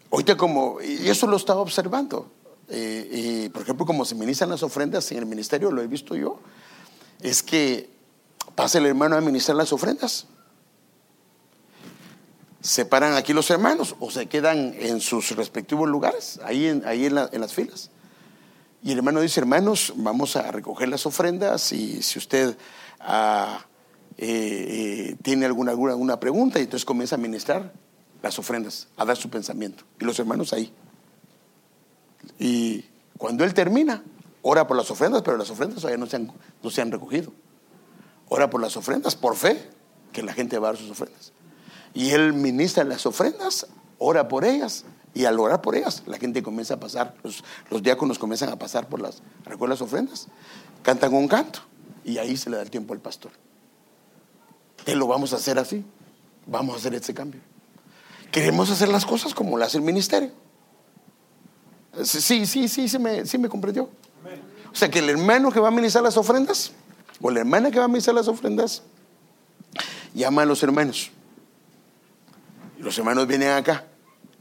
Ahorita 0.09 0.35
como, 0.35 0.81
y 0.81 1.09
eso 1.09 1.27
lo 1.27 1.37
estaba 1.37 1.61
observando, 1.61 2.31
eh, 2.69 3.45
y 3.45 3.49
por 3.49 3.61
ejemplo, 3.61 3.85
como 3.85 4.03
se 4.03 4.15
ministran 4.15 4.49
las 4.49 4.63
ofrendas 4.63 5.11
en 5.11 5.19
el 5.19 5.27
ministerio, 5.27 5.69
lo 5.69 5.83
he 5.83 5.87
visto 5.87 6.15
yo, 6.15 6.39
es 7.21 7.43
que 7.43 7.92
pasa 8.55 8.77
el 8.77 8.85
hermano 8.85 9.15
a 9.15 9.21
ministrar 9.21 9.57
las 9.57 9.73
ofrendas. 9.73 10.27
Se 12.61 12.85
paran 12.85 13.15
aquí 13.15 13.33
los 13.33 13.49
hermanos 13.49 13.95
o 13.99 14.09
se 14.09 14.27
quedan 14.27 14.73
en 14.77 15.01
sus 15.01 15.35
respectivos 15.35 15.89
lugares, 15.89 16.39
ahí 16.43 16.67
en, 16.67 16.85
ahí 16.85 17.05
en 17.05 17.15
las 17.15 17.53
filas. 17.53 17.89
Y 18.83 18.91
el 18.91 18.97
hermano 18.97 19.21
dice, 19.21 19.39
hermanos, 19.39 19.93
vamos 19.95 20.35
a 20.35 20.51
recoger 20.51 20.89
las 20.89 21.05
ofrendas 21.05 21.71
y 21.71 22.01
si 22.01 22.19
usted 22.19 22.57
ah, 22.99 23.65
eh, 24.17 25.07
eh, 25.09 25.15
tiene 25.21 25.45
alguna, 25.45 25.71
alguna, 25.71 26.19
pregunta, 26.19 26.59
y 26.59 26.63
entonces 26.63 26.85
comienza 26.85 27.15
a 27.15 27.17
ministrar 27.17 27.71
las 28.21 28.37
ofrendas, 28.39 28.87
a 28.97 29.05
dar 29.05 29.15
su 29.15 29.29
pensamiento. 29.29 29.85
Y 29.99 30.05
los 30.05 30.19
hermanos 30.19 30.51
ahí. 30.53 30.73
Y 32.39 32.85
cuando 33.17 33.45
él 33.45 33.53
termina, 33.53 34.03
ora 34.41 34.67
por 34.67 34.75
las 34.75 34.91
ofrendas, 34.91 35.21
pero 35.21 35.37
las 35.37 35.49
ofrendas 35.49 35.77
todavía 35.77 35.97
no 35.97 36.05
se 36.05 36.17
han, 36.17 36.31
no 36.61 36.69
se 36.69 36.81
han 36.81 36.91
recogido. 36.91 37.31
Ora 38.29 38.49
por 38.49 38.61
las 38.61 38.77
ofrendas, 38.77 39.15
por 39.15 39.35
fe, 39.35 39.69
que 40.11 40.23
la 40.23 40.33
gente 40.33 40.57
va 40.57 40.69
a 40.69 40.71
dar 40.71 40.79
sus 40.79 40.91
ofrendas. 40.91 41.33
Y 41.93 42.11
él 42.11 42.33
ministra 42.33 42.83
las 42.83 43.05
ofrendas, 43.05 43.67
ora 43.99 44.27
por 44.27 44.45
ellas, 44.45 44.85
y 45.13 45.25
al 45.25 45.39
orar 45.39 45.61
por 45.61 45.75
ellas, 45.75 46.03
la 46.07 46.17
gente 46.17 46.41
comienza 46.41 46.75
a 46.75 46.79
pasar, 46.79 47.15
los, 47.23 47.83
diáconos 47.83 48.17
comienzan 48.17 48.49
a 48.49 48.57
pasar 48.57 48.87
por 48.87 48.99
las, 48.99 49.21
las 49.45 49.81
ofrendas, 49.81 50.27
cantan 50.81 51.13
un 51.13 51.27
canto 51.27 51.59
y 52.03 52.17
ahí 52.17 52.35
se 52.35 52.49
le 52.49 52.57
da 52.57 52.63
el 52.63 52.71
tiempo 52.71 52.93
al 52.93 52.99
pastor. 52.99 53.31
Y 54.87 54.95
lo 54.95 55.07
vamos 55.07 55.33
a 55.33 55.35
hacer 55.35 55.59
así, 55.59 55.85
vamos 56.47 56.75
a 56.75 56.77
hacer 56.79 56.95
este 56.95 57.13
cambio. 57.13 57.41
Queremos 58.31 58.71
hacer 58.71 58.89
las 58.89 59.05
cosas 59.05 59.35
como 59.35 59.57
lo 59.57 59.63
hace 59.63 59.77
el 59.77 59.83
ministerio. 59.83 60.31
Sí, 62.03 62.47
sí, 62.47 62.67
sí, 62.67 62.89
sí 62.89 62.97
me, 62.97 63.25
sí 63.27 63.37
me 63.37 63.47
comprendió. 63.47 63.83
O 64.71 64.75
sea 64.75 64.89
que 64.89 64.97
el 64.99 65.09
hermano 65.11 65.51
que 65.51 65.59
va 65.59 65.67
a 65.67 65.71
ministrar 65.71 66.03
las 66.03 66.17
ofrendas, 66.17 66.71
o 67.21 67.31
la 67.31 67.39
hermana 67.39 67.71
que 67.71 67.79
va 67.79 67.85
a 67.85 67.87
ministrar 67.87 68.15
las 68.15 68.27
ofrendas, 68.27 68.83
llama 70.13 70.43
a 70.43 70.45
los 70.45 70.61
hermanos. 70.63 71.11
Los 72.79 72.97
hermanos 72.97 73.27
vienen 73.27 73.49
acá 73.49 73.85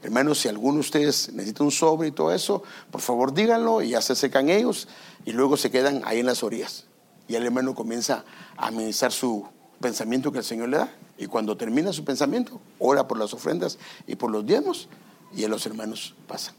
Hermanos, 0.03 0.41
si 0.41 0.49
alguno 0.49 0.75
de 0.75 0.81
ustedes 0.81 1.33
necesita 1.33 1.63
un 1.63 1.71
sobre 1.71 2.09
y 2.09 2.11
todo 2.11 2.33
eso, 2.33 2.65
por 2.91 3.01
favor 3.01 3.33
díganlo 3.33 3.83
y 3.83 3.91
ya 3.91 4.03
se 4.03 4.17
secan 4.17 4.49
ellos 4.49 4.89
y 5.25 5.31
luego 5.31 5.57
se 5.57 5.71
quedan 5.71 6.03
ahí 6.05 6.19
en 6.19 6.27
las 6.27 6.43
orillas. 6.43 6.87
Y 7.29 7.37
el 7.37 7.45
hermano 7.45 7.77
comienza 7.77 8.25
a 8.57 8.67
administrar 8.67 9.13
su 9.13 9.47
pensamiento 9.81 10.33
que 10.33 10.39
el 10.39 10.45
Señor 10.45 10.71
le 10.71 10.79
da. 10.79 10.93
Y 11.19 11.27
cuando 11.27 11.57
termina 11.57 11.93
su 11.93 12.05
pensamiento, 12.05 12.61
ora 12.81 13.07
por 13.07 13.17
las 13.17 13.33
ofrendas 13.33 13.79
y 14.09 14.17
por 14.17 14.33
los 14.33 14.45
diezmos 14.45 14.89
y 15.33 15.47
los 15.47 15.65
hermanos 15.67 16.17
pasan. 16.27 16.57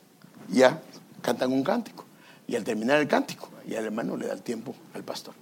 Ya 0.48 0.82
cantan 1.22 1.52
un 1.52 1.66
cántico. 1.66 2.06
Y 2.48 2.56
al 2.56 2.64
terminar 2.64 3.00
el 3.02 3.10
cántico, 3.10 3.50
ya 3.68 3.80
el 3.80 3.86
hermano 3.86 4.16
le 4.16 4.28
da 4.28 4.34
el 4.34 4.42
tiempo 4.42 4.74
al 4.94 5.04
pastor. 5.04 5.34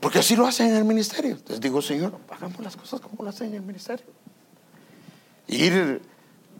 Porque 0.00 0.18
así 0.18 0.36
lo 0.36 0.46
hacen 0.46 0.68
en 0.68 0.76
el 0.76 0.84
ministerio. 0.84 1.32
Entonces 1.32 1.60
digo, 1.60 1.80
Señor, 1.82 2.18
hagamos 2.30 2.60
las 2.60 2.76
cosas 2.76 3.00
como 3.00 3.24
lo 3.24 3.30
hacen 3.30 3.48
en 3.48 3.54
el 3.54 3.62
ministerio 3.62 4.06
ir, 5.48 6.02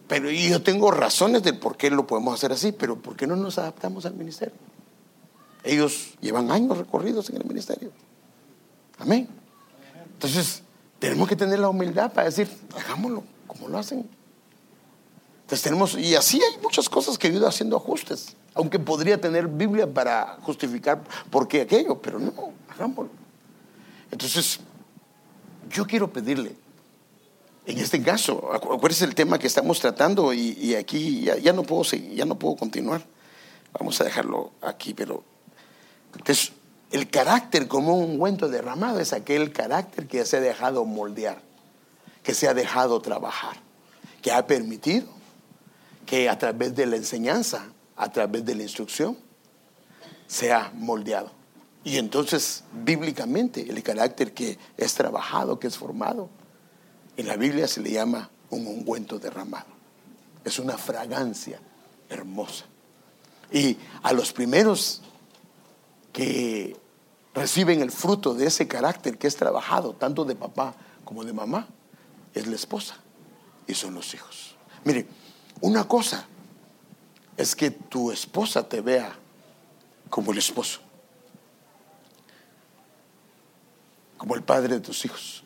pero 0.09 0.31
yo 0.31 0.63
tengo 0.63 0.91
razones 0.91 1.43
de 1.43 1.53
por 1.53 1.77
qué 1.77 1.91
lo 1.91 2.07
podemos 2.07 2.35
hacer 2.35 2.53
así, 2.53 2.73
pero 2.73 2.97
¿por 2.97 3.17
qué 3.17 3.27
no 3.27 3.37
nos 3.37 3.59
adaptamos 3.59 4.07
al 4.07 4.15
ministerio? 4.15 4.55
Ellos 5.65 6.15
llevan 6.21 6.51
años 6.51 6.79
recorridos 6.79 7.29
en 7.31 7.37
el 7.37 7.45
ministerio. 7.45 7.91
Amén. 8.99 9.29
Entonces, 10.13 10.63
tenemos 10.99 11.29
que 11.29 11.37
tener 11.37 11.59
la 11.59 11.69
humildad 11.69 12.13
para 12.13 12.27
decir, 12.27 12.49
hagámoslo 12.77 13.25
como 13.47 13.69
lo 13.69 13.79
hacen. 13.79 14.09
Entonces 15.43 15.63
tenemos, 15.63 15.97
y 15.97 16.15
así 16.15 16.41
hay 16.43 16.61
muchas 16.63 16.89
cosas 16.89 17.19
que 17.19 17.29
ayudan 17.29 17.49
haciendo 17.49 17.77
ajustes, 17.77 18.37
aunque 18.55 18.79
podría 18.79 19.21
tener 19.21 19.47
Biblia 19.47 19.93
para 19.93 20.39
justificar 20.43 21.03
por 21.31 21.47
qué 21.47 21.63
aquello, 21.63 22.01
pero 22.01 22.19
no, 22.19 22.33
hagámoslo. 22.69 23.26
Entonces, 24.17 24.61
yo 25.69 25.87
quiero 25.87 26.11
pedirle 26.11 26.57
en 27.67 27.77
este 27.79 28.01
caso, 28.01 28.51
acuérdense 28.55 29.05
el 29.05 29.15
tema 29.15 29.39
que 29.39 29.47
estamos 29.47 29.79
tratando 29.79 30.33
y, 30.33 30.75
aquí 30.75 31.23
ya, 31.43 31.53
no 31.53 31.65
puedo 31.65 31.85
seguir, 31.85 32.15
ya 32.15 32.25
no 32.25 32.39
puedo 32.39 32.57
continuar. 32.57 33.05
Vamos 33.79 34.01
a 34.01 34.05
dejarlo 34.05 34.53
aquí, 34.63 34.95
pero 34.95 35.23
entonces 36.17 36.53
El 36.91 37.11
carácter 37.11 37.69
como 37.69 37.95
un 37.99 38.13
ungüento 38.13 38.49
derramado 38.49 39.01
es 39.01 39.13
aquel 39.13 39.53
carácter 39.53 40.07
que 40.07 40.25
se 40.25 40.39
ha 40.39 40.41
dejado 40.41 40.87
moldear, 40.87 41.43
que 42.23 42.33
se 42.33 42.49
ha 42.49 42.55
dejado 42.55 43.03
trabajar, 43.03 43.57
que 44.23 44.31
ha 44.31 44.47
permitido 44.47 45.09
que 46.07 46.31
a 46.31 46.39
través 46.39 46.75
de 46.75 46.87
la 46.87 46.97
enseñanza, 46.97 47.67
a 47.97 48.11
través 48.13 48.47
de 48.47 48.55
la 48.55 48.63
instrucción, 48.63 49.19
sea 50.27 50.71
moldeado. 50.75 51.33
Y 51.87 51.99
entonces, 51.99 52.65
bíblicamente, 52.73 53.61
el 53.61 53.81
carácter 53.81 54.35
que 54.35 54.59
es 54.77 54.95
trabajado, 54.95 55.61
que 55.61 55.69
es 55.69 55.79
formado, 55.79 56.29
en 57.17 57.29
la 57.29 57.37
Biblia 57.37 57.69
se 57.69 57.81
le 57.81 57.93
llama 57.93 58.29
un 58.51 58.67
ungüento 58.67 59.21
derramado. 59.21 59.69
Es 60.45 60.59
una 60.59 60.77
fragancia 60.79 61.61
hermosa. 62.09 62.65
Y 63.53 63.77
a 64.03 64.13
los 64.13 64.33
primeros 64.33 65.01
que 66.13 66.77
reciben 67.33 67.81
el 67.81 67.93
fruto 67.93 68.35
de 68.35 68.47
ese 68.47 68.67
carácter 68.67 69.17
que 69.17 69.29
es 69.29 69.37
trabajado, 69.37 69.93
tanto 69.93 70.25
de 70.25 70.35
papá 70.35 70.75
como 71.05 71.23
de 71.23 71.33
mamá, 71.33 71.69
es 72.35 72.49
la 72.49 72.57
esposa 72.57 72.97
y 73.69 73.75
son 73.75 73.95
los 73.95 74.13
hijos. 74.13 74.57
Mire, 74.83 75.07
una 75.61 75.87
cosa 75.87 76.27
es 77.37 77.55
que 77.55 77.71
tu 77.71 78.11
esposa 78.11 78.69
te 78.69 78.81
vea 78.81 79.17
como 80.11 80.33
el 80.33 80.39
esposo, 80.39 80.81
como 84.17 84.35
el 84.35 84.43
padre 84.43 84.75
de 84.75 84.81
tus 84.81 85.05
hijos. 85.05 85.45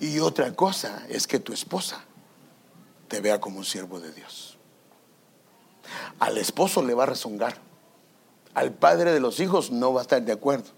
Y 0.00 0.18
otra 0.18 0.52
cosa 0.54 1.06
es 1.08 1.26
que 1.26 1.38
tu 1.38 1.52
esposa 1.52 2.04
te 3.08 3.20
vea 3.20 3.40
como 3.40 3.58
un 3.58 3.64
siervo 3.64 4.00
de 4.00 4.12
Dios. 4.12 4.58
Al 6.18 6.36
esposo 6.38 6.82
le 6.82 6.94
va 6.94 7.04
a 7.04 7.06
rezongar, 7.06 7.58
al 8.54 8.72
padre 8.72 9.12
de 9.12 9.20
los 9.20 9.40
hijos 9.40 9.70
no 9.70 9.92
va 9.92 10.00
a 10.00 10.02
estar 10.02 10.22
de 10.22 10.32
acuerdo 10.32 10.70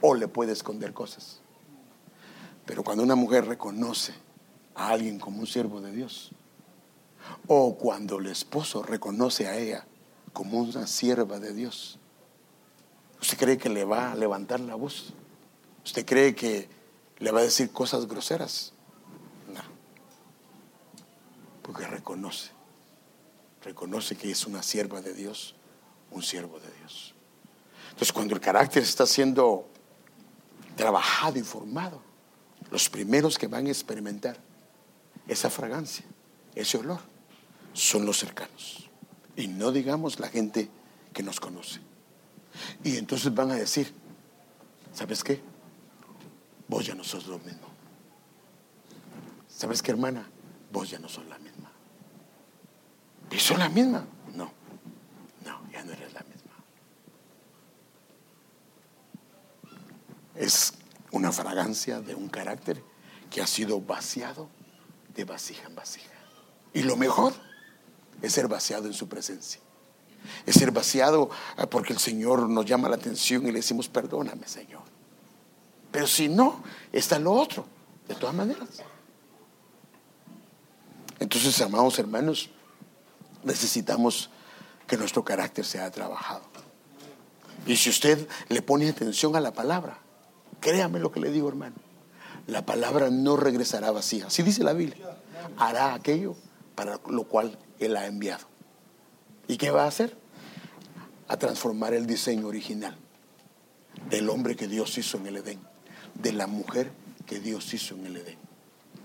o 0.00 0.14
le 0.14 0.28
puede 0.28 0.52
esconder 0.52 0.92
cosas. 0.92 1.40
Pero 2.66 2.82
cuando 2.82 3.02
una 3.02 3.14
mujer 3.14 3.46
reconoce 3.46 4.14
a 4.74 4.88
alguien 4.88 5.18
como 5.18 5.40
un 5.40 5.46
siervo 5.46 5.80
de 5.80 5.92
Dios, 5.92 6.30
o 7.46 7.76
cuando 7.76 8.18
el 8.18 8.26
esposo 8.26 8.82
reconoce 8.82 9.46
a 9.46 9.56
ella 9.56 9.86
como 10.32 10.58
una 10.58 10.86
sierva 10.86 11.38
de 11.38 11.52
Dios, 11.52 11.98
¿usted 13.20 13.38
cree 13.38 13.58
que 13.58 13.68
le 13.68 13.84
va 13.84 14.12
a 14.12 14.14
levantar 14.14 14.60
la 14.60 14.74
voz? 14.74 15.12
¿Usted 15.88 16.04
cree 16.04 16.34
que 16.34 16.68
le 17.16 17.30
va 17.30 17.40
a 17.40 17.44
decir 17.44 17.72
cosas 17.72 18.06
groseras? 18.06 18.74
No. 19.46 19.62
Porque 21.62 21.86
reconoce, 21.86 22.50
reconoce 23.62 24.14
que 24.14 24.30
es 24.30 24.46
una 24.46 24.62
sierva 24.62 25.00
de 25.00 25.14
Dios, 25.14 25.54
un 26.10 26.22
siervo 26.22 26.60
de 26.60 26.70
Dios. 26.80 27.14
Entonces, 27.86 28.12
cuando 28.12 28.34
el 28.34 28.40
carácter 28.42 28.82
está 28.82 29.06
siendo 29.06 29.66
trabajado 30.76 31.38
y 31.38 31.42
formado, 31.42 32.02
los 32.70 32.90
primeros 32.90 33.38
que 33.38 33.46
van 33.46 33.64
a 33.64 33.70
experimentar 33.70 34.36
esa 35.26 35.48
fragancia, 35.48 36.04
ese 36.54 36.76
olor, 36.76 37.00
son 37.72 38.04
los 38.04 38.18
cercanos. 38.18 38.90
Y 39.36 39.48
no 39.48 39.72
digamos 39.72 40.20
la 40.20 40.28
gente 40.28 40.68
que 41.14 41.22
nos 41.22 41.40
conoce. 41.40 41.80
Y 42.84 42.98
entonces 42.98 43.34
van 43.34 43.52
a 43.52 43.54
decir, 43.54 43.94
¿sabes 44.92 45.24
qué? 45.24 45.40
Vos 46.68 46.86
ya 46.86 46.94
no 46.94 47.02
sos 47.02 47.26
lo 47.26 47.38
mismo. 47.38 47.66
¿Sabes 49.48 49.82
qué, 49.82 49.90
hermana? 49.90 50.28
Vos 50.70 50.90
ya 50.90 50.98
no 50.98 51.08
sos 51.08 51.26
la 51.26 51.38
misma. 51.38 51.72
¿Y 53.30 53.38
sos 53.38 53.58
la 53.58 53.68
misma? 53.68 54.04
No, 54.34 54.52
no, 55.44 55.70
ya 55.72 55.82
no 55.82 55.92
eres 55.92 56.12
la 56.12 56.20
misma. 56.20 56.52
Es 60.34 60.74
una 61.10 61.32
fragancia 61.32 62.00
de 62.00 62.14
un 62.14 62.28
carácter 62.28 62.82
que 63.30 63.42
ha 63.42 63.46
sido 63.46 63.80
vaciado 63.80 64.48
de 65.14 65.24
vasija 65.24 65.66
en 65.66 65.74
vasija. 65.74 66.06
Y 66.72 66.82
lo 66.82 66.96
mejor 66.96 67.34
es 68.22 68.32
ser 68.32 68.46
vaciado 68.46 68.86
en 68.86 68.94
su 68.94 69.08
presencia. 69.08 69.60
Es 70.46 70.56
ser 70.56 70.70
vaciado 70.70 71.30
ah, 71.56 71.66
porque 71.66 71.92
el 71.92 71.98
Señor 71.98 72.48
nos 72.48 72.66
llama 72.66 72.88
la 72.88 72.96
atención 72.96 73.42
y 73.46 73.52
le 73.52 73.58
decimos, 73.58 73.88
perdóname, 73.88 74.46
Señor. 74.46 74.82
Pero 75.90 76.06
si 76.06 76.28
no, 76.28 76.62
está 76.92 77.18
lo 77.18 77.32
otro, 77.32 77.66
de 78.06 78.14
todas 78.14 78.34
maneras. 78.34 78.68
Entonces, 81.18 81.60
amados 81.60 81.98
hermanos, 81.98 82.50
necesitamos 83.42 84.30
que 84.86 84.96
nuestro 84.96 85.24
carácter 85.24 85.64
sea 85.64 85.90
trabajado. 85.90 86.42
Y 87.66 87.76
si 87.76 87.90
usted 87.90 88.26
le 88.48 88.62
pone 88.62 88.88
atención 88.88 89.36
a 89.36 89.40
la 89.40 89.52
palabra, 89.52 89.98
créame 90.60 91.00
lo 91.00 91.12
que 91.12 91.20
le 91.20 91.30
digo, 91.30 91.48
hermano, 91.48 91.76
la 92.46 92.64
palabra 92.64 93.10
no 93.10 93.36
regresará 93.36 93.90
vacía. 93.90 94.26
Así 94.28 94.42
dice 94.42 94.64
la 94.64 94.72
Biblia. 94.72 95.18
Hará 95.58 95.94
aquello 95.94 96.34
para 96.74 96.98
lo 97.08 97.24
cual 97.24 97.58
Él 97.78 97.96
ha 97.96 98.06
enviado. 98.06 98.46
¿Y 99.48 99.56
qué 99.58 99.70
va 99.70 99.84
a 99.84 99.88
hacer? 99.88 100.16
A 101.28 101.36
transformar 101.36 101.92
el 101.92 102.06
diseño 102.06 102.46
original 102.46 102.96
del 104.08 104.30
hombre 104.30 104.56
que 104.56 104.68
Dios 104.68 104.96
hizo 104.96 105.18
en 105.18 105.26
el 105.26 105.36
Edén, 105.36 105.60
de 106.18 106.32
la 106.32 106.46
mujer 106.46 106.90
que 107.26 107.40
Dios 107.40 107.72
hizo 107.74 107.94
en 107.94 108.06
el 108.06 108.16
Edén, 108.16 108.38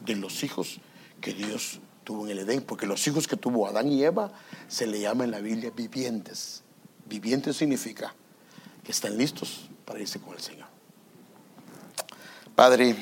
de 0.05 0.15
los 0.15 0.43
hijos 0.43 0.79
que 1.21 1.33
Dios 1.33 1.79
tuvo 2.03 2.25
en 2.25 2.31
el 2.31 2.39
Edén, 2.39 2.61
porque 2.61 2.85
los 2.85 3.05
hijos 3.07 3.27
que 3.27 3.37
tuvo 3.37 3.67
Adán 3.67 3.91
y 3.91 4.03
Eva 4.03 4.31
se 4.67 4.87
le 4.87 4.99
llama 4.99 5.23
en 5.23 5.31
la 5.31 5.39
Biblia 5.39 5.71
vivientes. 5.75 6.63
Vivientes 7.05 7.57
significa 7.57 8.13
que 8.83 8.91
están 8.91 9.17
listos 9.17 9.69
para 9.85 9.99
irse 9.99 10.19
con 10.19 10.33
el 10.33 10.41
Señor. 10.41 10.67
Padre, 12.55 12.95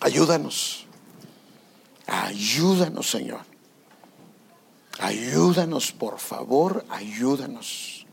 ayúdanos, 0.00 0.86
ayúdanos 2.06 3.10
Señor, 3.10 3.40
ayúdanos 4.98 5.92
por 5.92 6.18
favor, 6.18 6.84
ayúdanos. 6.88 8.06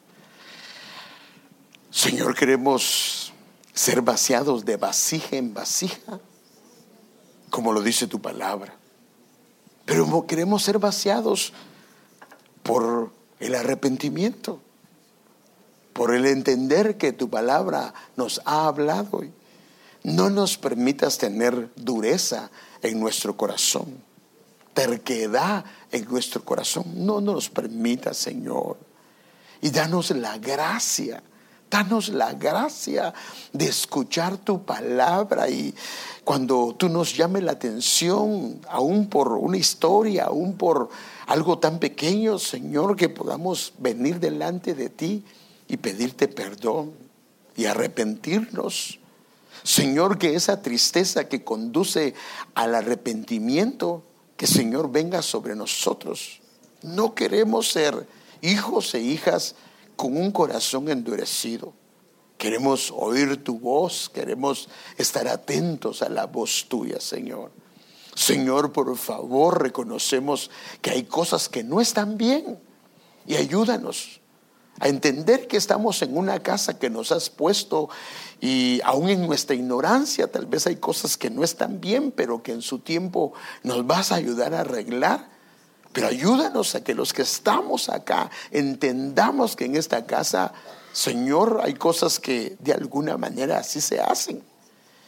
Señor, 1.89 2.35
queremos 2.35 3.31
ser 3.73 4.02
vaciados 4.02 4.65
de 4.65 4.77
vasija 4.77 5.38
en 5.38 5.53
vasija, 5.53 6.19
como 7.49 7.73
lo 7.73 7.81
dice 7.81 8.07
tu 8.07 8.22
palabra. 8.22 8.76
Pero 9.85 10.26
queremos 10.27 10.64
ser 10.64 10.80
vaciados 10.80 11.53
por 12.64 13.11
el 13.39 13.56
arrepentimiento, 13.56 14.60
por 15.93 16.14
el 16.14 16.26
entender 16.26 16.98
que 16.98 17.11
tu 17.11 17.30
palabra 17.30 17.93
nos 18.15 18.41
ha 18.45 18.68
hablado. 18.68 19.23
No 20.03 20.30
nos 20.30 20.57
permitas 20.57 21.18
tener 21.18 21.69
dureza 21.76 22.49
en 22.81 22.99
nuestro 22.99 23.38
corazón, 23.38 24.03
terquedad 24.73 25.65
en 25.91 26.06
nuestro 26.06 26.43
corazón. 26.43 26.85
No 27.06 27.22
nos 27.22 27.49
permita, 27.49 28.14
Señor. 28.14 28.77
Y 29.61 29.69
danos 29.69 30.10
la 30.11 30.38
gracia 30.38 31.22
Danos 31.72 32.10
la 32.10 32.34
gracia 32.34 33.14
de 33.53 33.64
escuchar 33.64 34.38
tu 34.38 34.65
palabra 34.65 35.49
y 35.49 35.73
cuando 36.26 36.76
tú 36.77 36.89
nos 36.89 37.15
llames 37.15 37.43
la 37.43 37.53
atención, 37.53 38.60
aún 38.68 39.07
por 39.07 39.31
una 39.31 39.56
historia, 39.56 40.26
aún 40.26 40.57
por 40.57 40.89
algo 41.27 41.60
tan 41.60 41.80
pequeño, 41.80 42.38
Señor, 42.39 42.98
que 42.98 43.07
podamos 43.07 43.72
venir 43.77 44.19
delante 44.19 44.73
de 44.73 44.89
ti 44.89 45.23
y 45.69 45.77
pedirte 45.77 46.27
perdón 46.27 46.91
y 47.56 47.68
arrepentirnos. 47.68 48.99
Señor, 49.64 50.18
que 50.18 50.35
esa 50.35 50.61
tristeza 50.61 51.30
que 51.30 51.45
conduce 51.45 52.15
al 52.53 52.76
arrepentimiento, 52.76 54.03
que 54.35 54.45
Señor 54.45 54.91
venga 54.91 55.22
sobre 55.22 55.56
nosotros. 55.56 56.41
No 56.81 57.15
queremos 57.15 57.72
ser 57.72 58.07
hijos 58.41 58.93
e 58.93 58.99
hijas 58.99 59.56
con 60.02 60.18
un 60.18 60.32
corazón 60.32 60.90
endurecido. 60.90 61.76
Queremos 62.40 62.91
oír 62.91 63.44
tu 63.44 63.60
voz, 63.60 64.10
queremos 64.11 64.68
estar 64.98 65.28
atentos 65.28 66.02
a 66.02 66.10
la 66.10 66.26
voz 66.26 66.65
tuya, 66.68 66.99
Señor. 66.99 67.52
Señor, 68.15 68.72
por 68.72 68.98
favor, 68.98 69.61
reconocemos 69.61 70.49
que 70.82 70.90
hay 70.90 71.03
cosas 71.03 71.48
que 71.49 71.64
no 71.64 71.80
están 71.80 72.18
bien 72.18 72.57
y 73.28 73.36
ayúdanos 73.36 74.22
a 74.80 74.88
entender 74.88 75.48
que 75.48 75.57
estamos 75.57 76.02
en 76.02 76.18
una 76.18 76.40
casa 76.40 76.80
que 76.80 76.90
nos 76.90 77.11
has 77.11 77.30
puesto 77.30 77.88
y 78.40 78.82
aún 78.84 79.07
en 79.07 79.28
nuestra 79.28 79.56
ignorancia 79.56 80.32
tal 80.32 80.48
vez 80.48 80.65
hay 80.65 80.78
cosas 80.78 81.15
que 81.15 81.30
no 81.30 81.44
están 81.44 81.80
bien, 81.80 82.11
pero 82.11 82.41
que 82.41 82.53
en 82.53 82.64
su 82.64 82.80
tiempo 82.80 83.34
nos 83.61 83.86
vas 83.86 84.11
a 84.11 84.15
ayudar 84.15 84.56
a 84.56 84.61
arreglar 84.61 85.30
pero 85.93 86.07
ayúdanos 86.07 86.76
a 86.76 86.84
que 86.84 86.95
los 86.95 87.13
que 87.13 87.23
estamos 87.23 87.89
acá 87.89 88.30
entendamos 88.51 89.55
que 89.55 89.65
en 89.65 89.76
esta 89.76 90.05
casa, 90.05 90.53
Señor, 90.93 91.59
hay 91.63 91.73
cosas 91.73 92.19
que 92.19 92.55
de 92.59 92.73
alguna 92.73 93.18
manera 93.18 93.59
así 93.59 93.81
se 93.81 93.99
hacen. 93.99 94.41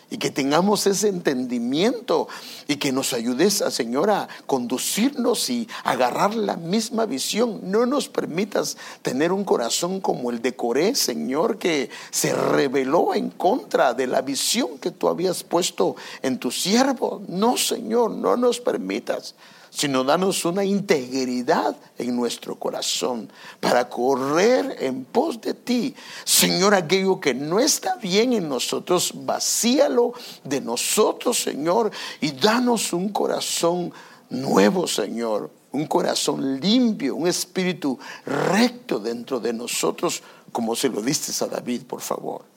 y 0.10 0.18
que 0.18 0.30
tengamos 0.30 0.86
ese 0.86 1.08
entendimiento 1.08 2.28
y 2.68 2.76
que 2.76 2.92
nos 2.92 3.14
ayudes, 3.14 3.64
Señor, 3.72 4.12
a 4.12 4.28
conducirnos 4.46 5.50
y 5.50 5.68
agarrar 5.84 6.36
la 6.36 6.56
misma 6.56 7.08
visión. 7.08 7.62
No 7.64 7.88
nos 7.88 8.10
permitas 8.10 8.78
tener 9.02 9.32
un 9.32 9.44
corazón 9.44 10.02
como 10.02 10.30
el 10.30 10.40
de 10.40 10.56
Coré, 10.56 10.94
Señor, 10.94 11.58
que 11.58 11.90
se 12.12 12.32
rebeló 12.32 13.16
en 13.16 13.32
contra 13.32 13.96
de 13.96 14.06
la 14.06 14.22
visión 14.22 14.78
que 14.78 14.92
tú 14.92 15.08
habías 15.08 15.44
puesto 15.44 15.96
en 16.22 16.38
tu 16.38 16.52
siervo. 16.52 17.24
No, 17.28 17.58
Señor, 17.58 18.12
no 18.12 18.38
nos 18.38 18.60
permitas 18.60 19.34
sino 19.74 20.04
danos 20.04 20.46
una 20.46 20.64
integridad 20.64 21.76
en 21.98 22.16
nuestro 22.16 22.56
corazón 22.56 23.32
para 23.60 23.90
correr 23.90 24.78
en 24.80 25.04
pos 25.04 25.42
de 25.42 25.56
ti. 25.56 25.96
Señor, 26.24 26.76
aquello 26.76 27.20
que 27.20 27.34
no 27.34 27.60
está 27.60 27.96
bien 27.96 28.34
en 28.34 28.48
nosotros, 28.48 29.12
vacíalo 29.16 30.14
de 30.44 30.62
nosotros, 30.62 31.40
Señor, 31.40 31.92
y 32.22 32.32
danos 32.32 32.94
un 32.94 33.10
corazón 33.10 33.92
nuevo, 34.30 34.88
Señor, 34.88 35.50
un 35.72 35.88
corazón 35.88 36.60
limpio, 36.60 37.16
un 37.16 37.28
espíritu 37.28 37.98
recto 38.26 39.00
dentro 39.00 39.40
de 39.40 39.54
nosotros, 39.54 40.22
como 40.52 40.76
se 40.76 40.88
lo 40.88 41.02
diste 41.02 41.32
a 41.44 41.48
David, 41.48 41.84
por 41.88 42.02
favor. 42.02 42.53